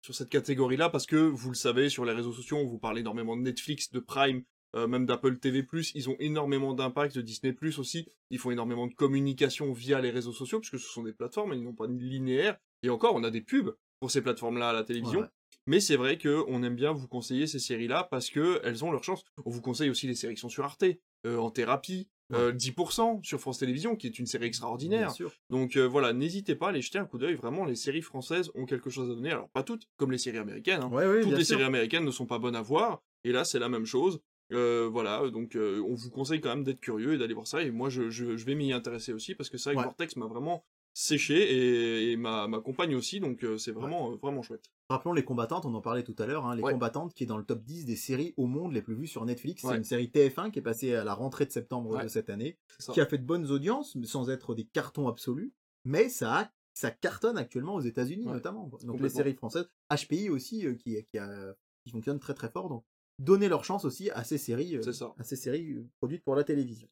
[0.00, 2.98] sur cette catégorie-là parce que, vous le savez, sur les réseaux sociaux, on vous parle
[3.00, 4.44] énormément de Netflix, de Prime,
[4.76, 5.66] euh, même d'Apple TV+.
[5.94, 8.06] Ils ont énormément d'impact, de Disney+, aussi.
[8.30, 11.62] Ils font énormément de communication via les réseaux sociaux puisque ce sont des plateformes, ils
[11.62, 12.56] n'ont pas de linéaire.
[12.82, 15.20] Et encore, on a des pubs pour ces plateformes-là à la télévision.
[15.20, 15.26] Ouais.
[15.68, 19.04] Mais c'est vrai qu'on aime bien vous conseiller ces séries-là parce que elles ont leur
[19.04, 19.22] chance.
[19.44, 20.84] On vous conseille aussi les séries qui sont sur Arte,
[21.26, 25.12] euh, en thérapie, euh, 10% sur France Télévisions, qui est une série extraordinaire.
[25.50, 27.34] Donc euh, voilà, n'hésitez pas à aller jeter un coup d'œil.
[27.34, 29.30] Vraiment, les séries françaises ont quelque chose à donner.
[29.30, 30.80] Alors pas toutes, comme les séries américaines.
[30.82, 30.88] hein.
[30.90, 31.56] Ouais, Toutes les sûr.
[31.56, 33.02] séries américaines ne sont pas bonnes à voir.
[33.24, 34.20] Et là, c'est la même chose.
[34.52, 37.62] Euh, voilà, donc on vous conseille quand même d'être curieux et d'aller voir ça.
[37.62, 39.82] Et moi, je, je- je vais m'y intéresser aussi parce que que Ouais.
[39.84, 40.64] Vortex m'a vraiment
[40.94, 43.20] séché et, et ma, ma compagne aussi.
[43.20, 44.64] Donc c'est vraiment, vraiment chouette.
[44.90, 46.72] Rappelons les combattantes, on en parlait tout à l'heure, hein, les Ouais.
[46.72, 49.22] combattantes qui est dans le top 10 des séries au monde les plus vues sur
[49.26, 49.62] Netflix.
[49.66, 52.02] C'est une série TF1 qui est passée à la rentrée de septembre Ouais.
[52.04, 52.58] de cette année,
[52.94, 55.52] qui a fait de bonnes audiences, mais sans être des cartons absolus,
[55.84, 58.70] mais ça, a- ça cartonne actuellement aux États-Unis notamment.
[58.70, 58.78] quoi.
[58.82, 62.70] Donc les séries françaises, HPI aussi, euh, qui, qui, a- qui fonctionne très très fort.
[62.70, 62.84] Donc
[63.18, 64.82] donnez leur chance aussi à ces séries, euh,
[65.18, 66.88] à ces séries euh, produites pour la télévision.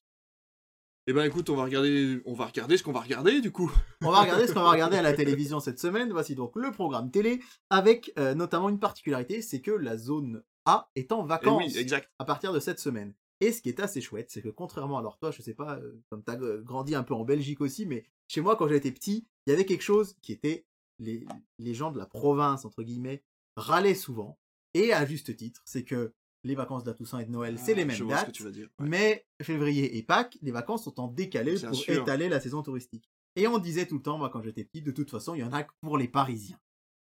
[1.08, 3.70] Eh ben écoute, on va regarder, on va regarder ce qu'on va regarder du coup.
[4.02, 6.10] On va regarder ce qu'on va regarder à la télévision cette semaine.
[6.10, 7.40] Voici donc le programme télé
[7.70, 11.78] avec euh, notamment une particularité, c'est que la zone A est en Eh vacances oui,
[11.78, 12.10] exact.
[12.18, 13.14] à partir de cette semaine.
[13.40, 15.92] Et ce qui est assez chouette, c'est que contrairement, alors toi, je sais pas, euh,
[16.10, 19.28] comme tu as grandi un peu en Belgique aussi, mais chez moi, quand j'étais petit,
[19.46, 20.66] il y avait quelque chose qui était
[20.98, 21.24] les,
[21.60, 23.22] les gens de la province, entre guillemets,
[23.56, 24.40] râlaient souvent,
[24.74, 26.14] et à juste titre, c'est que
[26.46, 28.50] les vacances de la Toussaint et de Noël, c'est les Ah, mêmes dates, tu vas
[28.50, 28.68] dire.
[28.80, 28.88] ouais.
[28.88, 32.02] mais février et Pâques, les vacances sont en décalé Bien pour sûr.
[32.02, 33.08] étaler la saison touristique.
[33.34, 35.44] Et on disait tout le temps, moi quand j'étais petit, de toute façon, il y
[35.44, 36.58] en a que pour les Parisiens.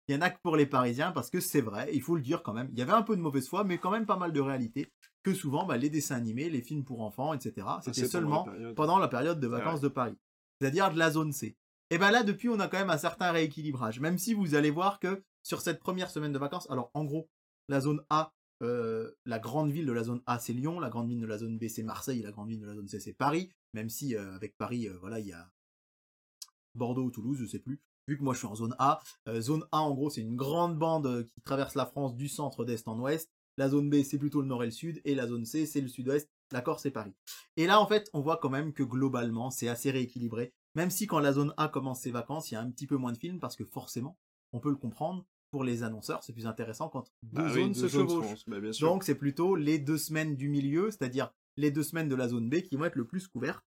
[0.09, 2.23] Il y en a que pour les Parisiens parce que c'est vrai, il faut le
[2.23, 2.69] dire quand même.
[2.73, 4.91] Il y avait un peu de mauvaise foi, mais quand même pas mal de réalité.
[5.23, 7.53] Que souvent, bah, les dessins animés, les films pour enfants, etc.
[7.57, 10.17] Ça, C'était la seulement pendant la période de vacances de Paris.
[10.61, 11.57] C'est-à-dire de la zone C.
[11.91, 14.01] Et ben là, depuis, on a quand même un certain rééquilibrage.
[14.01, 17.29] Même si vous allez voir que sur cette première semaine de vacances, alors en gros,
[17.69, 18.33] la zone A,
[18.63, 21.39] euh, la grande ville de la zone A, c'est Lyon, la grande ville de la
[21.39, 23.51] zone B, c'est Marseille, la grande ville de la zone C, c'est Paris.
[23.75, 25.51] Même si euh, avec Paris, euh, voilà, il y a
[26.75, 27.81] Bordeaux ou Toulouse, je sais plus.
[28.07, 29.01] Vu que moi je suis en zone A,
[29.39, 32.89] zone A en gros c'est une grande bande qui traverse la France du centre d'est
[32.89, 33.31] en ouest.
[33.59, 35.83] La zone B c'est plutôt le nord et le sud, et la zone C c'est
[35.83, 36.27] le sud-ouest.
[36.51, 37.13] D'accord, c'est Paris.
[37.59, 40.55] Et là en fait on voit quand même que globalement c'est assez rééquilibré.
[40.75, 42.97] Même si quand la zone A commence ses vacances, il y a un petit peu
[42.97, 44.17] moins de films parce que forcément,
[44.53, 47.75] on peut le comprendre, pour les annonceurs c'est plus intéressant quand deux Bah oui, deux
[47.75, 48.45] se zones se chevauchent.
[48.47, 48.89] bah, bien sûr.
[48.89, 52.49] Donc c'est plutôt les deux semaines du milieu, c'est-à-dire les deux semaines de la zone
[52.49, 53.65] B qui vont être le plus couvertes.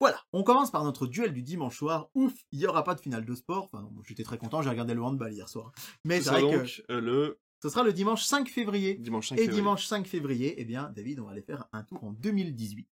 [0.00, 2.08] Voilà, on commence par notre duel du dimanche soir.
[2.14, 3.68] Ouf, il n'y aura pas de finale de sport.
[3.70, 5.72] Enfin, j'étais très content, j'ai regardé le handball hier soir.
[6.06, 8.94] Mais Ce c'est vrai que donc euh, le ce sera le dimanche 5 février.
[8.94, 9.60] dimanche 5 Et février.
[9.60, 12.88] dimanche 5 février, eh bien, David, on va aller faire un tour en 2018.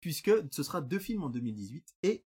[0.00, 1.84] Puisque ce sera deux films en 2018.
[2.04, 2.24] Et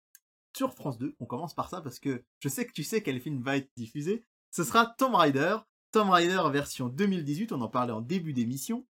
[0.58, 3.22] sur France 2, on commence par ça parce que je sais que tu sais quel
[3.22, 4.24] film va être diffusé.
[4.56, 5.58] Ce sera Tomb Raider.
[5.92, 8.88] Tomb Raider version 2018, on en parlait en début d'émission.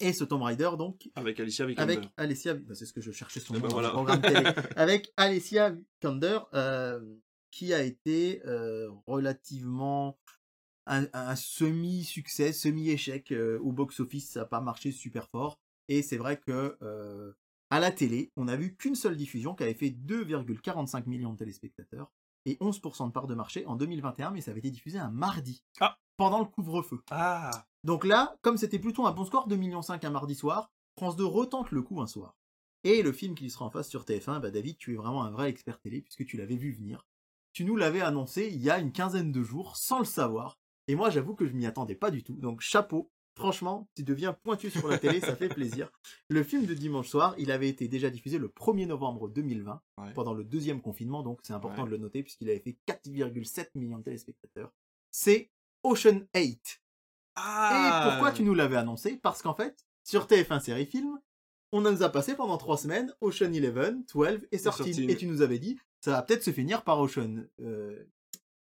[0.00, 1.96] Et ce Tomb Raider, donc, Avec Alicia Vikander.
[1.98, 3.90] avec Alessia, bah, c'est ce que je cherchais son Eh nom ben voilà.
[3.90, 4.40] programme télé,
[4.76, 5.68] avec Alessia
[6.00, 6.98] Vikander, euh,
[7.50, 10.18] qui a été euh, relativement
[10.86, 15.60] un, un semi-succès, semi-échec euh, au box-office, ça n'a pas marché super fort.
[15.88, 17.32] Et c'est vrai que euh,
[17.68, 21.38] à la télé, on a vu qu'une seule diffusion qui avait fait 2,45 millions de
[21.38, 22.10] téléspectateurs
[22.46, 25.62] et 11% de part de marché en 2021, mais ça avait été diffusé un mardi,
[25.80, 25.96] Ah.
[26.16, 27.00] pendant le couvre-feu.
[27.10, 31.16] Ah Donc là, comme c'était plutôt un bon score, 2,5 millions un mardi soir, France
[31.16, 32.36] 2 retente le coup un soir.
[32.84, 35.30] Et le film qui sera en face sur TF1, bah David, tu es vraiment un
[35.30, 37.06] vrai expert télé, puisque tu l'avais vu venir.
[37.52, 40.58] Tu nous l'avais annoncé il y a une quinzaine de jours, sans le savoir.
[40.86, 42.34] Et moi, j'avoue que je m'y attendais pas du tout.
[42.34, 45.90] Donc chapeau, franchement, tu deviens pointu sur la télé, ça fait plaisir.
[46.28, 50.12] Le film de dimanche soir, il avait été déjà diffusé le 1er novembre 2020, Ouais.
[50.14, 51.88] pendant le deuxième confinement, donc c'est important Ouais.
[51.88, 54.72] de le noter, puisqu'il avait fait 4,7 millions de téléspectateurs.
[55.10, 55.50] C'est
[55.82, 56.80] Ocean 8.
[57.36, 59.16] Ah Et pourquoi tu nous l'avais annoncé?
[59.16, 61.18] Parce qu'en fait, sur TF1 Série Film,
[61.72, 64.62] on nous a passé pendant trois semaines Ocean 11, 12 et 13.
[64.62, 65.10] Sortine.
[65.10, 68.04] Et tu nous avais dit, ça va peut-être se finir par Ocean, euh,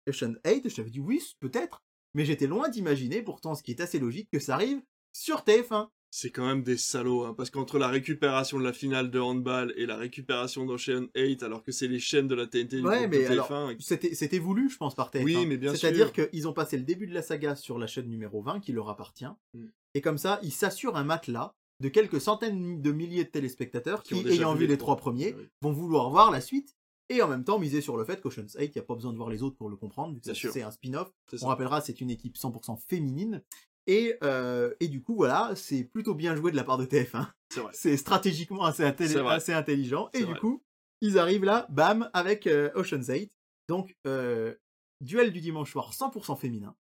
[0.06, 0.68] Ocean 8.
[0.68, 1.82] Je t'avais dit oui, peut-être.
[2.14, 4.80] Mais j'étais loin d'imaginer, pourtant, ce qui est assez logique, que ça arrive
[5.12, 5.88] sur TF1.
[6.10, 9.74] C'est quand même des salauds, hein, parce qu'entre la récupération de la finale de handball
[9.76, 13.06] et la récupération d'Ocean 8, alors que c'est les chaînes de la TNT du Ouais,
[13.06, 15.24] mais de alors, TF1, et- C'était c'était voulu, je pense, par TF1.
[15.24, 16.30] Oui, mais bien C'est-à-dire sûr.
[16.30, 18.88] qu'ils ont passé le début de la saga sur la chaîne numéro 20, qui leur
[18.88, 19.26] appartient.
[19.52, 19.66] Mm.
[19.94, 24.26] Et comme ça, ils s'assurent un matelas de quelques centaines de milliers de téléspectateurs Qui
[24.28, 24.96] ayant vu les les trois.
[24.96, 25.48] premiers, Ah oui.
[25.60, 26.74] vont vouloir voir la suite.
[27.10, 29.12] Et en même temps, miser sur le fait qu'Ocean's 8, il n'y a pas besoin
[29.12, 31.10] de voir les autres pour le comprendre, vu que c'est un spin-off.
[31.42, 33.42] On rappellera, c'est une équipe 100% féminine.
[33.86, 37.26] Et, euh, et du coup, voilà, c'est plutôt bien joué de la part de TF1.
[37.72, 40.10] C'est stratégiquement assez, intelligent.
[40.12, 40.38] Et du vrai.
[40.38, 40.62] coup,
[41.00, 43.32] ils arrivent là, bam, avec euh, Ocean's 8.
[43.68, 44.54] Donc, euh,
[45.00, 46.76] duel du dimanche soir 100% féminin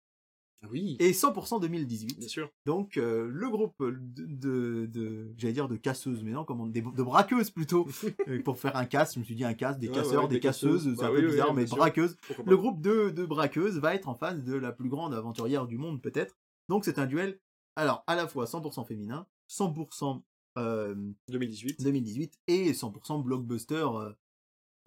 [0.70, 2.18] Oui, et 100% 2018.
[2.18, 2.50] bien sûr.
[2.66, 6.82] Donc, euh, le groupe de, de, de- j'allais dire de casseuses, mais non, comment, des-
[6.82, 7.86] de braqueuses plutôt.
[8.28, 10.28] Euh, pour faire un casse, je me suis dit un casse, des Ouais, casseurs, ouais,
[10.28, 10.94] des, des casseuses, casseuses.
[10.96, 12.16] c'est Bah un oui, peu oui, bizarre, mais braqueuses.
[12.46, 15.76] Le groupe de, de braqueuses va être en face de la plus grande aventurière du
[15.78, 16.36] monde, peut-être.
[16.68, 17.40] Donc c'est un duel,
[17.74, 20.22] alors, à la fois 100% féminin, 100%
[20.58, 20.94] euh,
[21.28, 21.82] 2018.
[21.82, 24.14] 2018 et 100% blockbuster euh, Ah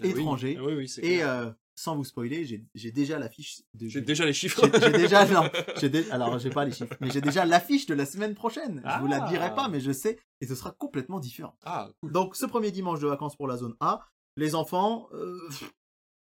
[0.03, 0.09] oui.
[0.11, 0.55] étranger.
[0.59, 4.25] Ah oui, oui, c'est et euh, sans vous spoiler, j'ai déjà l'affiche de J'ai déjà
[4.25, 4.61] les chiffres.
[4.79, 5.43] j'ai déjà non,
[5.81, 8.81] dé- alors j'ai pas les chiffres, mais j'ai déjà l'affiche de la semaine prochaine.
[8.85, 9.27] Je vous la Ah.
[9.29, 11.57] dirai pas, mais je sais et ce sera complètement différent.
[11.63, 12.11] Ah, cool.
[12.13, 14.07] Donc ce premier dimanche de vacances pour la zone A,
[14.37, 15.37] les enfants, euh,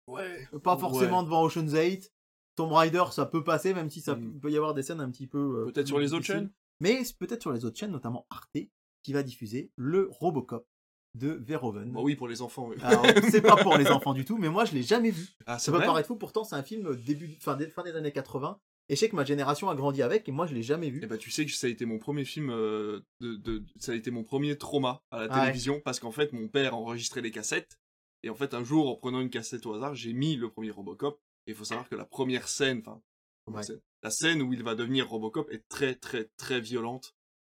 [0.08, 0.46] Ouais.
[0.62, 2.10] pas forcément devant Ocean's 8.
[2.56, 4.40] Tomb Raider, ça peut passer, même si ça Mm.
[4.40, 5.38] peut y avoir des scènes un petit peu.
[5.38, 6.50] euh, Peut-être sur les autres chaînes?
[6.80, 8.56] Mais peut-être sur les autres chaînes, notamment Arte,
[9.02, 10.66] qui va diffuser le Robocop
[11.14, 11.92] de Verhoeven.
[11.92, 12.68] Bah oui, pour les enfants.
[12.68, 12.76] oui.
[12.82, 15.26] Alors, c'est pas pour les enfants du tout, mais moi je l'ai jamais vu.
[15.46, 17.94] Ah, c'est Ça peut paraître fou, pourtant c'est un film début, fin, des, fin des
[17.94, 18.58] années 80.
[18.88, 21.00] Et je sais que ma génération a grandi avec, et moi je l'ai jamais vu.
[21.02, 23.92] Eh ben, tu sais que ça a été mon premier film, euh, de, de- ça
[23.92, 25.40] a été mon premier trauma à la Ah ouais.
[25.42, 27.78] télévision, parce qu'en fait, mon père enregistrait les cassettes,
[28.24, 30.70] et en fait, un jour, en prenant une cassette au hasard, j'ai mis le premier
[30.70, 33.00] Robocop, et il faut savoir que la première scène, enfin,
[33.48, 33.62] Ouais.
[34.02, 37.14] la scène où il va devenir Robocop est très, très, très violente,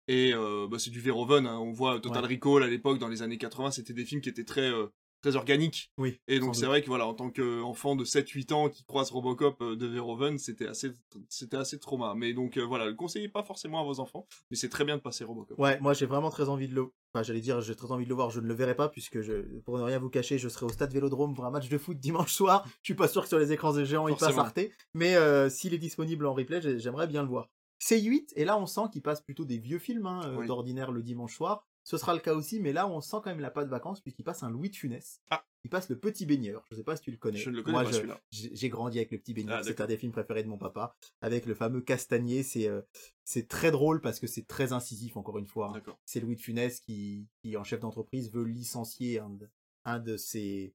[0.07, 2.29] et euh, bah, c'est du Verhoeven, hein, on voit Total Ouais.
[2.35, 4.87] Recall à l'époque, dans les années 80, c'était des films qui étaient très, euh,
[5.21, 6.19] très organiques, Oui.
[6.27, 9.59] et donc c'est vrai que voilà, en tant qu'enfant de 7-8 ans qui croise Robocop
[9.61, 10.91] euh, de Verhoeven, c'était assez,
[11.29, 12.13] c'était assez trauma.
[12.15, 14.97] Mais donc euh, voilà, le conseillez pas forcément à vos enfants, mais c'est très bien
[14.97, 15.57] de passer Robocop.
[15.57, 16.87] Ouais, moi j'ai vraiment très envie de le.
[17.13, 18.29] Enfin, j'allais dire, j'ai très envie de le voir.
[18.29, 19.33] Je ne le verrai pas puisque, je...
[19.61, 21.97] pour ne rien vous cacher, je serai au stade Vélodrome pour un match de foot
[21.97, 22.63] dimanche soir.
[22.83, 24.37] Je suis pas sûr que sur les écrans de géants il passe.
[24.37, 24.59] Arte,
[24.93, 25.15] mais
[25.49, 27.49] s'il est disponible en replay, j'ai- j'aimerais bien le voir.
[27.79, 30.47] C'est 8 et là on sent qu'il passe plutôt des vieux films hein, euh, Oui.
[30.47, 31.67] d'ordinaire le dimanche soir.
[31.83, 34.01] Ce sera le cas aussi, mais là on sent quand même la patte de vacances
[34.01, 35.21] puisqu'il passe un Louis de Funès.
[35.29, 35.45] Ah.
[35.63, 36.63] Il passe le Petit Baigneur.
[36.69, 37.37] Je sais pas si tu le connais.
[37.39, 38.21] Je ne le connais Moi, pas je- celui-là.
[38.31, 39.57] j'ai grandi avec le petit baigneur.
[39.59, 40.95] Ah, c'est un des films préférés de mon papa.
[41.21, 42.43] Avec le fameux castagnier.
[42.43, 42.81] C'est euh,
[43.23, 45.73] c'est très drôle parce que c'est très incisif, encore une fois.
[45.75, 45.81] hein.
[46.05, 49.19] C'est Louis de Funès qui, qui, en chef d'entreprise, veut licencier
[49.85, 50.73] un de ses.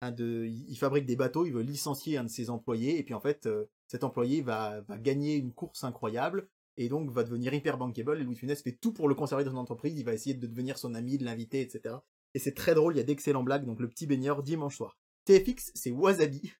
[0.00, 2.98] Un de, il fabrique des bateaux, il veut licencier un de ses employés.
[2.98, 6.48] Et puis en fait, euh, cet employé va, va gagner une course incroyable.
[6.76, 8.20] Et donc va devenir hyper bankable.
[8.20, 9.98] Et Louis Funès fait tout pour le conserver dans son entreprise.
[9.98, 11.96] Il va essayer de devenir son ami, de l'inviter, etc.
[12.34, 13.66] Et c'est très drôle, il y a d'excellents blagues.
[13.66, 14.96] Donc le petit baigneur dimanche soir.
[15.24, 16.52] TFX, c'est Wasabi.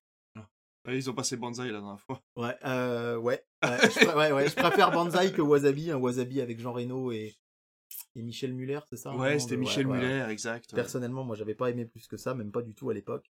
[0.85, 2.21] Ouais, ils ont passé Banzai la dernière fois.
[2.35, 3.43] Ouais, euh, ouais.
[3.63, 5.91] Ouais, je, pr- ouais, ouais, je préfère Banzai que Wasabi.
[5.91, 7.35] Un Wasabi avec Jean Reno et,
[8.19, 10.01] et Michel Muller, c'est ça ouais, c'était de- Michel ouais, ouais.
[10.05, 10.71] Muller, exact.
[10.71, 10.75] ouais.
[10.75, 13.31] Personnellement, moi, j'avais pas aimé plus que ça, même pas du tout à l'époque.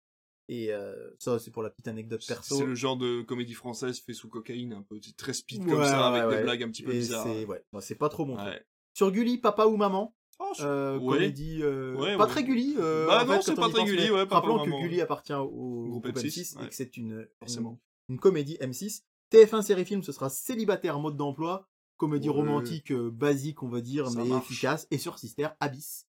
[0.49, 2.59] Et euh, ça, c'est pour la petite anecdote perso.
[2.59, 6.09] c'est le genre de comédie française fait sous cocaïne, un peu très speed comme ça,
[6.09, 7.25] avec des blagues un petit peu Et bizarres.
[7.27, 8.49] c'est ouais, moi, c'est pas trop mon truc.
[8.49, 8.63] Ouais.
[8.93, 11.15] Sur Gulli, papa ou maman Oh, je- euh, ouais.
[11.19, 12.31] Comédie euh, Ouais, pas ouais.
[12.31, 12.75] très Gulli.
[12.79, 14.83] euh, Bah non, c'est pas très Gulli, ouais, Rappelons que.
[14.83, 17.77] Gulli appartient au Groupe groupe M6, M6 et que c'est une, une,
[18.11, 19.03] une comédie M6.
[19.33, 22.35] TF1 série film, ce sera célibataire mode d'emploi, comédie Ouais.
[22.35, 24.51] romantique euh, basique, on va dire, Ça mais marche.
[24.51, 24.87] efficace.
[24.91, 26.07] Et sur Sister, Abyss.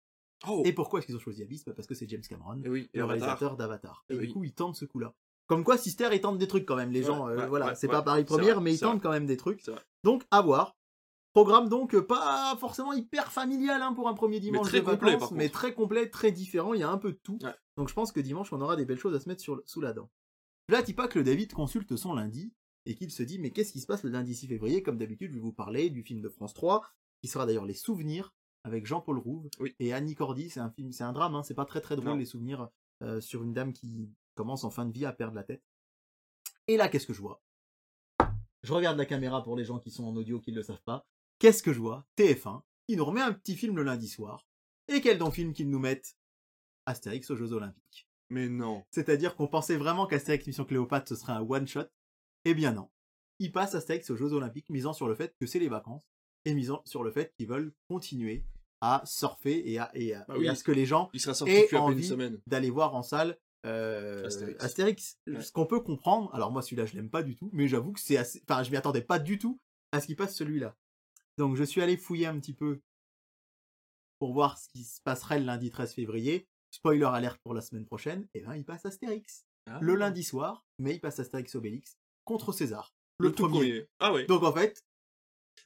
[0.47, 1.63] Oh, Et pourquoi est-ce qu'ils ont choisi Abyss?
[1.65, 3.09] Bah, Parce que c'est James Cameron, et oui, et le Avatar.
[3.27, 4.05] réalisateur d'Avatar.
[4.09, 4.33] Et Eh du oui.
[4.33, 5.13] coup, ils tentent ce coup-là.
[5.47, 6.91] Comme quoi, Sister, ils tentent des trucs quand même.
[6.91, 8.99] Les Ouais, gens, euh, ouais, voilà, c'est pas Paris Première, mais ils tentent vrai.
[9.03, 9.63] quand même des trucs.
[10.03, 10.75] Donc, à voir.
[11.33, 15.13] Programme donc euh, pas forcément hyper familial hein, pour un premier dimanche très de complet,
[15.13, 16.75] vacances, mais très complet, très différent.
[16.75, 17.39] Il y a un peu de tout.
[17.75, 19.81] Donc je pense que dimanche on aura des belles choses à se mettre sur sous
[19.81, 20.11] la dent.
[20.69, 22.53] Là, dis pas que le David consulte son lundi
[22.85, 24.83] et qu'il se dit mais qu'est-ce qui se passe le lundi 6 février?
[24.83, 26.81] Comme d'habitude, je vais vous parler du film de France 3
[27.21, 28.33] qui sera d'ailleurs Les Souvenirs
[28.65, 29.75] avec Jean-Paul Rouve Oui.
[29.79, 30.49] et Annie Cordy.
[30.49, 31.35] C'est un film, c'est un drame.
[31.35, 32.15] Hein, c'est pas très très drôle Non.
[32.15, 32.69] les souvenirs
[33.01, 35.63] euh, sur une dame qui commence en fin de vie à perdre la tête.
[36.67, 37.41] Et là, qu'est-ce que je vois?
[38.63, 40.81] Je regarde la caméra pour les gens qui sont en audio qui ne le savent
[40.83, 41.05] pas.
[41.39, 42.05] Qu'est-ce que je vois?
[42.17, 44.45] TF1 qui nous remet un petit film le lundi soir.
[44.87, 46.17] Et quel donc film qu'ils nous mettent
[46.85, 48.07] Astérix aux Jeux Olympiques.
[48.29, 48.83] Mais non.
[48.91, 51.85] C'est-à-dire qu'on pensait vraiment qu'Astérix Mission Cléopâtre ce serait un one-shot.
[52.45, 52.89] Eh bien non.
[53.39, 56.03] Ils passent Astérix aux Jeux Olympiques misant sur le fait que c'est les vacances
[56.45, 58.45] et misant sur le fait qu'ils veulent continuer
[58.81, 60.47] à surfer et à, et à, Bah et oui.
[60.49, 61.21] à ce que les gens Il
[61.71, 62.15] une envie
[62.47, 64.63] d'aller voir en salle euh, Astérix.
[64.63, 65.17] Astérix.
[65.25, 65.41] Ouais.
[65.41, 67.99] Ce qu'on peut comprendre, alors moi celui-là je l'aime pas du tout, mais j'avoue que
[68.01, 68.43] c'est assez...
[68.47, 69.59] Enfin je m'y attendais pas du tout
[69.93, 70.75] à ce qu'il passe celui-là.
[71.37, 72.81] Donc je suis allé fouiller un petit peu
[74.19, 76.47] pour voir ce qui se passerait le lundi 13 février.
[76.71, 79.45] Spoiler alerte pour la semaine prochaine, et ben il passe Astérix.
[79.67, 79.77] Ah.
[79.81, 82.93] Le lundi soir, mais il passe Astérix Obélix contre César.
[83.19, 83.87] Le, tout premier.
[83.99, 84.25] Ah ouais.
[84.25, 84.83] Donc en fait,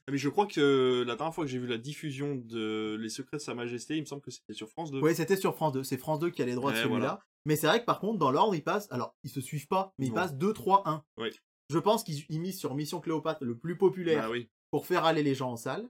[0.06, 3.08] Ah, Mais je crois que la dernière fois que j'ai vu la diffusion de Les
[3.08, 5.00] Secrets de Sa Majesté, il me semble que c'était sur France 2.
[5.00, 5.82] Oui, c'était sur France 2.
[5.82, 6.98] C'est France 2 qui a les droits de Ouais, celui-là.
[7.00, 7.20] voilà.
[7.46, 8.86] Mais c'est vrai que par contre, dans l'ordre, ils passent.
[8.90, 11.04] Alors, ils se suivent pas, mais ils passent 2, 3, 1.
[11.18, 11.30] Oui.
[11.70, 14.48] Je pense qu'ils ils misent sur Mission Cléopâtre, le plus populaire, Ah oui.
[14.70, 15.88] pour faire aller les gens en salle.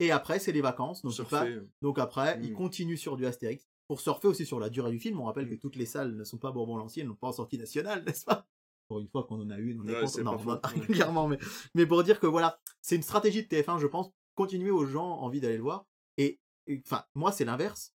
[0.00, 1.02] Et après, c'est les vacances.
[1.02, 1.48] Donc, passent-
[1.82, 2.56] donc après, ils Mm.
[2.56, 3.66] continuent sur du Astérix.
[3.86, 6.24] Pour surfer aussi sur la durée du film, on rappelle que toutes les salles ne
[6.24, 8.46] sont pas Bourbon-Lancier, n'ont pas en sortie nationale, n'est-ce pas?
[8.90, 10.58] Pour une fois qu'on en a une, on est Ouais, c'est Non, faux.
[10.64, 11.38] régulièrement, mais,
[11.76, 15.06] mais pour dire que voilà, c'est une stratégie de TF1, je pense, continuer aux gens
[15.20, 15.86] envie d'aller le voir.
[16.18, 16.40] Et,
[16.84, 17.94] enfin, moi, c'est l'inverse.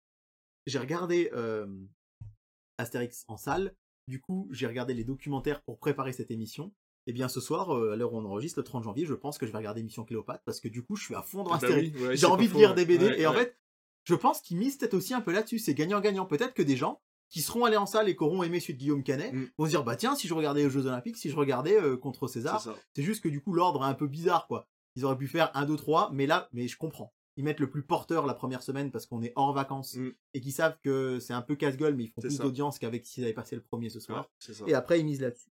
[0.65, 1.65] J'ai regardé euh,
[2.77, 3.73] Astérix en salle.
[4.09, 6.73] Du coup, j'ai regardé les documentaires pour préparer cette émission.
[7.07, 9.37] Et bien, ce soir, euh, à l'heure où on enregistre, le 30 janvier, je pense
[9.37, 11.51] que je vais regarder Mission Cléopâtre parce que du coup, je suis à fond dans
[11.53, 11.97] Ah bah Astérix.
[11.97, 13.57] oui, ouais, j'ai envie de lire des BD et en fait
[14.03, 15.57] je pense qu'ils misent peut-être aussi un peu là-dessus.
[15.57, 16.25] C'est gagnant-gagnant.
[16.25, 17.01] Peut-être que des gens
[17.31, 19.47] qui seront allés en salle et qui auront aimé celui de Guillaume Canet Mm.
[19.57, 21.97] vont se dire bah tiens si je regardais les Jeux Olympiques, si je regardais euh,
[21.97, 22.61] contre César,
[22.93, 24.67] c'est juste que du coup l'ordre est un peu bizarre quoi.
[24.95, 27.13] Ils auraient pu faire 1, 2, 3, mais là, mais je comprends.
[27.37, 30.11] Ils mettent le plus porteur la première semaine parce qu'on est hors vacances Mm.
[30.33, 33.23] et qu'ils savent que c'est un peu casse-gueule, mais ils font plus d'audience qu'avec s'ils
[33.23, 34.29] avaient passé le premier ce soir.
[34.67, 35.49] Et après, ils misent là-dessus.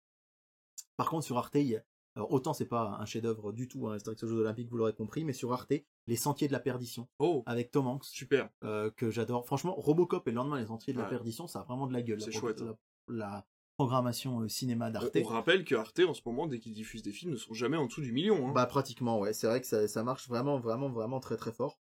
[0.97, 1.85] Par contre, sur Arte, il y a-
[2.19, 4.93] alors autant c'est pas un chef-d'œuvre du tout, hein, Astérix aux Jeux Olympiques, vous l'aurez
[4.93, 5.73] compris, mais sur Arte,
[6.09, 8.51] Les Sentiers de la Perdition Oh, avec Tom Hanks, super.
[8.65, 9.47] euh, que j'adore.
[9.47, 11.05] Franchement, Robocop et le lendemain Les Sentiers de la.
[11.07, 12.21] Perdition, ça a vraiment de la gueule.
[12.21, 12.77] C'est chouette, la- hein.
[13.09, 13.47] la
[13.77, 15.17] programmation euh, cinéma d'Arte.
[15.17, 17.77] on rappelle que Arte, en ce moment, dès qu'ils diffusent des films, ne sont jamais
[17.77, 18.49] en dessous du million.
[18.49, 18.53] Hein.
[18.53, 19.33] Bah pratiquement, ouais.
[19.33, 21.79] C'est vrai que ça, ça marche vraiment, vraiment, vraiment très très fort.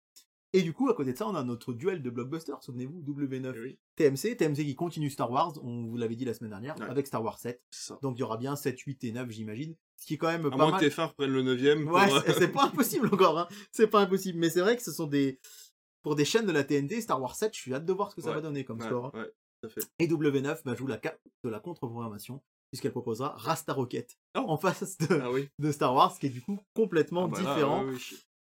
[0.52, 3.54] Et du coup, à côté de ça, on a notre duel de blockbusters, souvenez-vous, W9
[3.56, 6.76] Eh oui, TMC, TMC qui continue Star Wars, on vous l'avait dit la semaine dernière,
[6.80, 6.86] Ouais.
[6.88, 7.62] avec Star Wars 7.
[7.72, 8.00] c'est ça.
[8.02, 9.76] Donc il y aura bien 7, 8 et 9, j'imagine.
[9.98, 10.80] Ce qui est quand même À pas moins mal.
[10.82, 11.84] que TF1 reprenne le 9ème.
[11.90, 13.48] Ouais, pour, euh, c'est- pas impossible encore, hein.
[13.72, 14.38] C'est pas impossible.
[14.40, 15.40] Mais c'est vrai que ce sont des.
[16.04, 18.16] Pour des chaînes de la TNT, Star Wars 7, je suis hâte de voir ce
[18.16, 18.36] que ça Ouais.
[18.36, 19.06] va donner comme ouais, score.
[19.08, 19.12] hein.
[19.20, 19.32] ouais,
[19.62, 19.82] tout à fait.
[20.00, 24.44] Et W9 bah, joue la carte de la contre-programmation, puisqu'elle proposera Rasta Rocket Oh.
[24.48, 25.50] en face de, Ah oui.
[25.58, 27.86] de Star Wars, qui est du coup complètement Ah bah différent.
[27.86, 27.98] oui.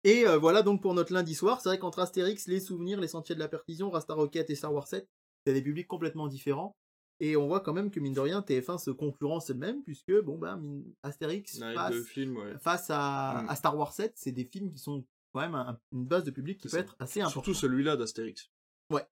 [0.06, 1.62] Et euh, voilà donc pour notre lundi soir.
[1.62, 4.74] C'est vrai qu'entre Astérix, les souvenirs, les sentiers de la perdition, Rasta Rocket et Star
[4.74, 5.09] Wars 7,
[5.47, 6.76] c'est des publics complètement différents.
[7.20, 10.36] Et on voit quand même que mine de rien, TF1 se concurrence elle-même, puisque bon
[10.36, 10.59] bah
[11.03, 12.59] Astérix Ouais, face, deux films, ouais.
[12.59, 13.49] face à, Mm.
[13.51, 16.31] à Star Wars 7, c'est des films qui sont quand même un- une base de
[16.32, 16.81] public qui peut ça.
[16.81, 17.45] être assez importante.
[17.45, 18.51] Surtout celui-là d'Astérix.
[18.91, 19.07] Ouais.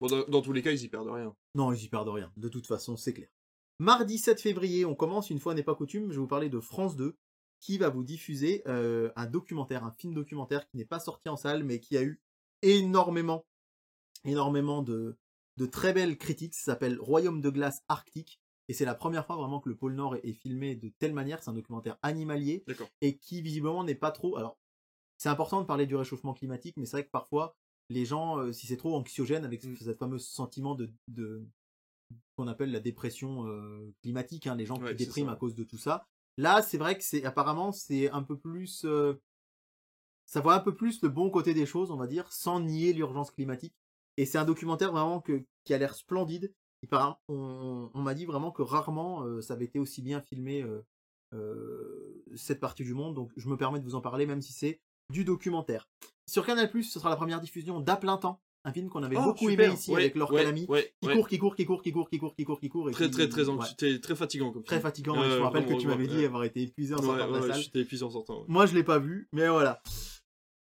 [0.00, 1.34] Bon, dans, dans tous les cas, ils y perdent rien.
[1.54, 2.30] Non, ils y perdent rien.
[2.36, 3.28] De toute façon, c'est clair.
[3.78, 6.60] Mardi 7 février, on commence, une fois n'est pas coutume, je vais vous parler de
[6.60, 7.16] France 2,
[7.60, 11.36] qui va vous diffuser euh, un documentaire, un film documentaire qui n'est pas sorti en
[11.36, 12.20] salle, mais qui a eu
[12.62, 13.46] énormément,
[14.24, 15.16] énormément de,
[15.56, 16.54] de très belles critiques.
[16.54, 18.40] Ça s'appelle Royaume de glace arctique.
[18.68, 21.12] Et c'est la première fois vraiment que le pôle Nord est, est filmé de telle
[21.12, 21.42] manière.
[21.42, 22.62] C'est un documentaire animalier
[23.00, 24.36] et qui visiblement n'est pas trop.
[24.36, 24.56] Alors,
[25.18, 27.56] c'est important de parler du réchauffement climatique, mais c'est vrai que parfois,
[27.90, 31.44] les gens, euh, si c'est trop anxiogène avec ce ce fameux sentiment de, de
[32.36, 35.32] qu'on appelle la dépression euh, climatique, hein, les gens Ouais, qui dépriment ça.
[35.32, 36.06] à cause de tout ça.
[36.38, 39.14] Là, c'est vrai que c'est apparemment c'est un peu plus, euh,
[40.24, 42.92] ça voit un peu plus le bon côté des choses, on va dire, sans nier
[42.92, 43.74] l'urgence climatique.
[44.16, 46.52] Et c'est un documentaire vraiment que, qui a l'air splendide.
[46.90, 50.62] Par- on on m'a dit vraiment que rarement euh, ça avait été aussi bien filmé
[50.62, 50.84] euh,
[51.34, 53.14] euh, cette partie du monde.
[53.14, 54.80] Donc je me permets de vous en parler, même si c'est
[55.10, 55.88] du documentaire.
[56.26, 59.22] Sur Canal+, ce sera la première diffusion d'À plein temps, un film qu'on avait Oh,
[59.24, 59.66] beaucoup super.
[59.66, 61.92] aimé ici Ouais, avec Laure ouais, Calamy, ouais, qui court, qui court, qui court, qui
[61.92, 62.90] court, qui court, qui court, qui court.
[62.90, 64.82] Très, très, très, ouais, anxi- très, fatigant comme très film.
[64.82, 65.20] fatigant.
[65.22, 67.42] Euh, je me rappelle que tu m'avais dit avoir été épuisé en sortant de la
[67.52, 67.62] salle.
[67.62, 68.44] j'étais épuisé en sortant.
[68.48, 69.82] Moi, je l'ai pas vu, mais voilà.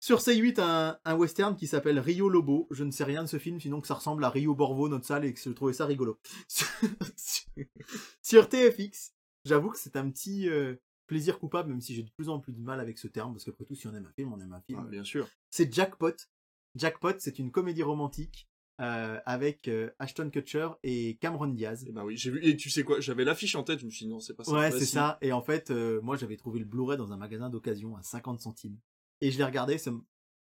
[0.07, 2.69] Sur C8, un, un western qui s'appelle Rio Lobo.
[2.71, 5.05] Je ne sais rien de ce film, sinon que ça ressemble à Rio Borvo, notre
[5.05, 6.21] salle, et que je trouvais ça rigolo.
[8.23, 9.15] Sur TFX,
[9.45, 10.77] j'avoue que c'est un petit euh,
[11.09, 13.45] plaisir coupable, même si j'ai de plus en plus de mal avec ce terme, parce
[13.45, 14.81] qu'après tout, si on aime un film, on aime un film.
[14.81, 15.27] Ah, bien sûr.
[15.51, 16.15] C'est Jackpot.
[16.77, 18.49] Jackpot, c'est une comédie romantique
[18.81, 21.85] euh, avec euh, Ashton Kutcher et Cameron Diaz.
[21.85, 22.39] Et bah oui, j'ai vu.
[22.45, 24.45] Et tu sais quoi, j'avais l'affiche en tête, je me suis dit non, c'est pas
[24.45, 24.53] ça.
[24.53, 25.19] Ouais, c'est ça.
[25.21, 28.41] Et en fait, euh, moi, j'avais trouvé le Blu-ray dans un magasin d'occasion à 50
[28.41, 28.79] centimes.
[29.21, 29.91] Et je l'ai regardé, c'est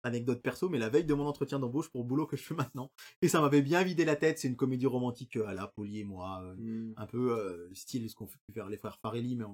[0.03, 2.53] anecdote perso, mais la veille de mon entretien d'embauche pour le boulot que je fais
[2.71, 2.91] maintenant.
[3.21, 4.39] Et ça m'avait bien vidé la tête.
[4.39, 6.93] C'est une comédie romantique euh, à la Poli et moi, euh, Hmm.
[6.97, 9.45] un peu euh, style ce qu'on fait faire les frères Farelli, mais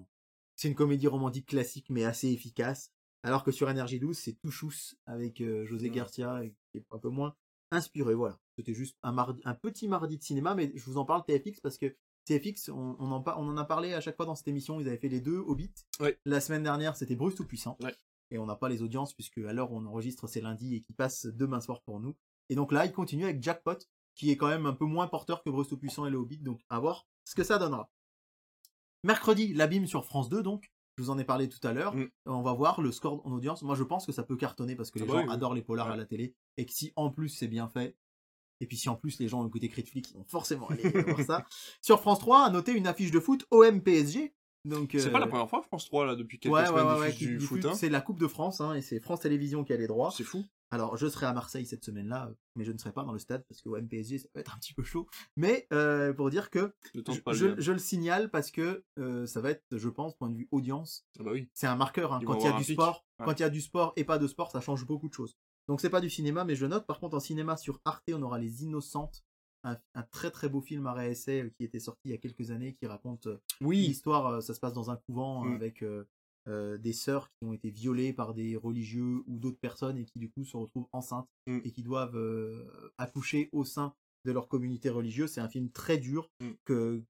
[0.56, 2.92] c'est une comédie romantique classique, mais assez efficace.
[3.24, 5.96] Alors que sur Énergie 12, c'est tout chousse avec euh, José Ouais.
[5.96, 6.42] Garcia,
[6.72, 7.36] qui est un peu moins
[7.72, 8.14] inspiré.
[8.14, 8.38] Voilà.
[8.58, 11.60] C'était juste un, mardi, un petit mardi de cinéma, mais je vous en parle TFX
[11.62, 11.96] parce que
[12.26, 14.80] TFX, on, on en, par- on en a parlé à chaque fois dans cette émission.
[14.80, 15.74] Ils avaient fait les deux Hobbit.
[16.00, 16.20] Ouais.
[16.26, 17.78] La semaine dernière, c'était Bruce Tout-Puissant.
[17.82, 17.96] Ouais.
[18.34, 20.82] Et on n'a pas les audiences puisque à l'heure où on enregistre, c'est lundi et
[20.82, 22.16] qui passe demain soir pour nous.
[22.50, 23.78] Et donc là, il continue avec Jackpot,
[24.16, 26.40] qui est quand même un peu moins porteur que Bruce Tout-Puissant et le Hobbit.
[26.40, 27.90] Donc à voir ce que ça donnera.
[29.04, 30.72] Mercredi, l'abîme sur France 2, donc.
[30.98, 31.96] Je vous en ai parlé tout à l'heure.
[31.96, 32.08] Mm.
[32.28, 33.64] On va voir le score en audience.
[33.64, 35.34] Moi, je pense que ça peut cartonner parce que les Ah bah gens oui, oui.
[35.34, 35.94] adorent les polars Ouais.
[35.94, 36.36] à la télé.
[36.58, 37.98] Et que si en plus c'est bien fait,
[38.60, 40.84] et puis si en plus les gens ont écouté Critflix, ils vont forcément aller
[41.18, 41.46] voir ça.
[41.82, 44.36] Sur France 3, à noter une affiche de foot OM PSG.
[44.66, 47.00] Donc, C'est euh, pas la première fois France 3 là depuis quelques Ouais, semaines ouais,
[47.00, 47.66] ouais, du diffuse- foot.
[47.66, 47.74] hein.
[47.76, 50.12] C'est la Coupe de France, hein, et c'est France Télévisions qui a les droits.
[50.16, 50.46] C'est fou.
[50.72, 53.44] Alors, je serai à Marseille cette semaine-là, mais je ne serai pas dans le stade
[53.48, 55.06] parce que au MPSG, ça peut être un petit peu chaud.
[55.38, 59.28] Mais euh, pour dire que je, pas je- le je le signale parce que euh,
[59.28, 61.48] ça va être, je pense, point de vue audience, Ah bah oui.
[61.54, 62.12] c'est un marqueur.
[62.14, 62.22] hein.
[62.26, 62.74] Quand il y a du pic.
[62.74, 65.14] sport, quand il y a du sport et pas de sport, ça change beaucoup de
[65.14, 65.38] choses.
[65.68, 66.88] Donc c'est pas du cinéma, mais je note.
[66.88, 69.24] Par contre, en cinéma sur Arte, on aura Les Innocentes,
[69.64, 72.18] un, un très très beau film à réessai euh, qui était sorti il y a
[72.18, 73.88] quelques années, qui raconte euh, Oui.
[73.88, 74.28] l'histoire.
[74.28, 75.54] euh, Ça se passe dans un couvent Mm.
[75.56, 80.04] avec euh, des sœurs qui ont été violées par des religieux ou d'autres personnes et
[80.06, 81.60] qui du coup se retrouvent enceintes Mm.
[81.64, 83.94] et qui doivent euh, accoucher au sein
[84.26, 85.32] de leur communauté religieuse.
[85.32, 86.52] C'est un film très dur Mm.
[86.66, 87.02] que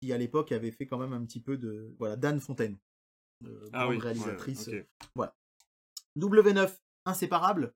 [0.00, 2.76] qui à l'époque avait fait quand même un petit peu de voilà d'Anne Fontaine,
[3.46, 3.98] euh, Ah oui.
[3.98, 4.66] réalisatrice.
[4.68, 4.84] ouais,
[5.16, 5.28] ok.
[6.18, 6.76] W9
[7.06, 7.72] inséparable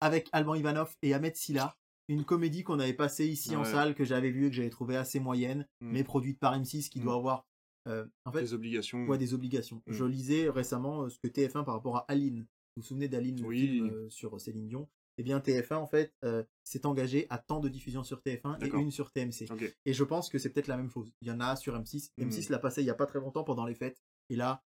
[0.00, 1.76] avec Alban Ivanov et Ahmed Silla.
[2.08, 4.96] Une comédie qu'on avait passée ici en salle, que j'avais vue et que j'avais trouvé
[4.96, 5.90] assez moyenne, Mm.
[5.92, 7.46] mais produite par M6 qui doit avoir
[7.88, 9.06] euh, en fait Des obligations.
[9.06, 9.82] ouais, des obligations.
[9.86, 9.92] Mm.
[9.92, 12.40] Je lisais récemment euh, ce que TF1 par rapport à Aline.
[12.76, 13.60] Vous vous souvenez d'Aline, le Oui.
[13.60, 14.88] film euh, sur Céline Dion?
[15.18, 18.70] Eh bien, TF1 en fait euh, s'est engagé à tant de diffusions sur TF1 et
[18.80, 19.46] une sur TMC.
[19.84, 21.12] Et je pense que c'est peut-être la même chose.
[21.20, 22.10] Il y en a sur M6.
[22.18, 22.28] Mm.
[22.28, 24.00] M6 l'a passé il y a pas très longtemps pendant les fêtes.
[24.30, 24.62] Et là,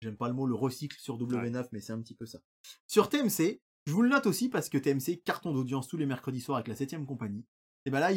[0.00, 2.38] j'aime pas le mot le recycle sur W9, mais c'est un petit peu ça.
[2.86, 6.40] Sur TMC, je vous le note aussi parce que TMC carton d'audience tous les mercredis
[6.40, 7.44] soirs avec la 7ème compagnie.
[7.86, 8.08] Et ben là,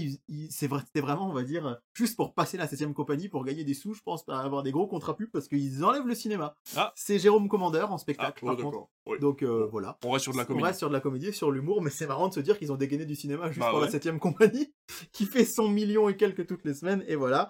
[0.50, 3.74] c'est vrai, vraiment, on va dire, juste pour passer la 7ème compagnie, pour gagner des
[3.74, 6.56] sous, je pense, pour avoir des gros contrats pubs parce qu'ils enlèvent le cinéma.
[6.78, 6.94] Ah.
[6.96, 8.88] C'est Jérôme Commandeur en Ah, spectacle, ouais, par contre.
[9.20, 9.98] Donc euh, voilà.
[10.06, 10.64] On reste sur de la On comédie.
[10.68, 12.78] reste sur de la comédie, sur l'humour, mais c'est marrant de se dire qu'ils ont
[12.78, 13.92] dégainé du cinéma juste Bah pour la ouais.
[13.98, 14.74] 7ème compagnie,
[15.12, 17.50] qui fait 100 millions et quelques toutes les semaines, et voilà.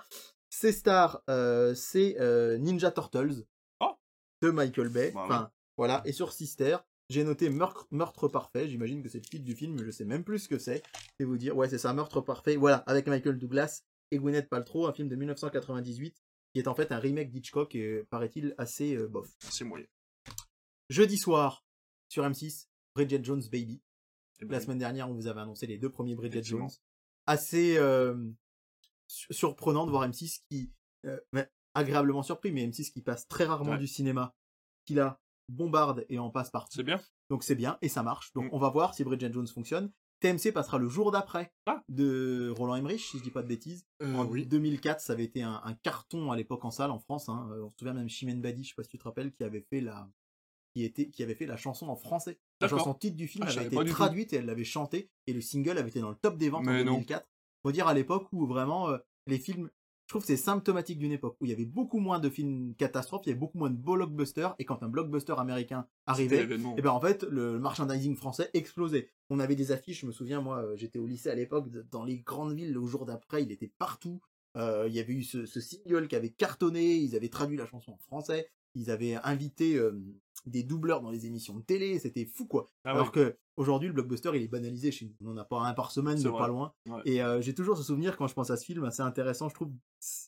[0.49, 3.43] Ces stars, euh, c'est euh, Ninja Turtles
[3.79, 3.91] Oh.
[4.41, 5.11] de Michael Bay.
[5.13, 6.01] Bah enfin, voilà.
[6.05, 6.77] Et sur Sister,
[7.09, 8.67] j'ai noté Meurtre, Meurtre Parfait.
[8.67, 10.83] J'imagine que c'est le titre du film, mais je sais même plus ce que c'est.
[11.19, 12.55] Et vous dire, ouais, c'est ça, Meurtre Parfait.
[12.57, 16.15] Voilà, avec Michael Douglas et Gwyneth Paltrow, un film de 1998,
[16.53, 19.29] qui est en fait un remake d'Hitchcock et paraît-il assez euh, bof.
[19.39, 19.85] C'est moyen.
[20.89, 21.65] Jeudi soir,
[22.09, 23.81] sur M6, Bridget Jones Baby.
[24.39, 24.63] Eh ben La oui.
[24.65, 26.43] semaine dernière, on vous avait annoncé les deux premiers Bridget.
[26.43, 26.69] Jones.
[27.25, 28.15] Assez euh,
[29.07, 30.71] su- surprenant de voir M6 qui,
[31.05, 31.19] euh,
[31.73, 33.77] agréablement surpris, mais M6 qui passe très rarement Ouais.
[33.77, 34.33] du cinéma,
[34.85, 35.19] qui là
[35.49, 36.75] bombarde et en passe partout.
[36.75, 36.99] C'est bien.
[37.29, 38.31] Donc c'est bien et ça marche.
[38.33, 38.49] Donc Mm.
[38.53, 39.91] on va voir si Bridget Jones fonctionne.
[40.19, 41.83] TMC passera le jour d'après Ah.
[41.89, 43.85] de Roland Emmerich, si je dis pas de bêtises.
[44.01, 44.45] Euh, En oui.
[44.47, 47.29] 2004, ça avait été un, un carton à l'époque en salle en France.
[47.29, 47.47] hein.
[47.51, 49.43] Euh, On se souvient même Chimène Badi, je sais pas si tu te rappelles, qui
[49.43, 50.09] avait fait la,
[50.73, 52.39] qui était, qui avait fait la chanson en français.
[52.61, 55.41] La chanson titre du film Ah, avait été traduite et elle l'avait chantée et le
[55.41, 56.91] single avait été dans le top des ventes Mais en non.
[56.93, 57.29] 2004.
[57.61, 58.97] Faut dire à l'époque où vraiment euh,
[59.27, 59.69] les films,
[60.07, 62.73] je trouve que c'est symptomatique d'une époque où il y avait beaucoup moins de films
[62.75, 66.47] catastrophes, il y avait beaucoup moins de blockbusters et quand un blockbuster américain arrivait,
[66.77, 69.09] et ben en fait le merchandising français explosait.
[69.29, 72.05] On avait des affiches, je me souviens moi, euh, j'étais au lycée à l'époque, dans
[72.05, 74.21] les grandes villes, le jour d'après, il était partout.
[74.55, 77.65] Euh, il y avait eu ce, ce single qui avait cartonné, ils avaient traduit la
[77.65, 79.79] chanson en français, ils avaient invité
[80.45, 82.67] des doubleurs dans les émissions de télé, c'était fou quoi.
[82.85, 83.11] Ah Alors ouais.
[83.11, 85.91] que aujourd'hui le blockbuster il est banalisé chez nous, on en a pas un par
[85.91, 86.39] semaine, C'est de vrai.
[86.39, 86.73] pas loin.
[86.87, 87.01] Ouais.
[87.05, 89.55] Et euh, j'ai toujours ce souvenir quand je pense à ce film, assez intéressant, je
[89.55, 89.71] trouve,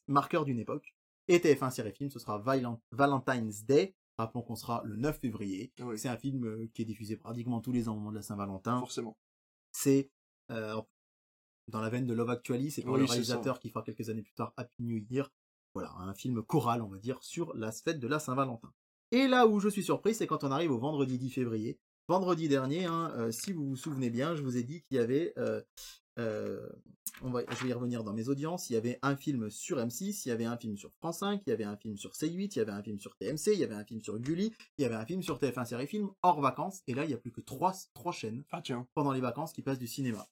[0.07, 0.93] marqueur d'une époque.
[1.27, 3.95] Et TF1 série film, ce sera Violent- Valentine's Day.
[4.17, 5.71] Rappelons qu'on sera le 9 février.
[5.95, 8.79] C'est un film qui est diffusé pratiquement tous les ans au moment de la Saint-Valentin.
[8.79, 9.15] Forcément.
[9.71, 10.09] C'est
[10.51, 10.81] euh,
[11.67, 14.09] dans la veine de Love Actually, c'est pour Oui, le c'est réalisateur qui fera quelques
[14.09, 15.31] années plus tard Happy New Year.
[15.73, 18.71] Voilà, un film choral, on va dire, sur la fête de la Saint-Valentin.
[19.11, 21.79] Et là où je suis surpris, c'est quand on arrive au vendredi 10 février.
[22.07, 24.99] Vendredi dernier, hein, euh, si vous vous souvenez bien, je vous ai dit qu'il y
[24.99, 25.61] avait, euh,
[26.17, 26.67] euh,
[27.21, 29.77] on va, je vais y revenir dans mes audiences, il y avait un film sur
[29.77, 32.13] M6, il y avait un film sur France 5, il y avait un film sur
[32.13, 34.51] C8, il y avait un film sur TMC, il y avait un film sur Gulli,
[34.79, 37.13] il y avait un film sur TF1 Série Film, hors vacances, et là il y
[37.13, 38.87] a plus que trois, trois chaînes Ah tiens.
[38.95, 40.27] pendant les vacances qui passent du cinéma.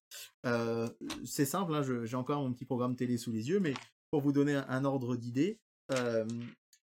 [1.25, 3.75] C'est simple, hein, j'ai encore mon petit programme télé sous les yeux, mais
[4.11, 5.59] pour vous donner un, ordre d'idée,
[5.91, 6.25] euh,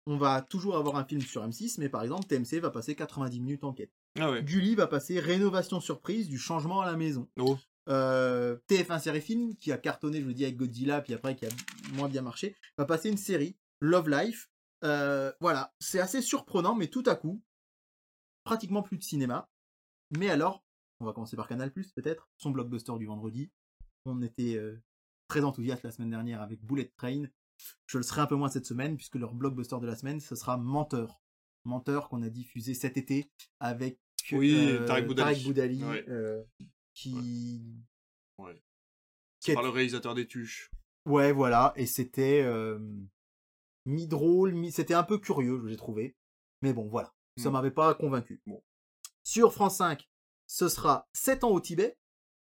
[0.05, 3.39] on va toujours avoir un film sur M6, mais par exemple TMC va passer 90
[3.39, 3.91] minutes enquête.
[4.19, 4.43] Ah ouais.
[4.43, 7.27] Gulli va passer rénovation surprise du changement à la maison.
[7.39, 7.57] Oh.
[7.89, 11.45] Euh, TF1 série film qui a cartonné, je vous dis avec Godzilla, puis après qui
[11.45, 11.49] a
[11.93, 14.49] moins bien marché, va passer une série Love Life.
[14.83, 17.41] Euh, voilà, c'est assez surprenant, mais tout à coup,
[18.43, 19.49] pratiquement plus de cinéma.
[20.11, 20.63] Mais alors,
[20.99, 23.51] on va commencer par Canal peut-être, son blockbuster du vendredi.
[24.05, 24.81] On était euh,
[25.27, 27.23] très enthousiaste la semaine dernière avec Bullet Train.
[27.87, 30.35] Je le serai un peu moins cette semaine puisque leur blockbuster de la semaine, ce
[30.35, 31.19] sera Menteur.
[31.65, 33.29] Menteur qu'on a diffusé cet été
[33.59, 33.99] avec
[34.31, 35.43] Oui, euh, Tarek Boudali.
[35.43, 36.05] Boudali, Ouais.
[36.09, 36.43] euh,
[36.93, 37.75] qui
[38.37, 38.61] Ouais.
[39.39, 40.69] Qui est- Par le réalisateur des Tuches.
[41.05, 42.79] Ouais, voilà, et c'était euh,
[43.85, 44.71] mi-drôle, mi...
[44.71, 46.15] c'était un peu curieux, j'ai trouvé.
[46.61, 47.53] Mais bon, voilà, ça Mm.
[47.53, 48.41] m'avait pas convaincu.
[48.45, 48.63] Bon.
[49.23, 50.07] Sur France 5,
[50.47, 51.97] ce sera 7 ans au Tibet.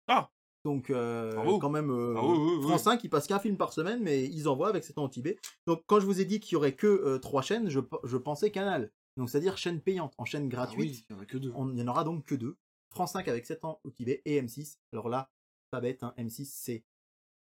[0.07, 0.29] Ah.
[0.65, 2.15] Donc, euh, quand même, euh.
[2.63, 5.09] France 5, ils passent qu'un film par semaine, mais ils envoient avec 7 ans au
[5.09, 5.37] Tibet.
[5.67, 7.97] Donc, quand je vous ai dit qu'il y aurait que euh, trois chaînes, je, pe-
[8.03, 8.91] je pensais Canal.
[9.15, 10.13] Donc, c'est-à-dire chaîne payante.
[10.17, 12.57] En chaîne Ah gratuite, oui, il en n'y en aura donc que deux.
[12.89, 14.77] France 5 avec 7 ans au Tibet et M6.
[14.91, 15.29] Alors là,
[15.69, 16.83] pas bête, hein, M6, c'est,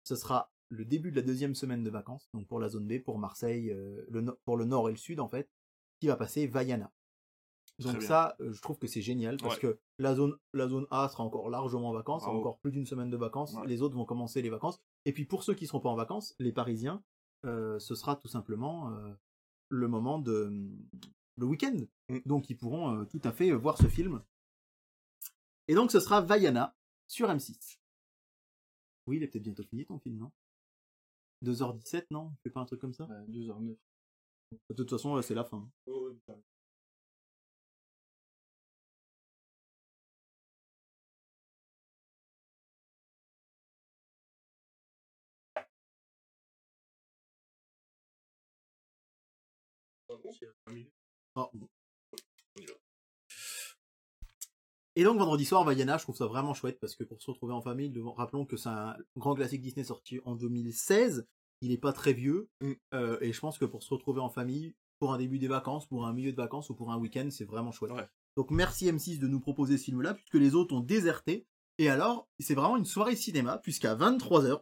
[0.04, 2.98] ce sera le début de la deuxième semaine de vacances, donc pour la zone B,
[2.98, 5.50] pour Marseille, euh, le, no- pour le nord et le sud en fait,
[6.00, 6.90] qui va passer Vaiana.
[7.78, 9.60] Donc ça, euh, je trouve que c'est génial parce Ouais.
[9.60, 12.38] que la zone, la zone A sera encore largement en vacances, Bravo.
[12.38, 13.54] encore plus d'une semaine de vacances.
[13.54, 13.66] Ouais.
[13.66, 14.80] Les autres vont commencer les vacances.
[15.04, 17.02] Et puis pour ceux qui seront pas en vacances, les Parisiens,
[17.44, 19.12] euh, ce sera tout simplement euh,
[19.68, 20.70] le moment de
[21.36, 21.76] le week-end.
[22.08, 22.18] Mm.
[22.26, 24.22] Donc ils pourront tout à fait voir ce film.
[25.66, 26.76] Et donc ce sera Vaiana
[27.08, 27.78] sur M6.
[29.06, 30.30] Oui, il est peut-être bientôt fini ton film, non?
[31.44, 32.30] 2h17, non?
[32.32, 33.06] On fait pas un truc comme ça?
[33.28, 33.76] 2h09.
[34.70, 35.68] De toute façon, c'est la fin.
[51.34, 51.68] Ah, bon.
[54.94, 57.54] Et donc vendredi soir, Vaiana, je trouve ça vraiment chouette parce que pour se retrouver
[57.54, 61.26] en famille, rappelons que c'est un grand classique Disney sorti en 2016,
[61.62, 62.72] il n'est pas très vieux, Mm.
[62.94, 65.86] euh, et je pense que pour se retrouver en famille, pour un début des vacances,
[65.86, 67.92] pour un milieu de vacances ou pour un week-end, c'est vraiment chouette.
[67.92, 68.06] Ouais.
[68.36, 71.46] Donc merci M6 de nous proposer ce film-là, puisque les autres ont déserté.
[71.78, 74.60] Et alors, c'est vraiment une soirée cinéma, puisqu'à 23h,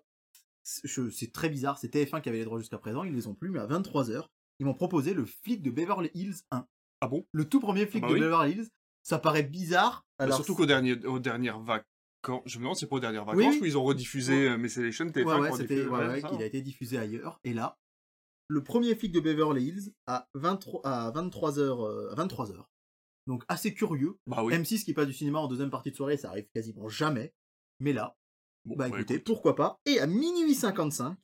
[0.62, 3.50] c'est très bizarre, c'est TF1 qui avait les droits jusqu'à présent, ils les ont plus,
[3.50, 4.28] mais à 23h,
[4.60, 6.66] ils m'ont proposé le flic de Beverly Hills 1.
[7.00, 7.26] Ah bon?
[7.32, 8.20] Le tout premier flic Ah bah de oui.
[8.20, 8.68] Beverly Hills,
[9.02, 10.06] ça paraît bizarre.
[10.18, 11.86] Bah, Alors, surtout qu'aux derniers, aux dernières vacances.
[12.44, 13.58] Je me demande, c'est pas aux dernières vacances Oui, oui.
[13.62, 16.36] où ils ont rediffusé euh, Message Nation, TF1 Ouais, ouais, diffusé- ouais, hein.
[16.38, 17.40] a été diffusé ailleurs.
[17.44, 17.78] Et là,
[18.48, 22.64] le premier flic de Beverly Hills à 23, à 23h, à 23h.
[23.26, 24.18] Donc assez curieux.
[24.26, 24.52] Bah oui.
[24.54, 27.32] M6 qui passe du cinéma en deuxième partie de soirée, ça arrive quasiment jamais.
[27.78, 28.16] Mais là,
[28.66, 29.24] Bon, bah écoutez, écoute.
[29.26, 29.80] pourquoi pas.
[29.86, 31.16] Et à minuit 55,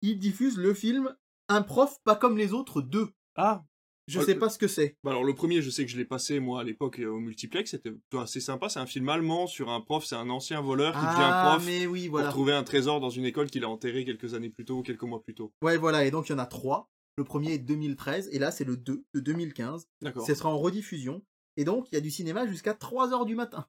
[0.00, 1.14] il diffuse le film
[1.48, 3.08] Un prof pas comme les autres 2.
[3.36, 3.64] Ah,
[4.10, 4.96] Je Euh, sais pas ce que c'est.
[5.04, 7.18] bah alors le premier, je sais que je l'ai passé moi à l'époque euh, au
[7.18, 8.70] multiplex, c'était assez sympa.
[8.70, 11.66] C'est un film allemand sur un prof, c'est un ancien voleur qui devient Ah, prof
[11.66, 12.30] mais oui, pour voilà.
[12.30, 15.22] trouver un trésor dans une école qu'il a enterré quelques années plus tôt, quelques mois
[15.22, 15.52] plus tôt.
[15.62, 16.06] Ouais, voilà.
[16.06, 16.88] Et donc il y en a trois.
[17.18, 19.88] Le premier est 2013 et là c'est le 2 de 2015.
[20.00, 20.26] D'accord.
[20.26, 21.22] Ce sera en rediffusion.
[21.58, 23.66] Et donc, il y a du cinéma jusqu'à 3h du matin.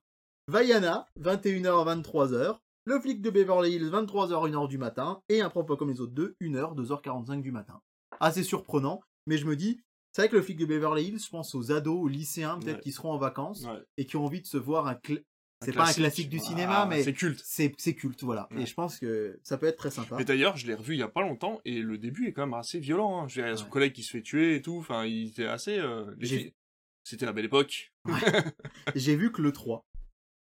[0.48, 2.60] Vaiana, 21h, 23h.
[2.90, 5.22] Le flic de Beverly Hills, 23h, 1h du matin.
[5.30, 7.80] Et un propos comme les autres deux, 1h, 2h45 du matin.
[8.20, 9.80] Assez surprenant, mais je me dis,
[10.12, 12.78] c'est vrai que le flic de Beverly Hills, je pense aux ados, aux lycéens, peut-être
[12.78, 12.82] Ouais.
[12.82, 13.80] qui seront en vacances Ouais.
[13.98, 14.96] et qui ont envie de se voir un.
[14.96, 15.22] cl-
[15.64, 17.44] C'est pas un classique du Voilà, cinéma, mais c'est culte.
[17.46, 18.48] c'est culte, voilà.
[18.52, 18.64] Ouais.
[18.64, 20.16] Et je pense que ça peut être très sympa.
[20.18, 22.48] Mais d'ailleurs, je l'ai revu il y a pas longtemps et le début est quand
[22.48, 23.22] même assez violent.
[23.22, 23.28] Hein.
[23.28, 23.70] Je y a son Ouais.
[23.70, 24.78] collègue qui se fait tuer et tout.
[24.80, 25.78] Enfin, il était assez.
[25.78, 26.06] euh,
[27.04, 27.92] C'était la belle époque.
[28.96, 29.84] J'ai vu que le 3.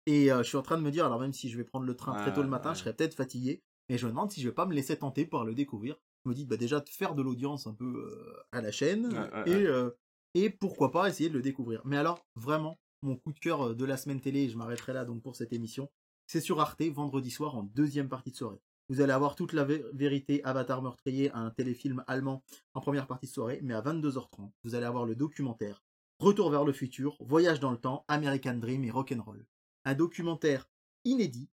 [0.06, 1.86] Et euh, je suis en train de me dire, alors même si je vais prendre
[1.86, 3.62] le train très tôt le matin, je serais peut-être fatigué.
[3.89, 5.97] Mais je me demande si je vais pas me laisser tenter par le découvrir.
[6.24, 9.14] Je me dis, bah déjà, de faire de l'audience un peu euh, à la chaîne.
[9.47, 9.90] Et, euh,
[10.35, 11.82] et pourquoi pas essayer de le découvrir.
[11.85, 15.05] Mais alors, vraiment, mon coup de cœur de la semaine télé, et je m'arrêterai là
[15.05, 15.90] donc pour cette émission,
[16.26, 18.60] c'est sur Arte, vendredi soir, en deuxième partie de soirée.
[18.89, 22.43] Vous allez avoir toute la vé- vérité Avatar meurtrier, un téléfilm allemand
[22.74, 25.82] en première partie de soirée, mais à 22h30, vous allez avoir le documentaire
[26.18, 29.44] Retour vers le futur, Voyage dans le temps, American Dream et Rock'n'Roll.
[29.85, 30.69] Un documentaire
[31.05, 31.48] inédit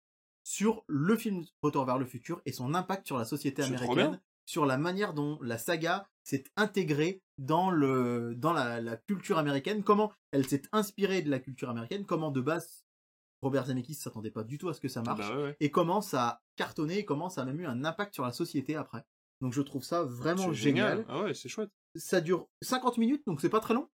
[0.44, 4.66] sur le film Retour vers le futur et son impact sur la société américaine, sur
[4.66, 10.12] la manière dont la saga s'est intégrée dans, le, dans la, la culture américaine, comment
[10.32, 12.84] elle s'est inspirée de la culture américaine, comment de base
[13.42, 15.58] Robert Zemeckis s'attendait pas du tout à ce que ça marche, Bah ouais, ouais.
[15.60, 18.32] et comment ça a cartonné, et comment ça a même eu un impact sur la
[18.34, 19.04] société après.
[19.42, 21.06] Donc je trouve ça vraiment C'est génial.
[21.08, 21.70] Ah ouais, c'est chouette.
[21.96, 23.88] Ça dure 50 minutes, donc c'est pas très long.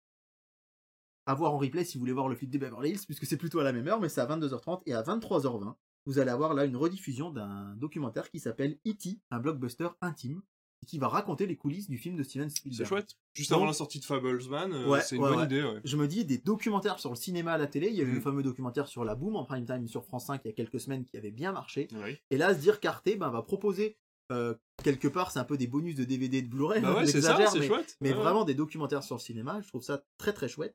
[1.27, 3.37] À voir en replay si vous voulez voir le flic de Beverly Hills, puisque c'est
[3.37, 5.75] plutôt à la même heure, mais c'est à 22h30 et à 23h20.
[6.07, 10.43] Vous allez avoir là une rediffusion d'un documentaire qui s'appelle E.T., un blockbuster intime,
[10.85, 12.83] qui va raconter les coulisses du film de Steven Spielberg.
[12.83, 13.17] C'est chouette.
[13.35, 15.45] Juste Donc- avant la sortie de Fablesman, euh, Ouais, c'est une ouais, bonne ouais.
[15.45, 15.65] idée.
[15.85, 17.87] Je me dis des documentaires sur le cinéma à la télé.
[17.87, 20.27] Il y a eu le fameux documentaire sur la boom en prime time sur France
[20.27, 21.87] 5 il y a quelques semaines qui avait bien marché.
[22.03, 22.17] Oui.
[22.31, 23.97] Et là, se dire qu'Arte ben, va proposer
[24.33, 26.81] euh, quelque part, c'est un peu des bonus de DVD et de Blu-ray.
[26.83, 27.97] Bah ouais, c'est ça, c'est mais, chouette.
[28.01, 28.15] mais ouais.
[28.19, 29.61] vraiment des documentaires sur le cinéma.
[29.63, 30.75] Je trouve ça très très chouette.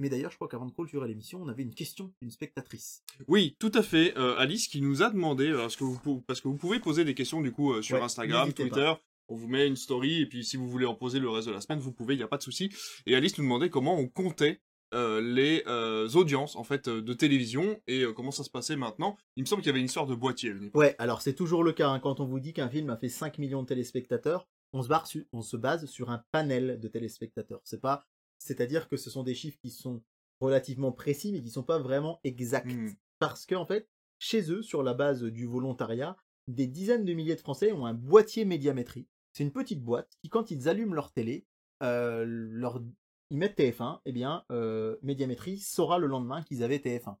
[0.00, 3.02] Mais d'ailleurs, je crois qu'avant de clôturer l'émission, on avait une question d'une spectatrice.
[3.28, 4.16] Oui, tout à fait.
[4.18, 6.80] Euh, Alice qui nous a demandé, euh, parce que vous, pou- parce que vous pouvez
[6.80, 8.92] poser des questions du coup euh, sur Ouais, Instagram, Twitter.
[9.28, 11.52] On vous met une story et puis si vous voulez en poser le reste de
[11.52, 12.70] la semaine, vous pouvez, il n'y a pas de souci.
[13.06, 14.60] Et Alice nous demandait comment on comptait
[14.92, 19.16] euh, les euh, audiences en fait de télévision et euh, comment ça se passait maintenant.
[19.36, 20.52] Il me semble qu'il y avait une histoire de boîtier.
[20.74, 21.90] Ouais, alors c'est toujours le cas.
[21.90, 22.00] hein.
[22.00, 25.06] Quand on vous dit qu'un film a fait 5 millions de téléspectateurs, on se, barre
[25.06, 27.60] su- on se base sur un panel de téléspectateurs.
[27.62, 28.04] C'est pas,
[28.40, 30.02] c'est-à-dire que ce sont des chiffres qui sont
[30.40, 32.72] relativement précis, mais qui sont pas vraiment exacts.
[32.72, 32.90] Hmm.
[33.18, 33.88] Parce que en fait,
[34.18, 36.16] chez eux, sur la base du volontariat,
[36.48, 39.06] des dizaines de milliers de Français ont un boîtier médiamétrie.
[39.32, 41.46] C'est une petite boîte qui, quand ils allument leur télé,
[41.82, 42.82] euh, leur...
[43.30, 47.16] ils mettent TF1, eh bien, euh, médiamétrie saura le lendemain qu'ils avaient TF1.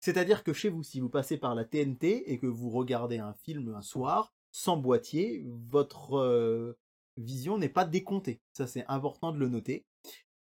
[0.00, 3.34] C'est-à-dire que chez vous, si vous passez par la TNT et que vous regardez un
[3.34, 6.78] film un soir, sans boîtier, votre euh,
[7.16, 8.40] vision n'est pas décomptée.
[8.52, 9.86] Ça, c'est important de le noter.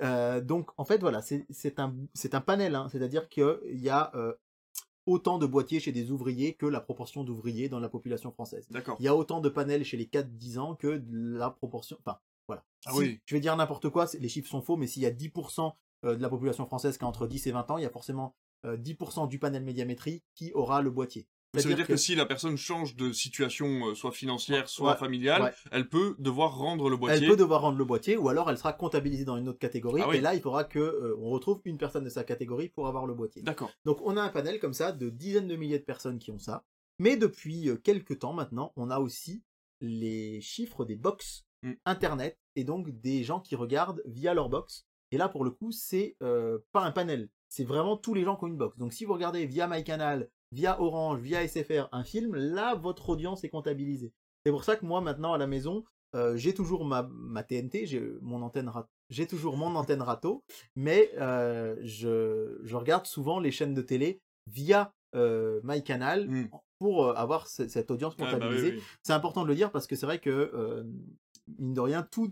[0.02, 2.88] Euh, donc, en fait, voilà, c'est un, c'est un panel, hein.
[2.92, 4.34] c'est-à-dire qu'il y a euh,
[5.06, 8.68] autant de boîtiers chez des ouvriers que la proportion d'ouvriers dans la population française.
[8.70, 8.96] D'accord.
[9.00, 11.98] Il y a autant de panels chez les 4-10 ans que la proportion.
[12.06, 12.64] Enfin, voilà.
[12.86, 13.20] Ah Si- oui.
[13.26, 15.74] Je vais dire n'importe quoi, les chiffres sont faux, mais s'il y a 10%
[16.06, 17.90] euh, de la population française qui a entre 10 et 20 ans, il y a
[17.90, 18.36] forcément
[18.66, 21.28] euh, 10% du panel médiamétrie qui aura le boîtier.
[21.58, 21.96] Ça veut dire que...
[21.96, 25.52] si la personne change de situation, euh, soit financière, soit Ouais, familiale, ouais.
[25.72, 27.24] elle peut devoir rendre le boîtier.
[27.24, 30.02] Elle peut devoir rendre le boîtier, ou alors elle sera comptabilisée dans une autre catégorie,
[30.04, 30.18] Ah oui.
[30.18, 33.06] et là il faudra que euh, on retrouve une personne de sa catégorie pour avoir
[33.08, 33.42] le boîtier.
[33.42, 33.72] D'accord.
[33.86, 36.40] Donc on a un panel comme ça de dizaines de milliers de personnes qui ont
[36.40, 36.64] ça.
[37.00, 39.44] Mais depuis euh, quelques temps maintenant, on a aussi
[39.82, 41.74] les chiffres des box Mm.
[41.86, 44.86] Internet et donc des gens qui regardent via leur box.
[45.12, 47.30] Et là, pour le coup, c'est euh, pas un panel.
[47.48, 48.78] C'est vraiment tous les gens qui ont une box.
[48.78, 53.44] Donc si vous regardez via MyCanal, via Orange, via SFR un film, là, votre audience
[53.44, 54.14] est comptabilisée.
[54.46, 55.84] C'est pour ça que moi, maintenant, à la maison,
[56.16, 58.72] euh, j'ai toujours ma, ma TNT, j'ai mon antenne
[59.10, 60.44] j'ai toujours mon antenne râteau,
[60.76, 66.46] mais euh, je, je regarde souvent les chaînes de télé via euh, MyCanal Mm.
[66.80, 68.74] pour avoir ce- cette audience Ouais, bah oui, comptabilisée.
[68.78, 68.84] oui.
[69.04, 70.84] C'est important de le dire parce que c'est vrai que,
[71.58, 72.32] mine de rien, tout,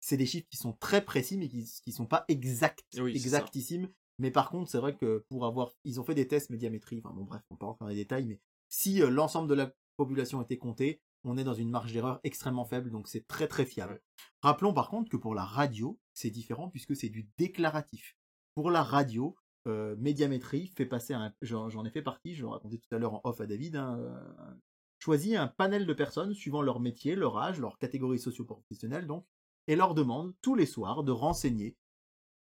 [0.00, 3.88] c'est des chiffres qui sont très précis, mais qui, qui sont pas exacts, Oui, exactissimes.
[4.22, 7.12] Mais par contre, c'est vrai que pour avoir, ils ont fait des tests médiamétrie, enfin
[7.12, 9.74] bon, bref, on peut pas rentrer dans les détails, mais si euh, l'ensemble de la
[9.96, 13.66] population était comptée, on est dans une marge d'erreur extrêmement faible, donc c'est très très
[13.66, 14.00] fiable.
[14.40, 18.16] Rappelons par contre que pour la radio, c'est différent puisque c'est du déclaratif.
[18.54, 19.34] Pour la radio,
[19.66, 23.00] euh, médiamétrie fait passer un, j'en j'en ai fait partie, je le racontais tout à
[23.00, 24.54] l'heure en off à David, hein, euh,
[25.00, 29.26] choisit un panel de personnes suivant leur métier, leur âge, leur catégorie socio-professionnelle donc,
[29.66, 31.76] et leur demande tous les soirs de renseigner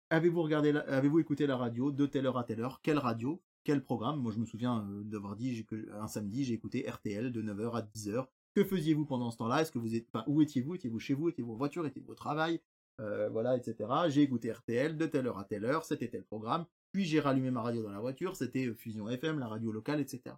[0.09, 3.83] avez-vous regardé, avez-vous écouté la radio de telle heure à telle heure, quelle radio, quel
[3.83, 4.19] programme?
[4.21, 7.71] Moi je me souviens euh, d'avoir dit que un samedi j'ai écouté RTL de 9h
[7.75, 8.27] à 10h.
[8.55, 9.61] Que faisiez-vous pendant ce temps-là?
[9.61, 9.89] Est-ce que vous
[10.27, 10.75] où étiez-vous?
[10.75, 11.29] Étiez-vous chez vous?
[11.29, 11.85] Étiez-vous en voiture?
[11.85, 12.61] Étiez-vous au travail?
[13.01, 13.89] Euh, Voilà, etc.
[14.09, 16.65] J'ai écouté RTL de telle heure à telle heure, c'était tel programme.
[16.91, 19.99] Puis j'ai rallumé ma radio dans la voiture, c'était euh, Fusion FM, la radio locale,
[19.99, 20.35] etc.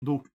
[0.00, 0.28] Donc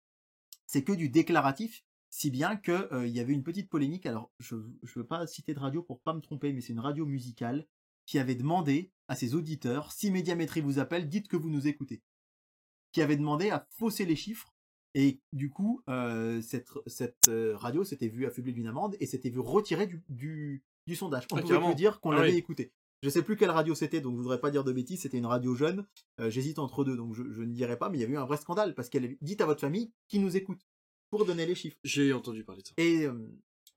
[0.67, 4.05] c'est que du déclaratif, si bien que euh, il y avait une petite polémique.
[4.05, 6.79] Alors je je veux pas citer de radio pour pas me tromper, mais c'est une
[6.79, 7.65] radio musicale
[8.05, 12.01] qui avait demandé à ses auditeurs si Médiamétrie vous appelle, dites que vous nous écoutez.
[12.91, 14.53] Qui avait demandé à fausser les chiffres.
[14.95, 19.29] Et du coup, euh, cette, cette euh, radio s'était vue affublée d'une amende et s'était
[19.31, 21.25] vue retirée du, du, du sondage.
[21.31, 22.37] On Ah, pouvait plus dire qu'on Ah l'avait oui.
[22.37, 22.71] écouté.
[23.01, 25.25] Je sais plus quelle radio c'était, donc je voudrais pas dire de bêtises, c'était une
[25.25, 25.85] radio jeune.
[26.21, 28.15] Euh, J'hésite entre deux, donc je, je ne dirai pas, mais il y a eu
[28.17, 30.61] un vrai scandale parce qu'elle dit à votre famille qui nous écoute
[31.09, 31.75] pour donner les chiffres.
[31.83, 32.73] J'ai entendu parler de ça.
[32.77, 33.07] Et,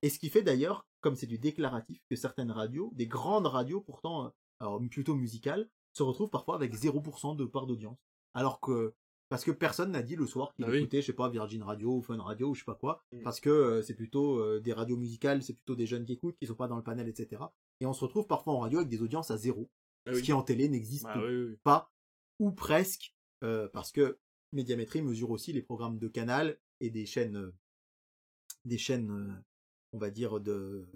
[0.03, 3.81] et ce qui fait d'ailleurs, comme c'est du déclaratif, que certaines radios, des grandes radios
[3.81, 4.29] pourtant, euh,
[4.59, 7.97] alors plutôt musicales, se retrouvent parfois avec 0% de part d'audience.
[8.33, 8.93] Alors que,
[9.29, 10.77] parce que personne n'a dit le soir qu'il Ah oui.
[10.79, 13.23] écoutait, je sais pas, Virgin Radio ou Fun Radio ou je sais pas quoi, Mm.
[13.23, 16.37] parce que euh, c'est plutôt euh, des radios musicales, c'est plutôt des jeunes qui écoutent,
[16.37, 17.41] qui sont pas dans le panel, etc.
[17.79, 19.69] Et on se retrouve parfois en radio avec des audiences à zéro,
[20.05, 20.23] Ah ce oui.
[20.23, 21.91] qui en télé n'existe Ah oui, pas,
[22.39, 24.17] ou presque, euh, parce que
[24.53, 27.51] Médiamétrie mesure aussi les programmes de canal et des chaînes,
[28.65, 29.43] des chaînes,
[29.93, 30.87] on va dire, de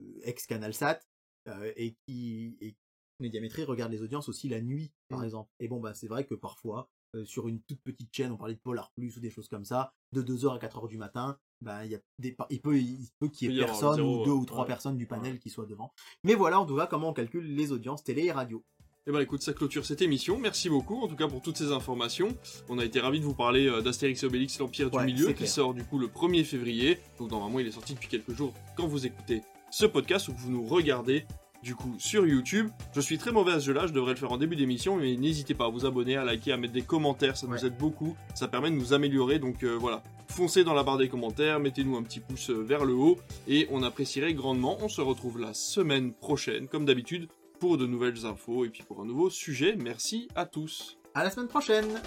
[0.00, 1.00] euh, ex-Canalsat,
[1.48, 2.74] euh, et qui, et
[3.20, 5.24] Médiamétrie regarde les audiences aussi la nuit, par Mm.
[5.24, 5.50] exemple.
[5.60, 8.54] Et bon, bah, c'est vrai que parfois, euh, sur une toute petite chaîne, on parlait
[8.54, 11.84] de Polar Plus ou des choses comme ça, de 2h à 4h du matin, bah,
[11.86, 14.30] il y a des, il peut, il peut qu'il y ait personne, zéro, ou deux
[14.32, 14.36] ouais.
[14.38, 14.66] ou trois Ouais.
[14.66, 15.92] personnes du panel qui soient devant.
[16.24, 18.64] Mais voilà, en tout cas, comment on calcule les audiences télé et radio.
[19.06, 20.38] Eh ben écoute, ça clôture cette émission.
[20.38, 22.28] Merci beaucoup, en tout cas pour toutes ces informations.
[22.70, 25.34] On a été ravis de vous parler euh, d'Astérix et Obélix, l'Empire du Milieu, qui
[25.34, 25.48] clair.
[25.50, 26.98] sort du coup le 1er février.
[27.18, 30.40] Donc normalement, il est sorti depuis quelques jours quand vous écoutez ce podcast ou que
[30.40, 31.26] vous nous regardez
[31.62, 32.70] du coup sur YouTube.
[32.94, 35.14] Je suis très mauvais à ce jeu-là, je devrais le faire en début d'émission, mais
[35.16, 38.16] n'hésitez pas à vous abonner, à liker, à mettre des commentaires, ça nous aide beaucoup.
[38.34, 40.02] Ça permet de nous améliorer, donc euh, voilà.
[40.28, 43.18] Foncez dans la barre des commentaires, mettez-nous un petit pouce euh, vers le haut
[43.48, 44.78] et on apprécierait grandement.
[44.80, 47.28] On se retrouve la semaine prochaine, comme d'habitude,
[47.64, 49.74] pour de nouvelles infos et puis pour un nouveau sujet.
[49.74, 50.98] Merci à tous.
[51.14, 51.98] À la semaine prochaine!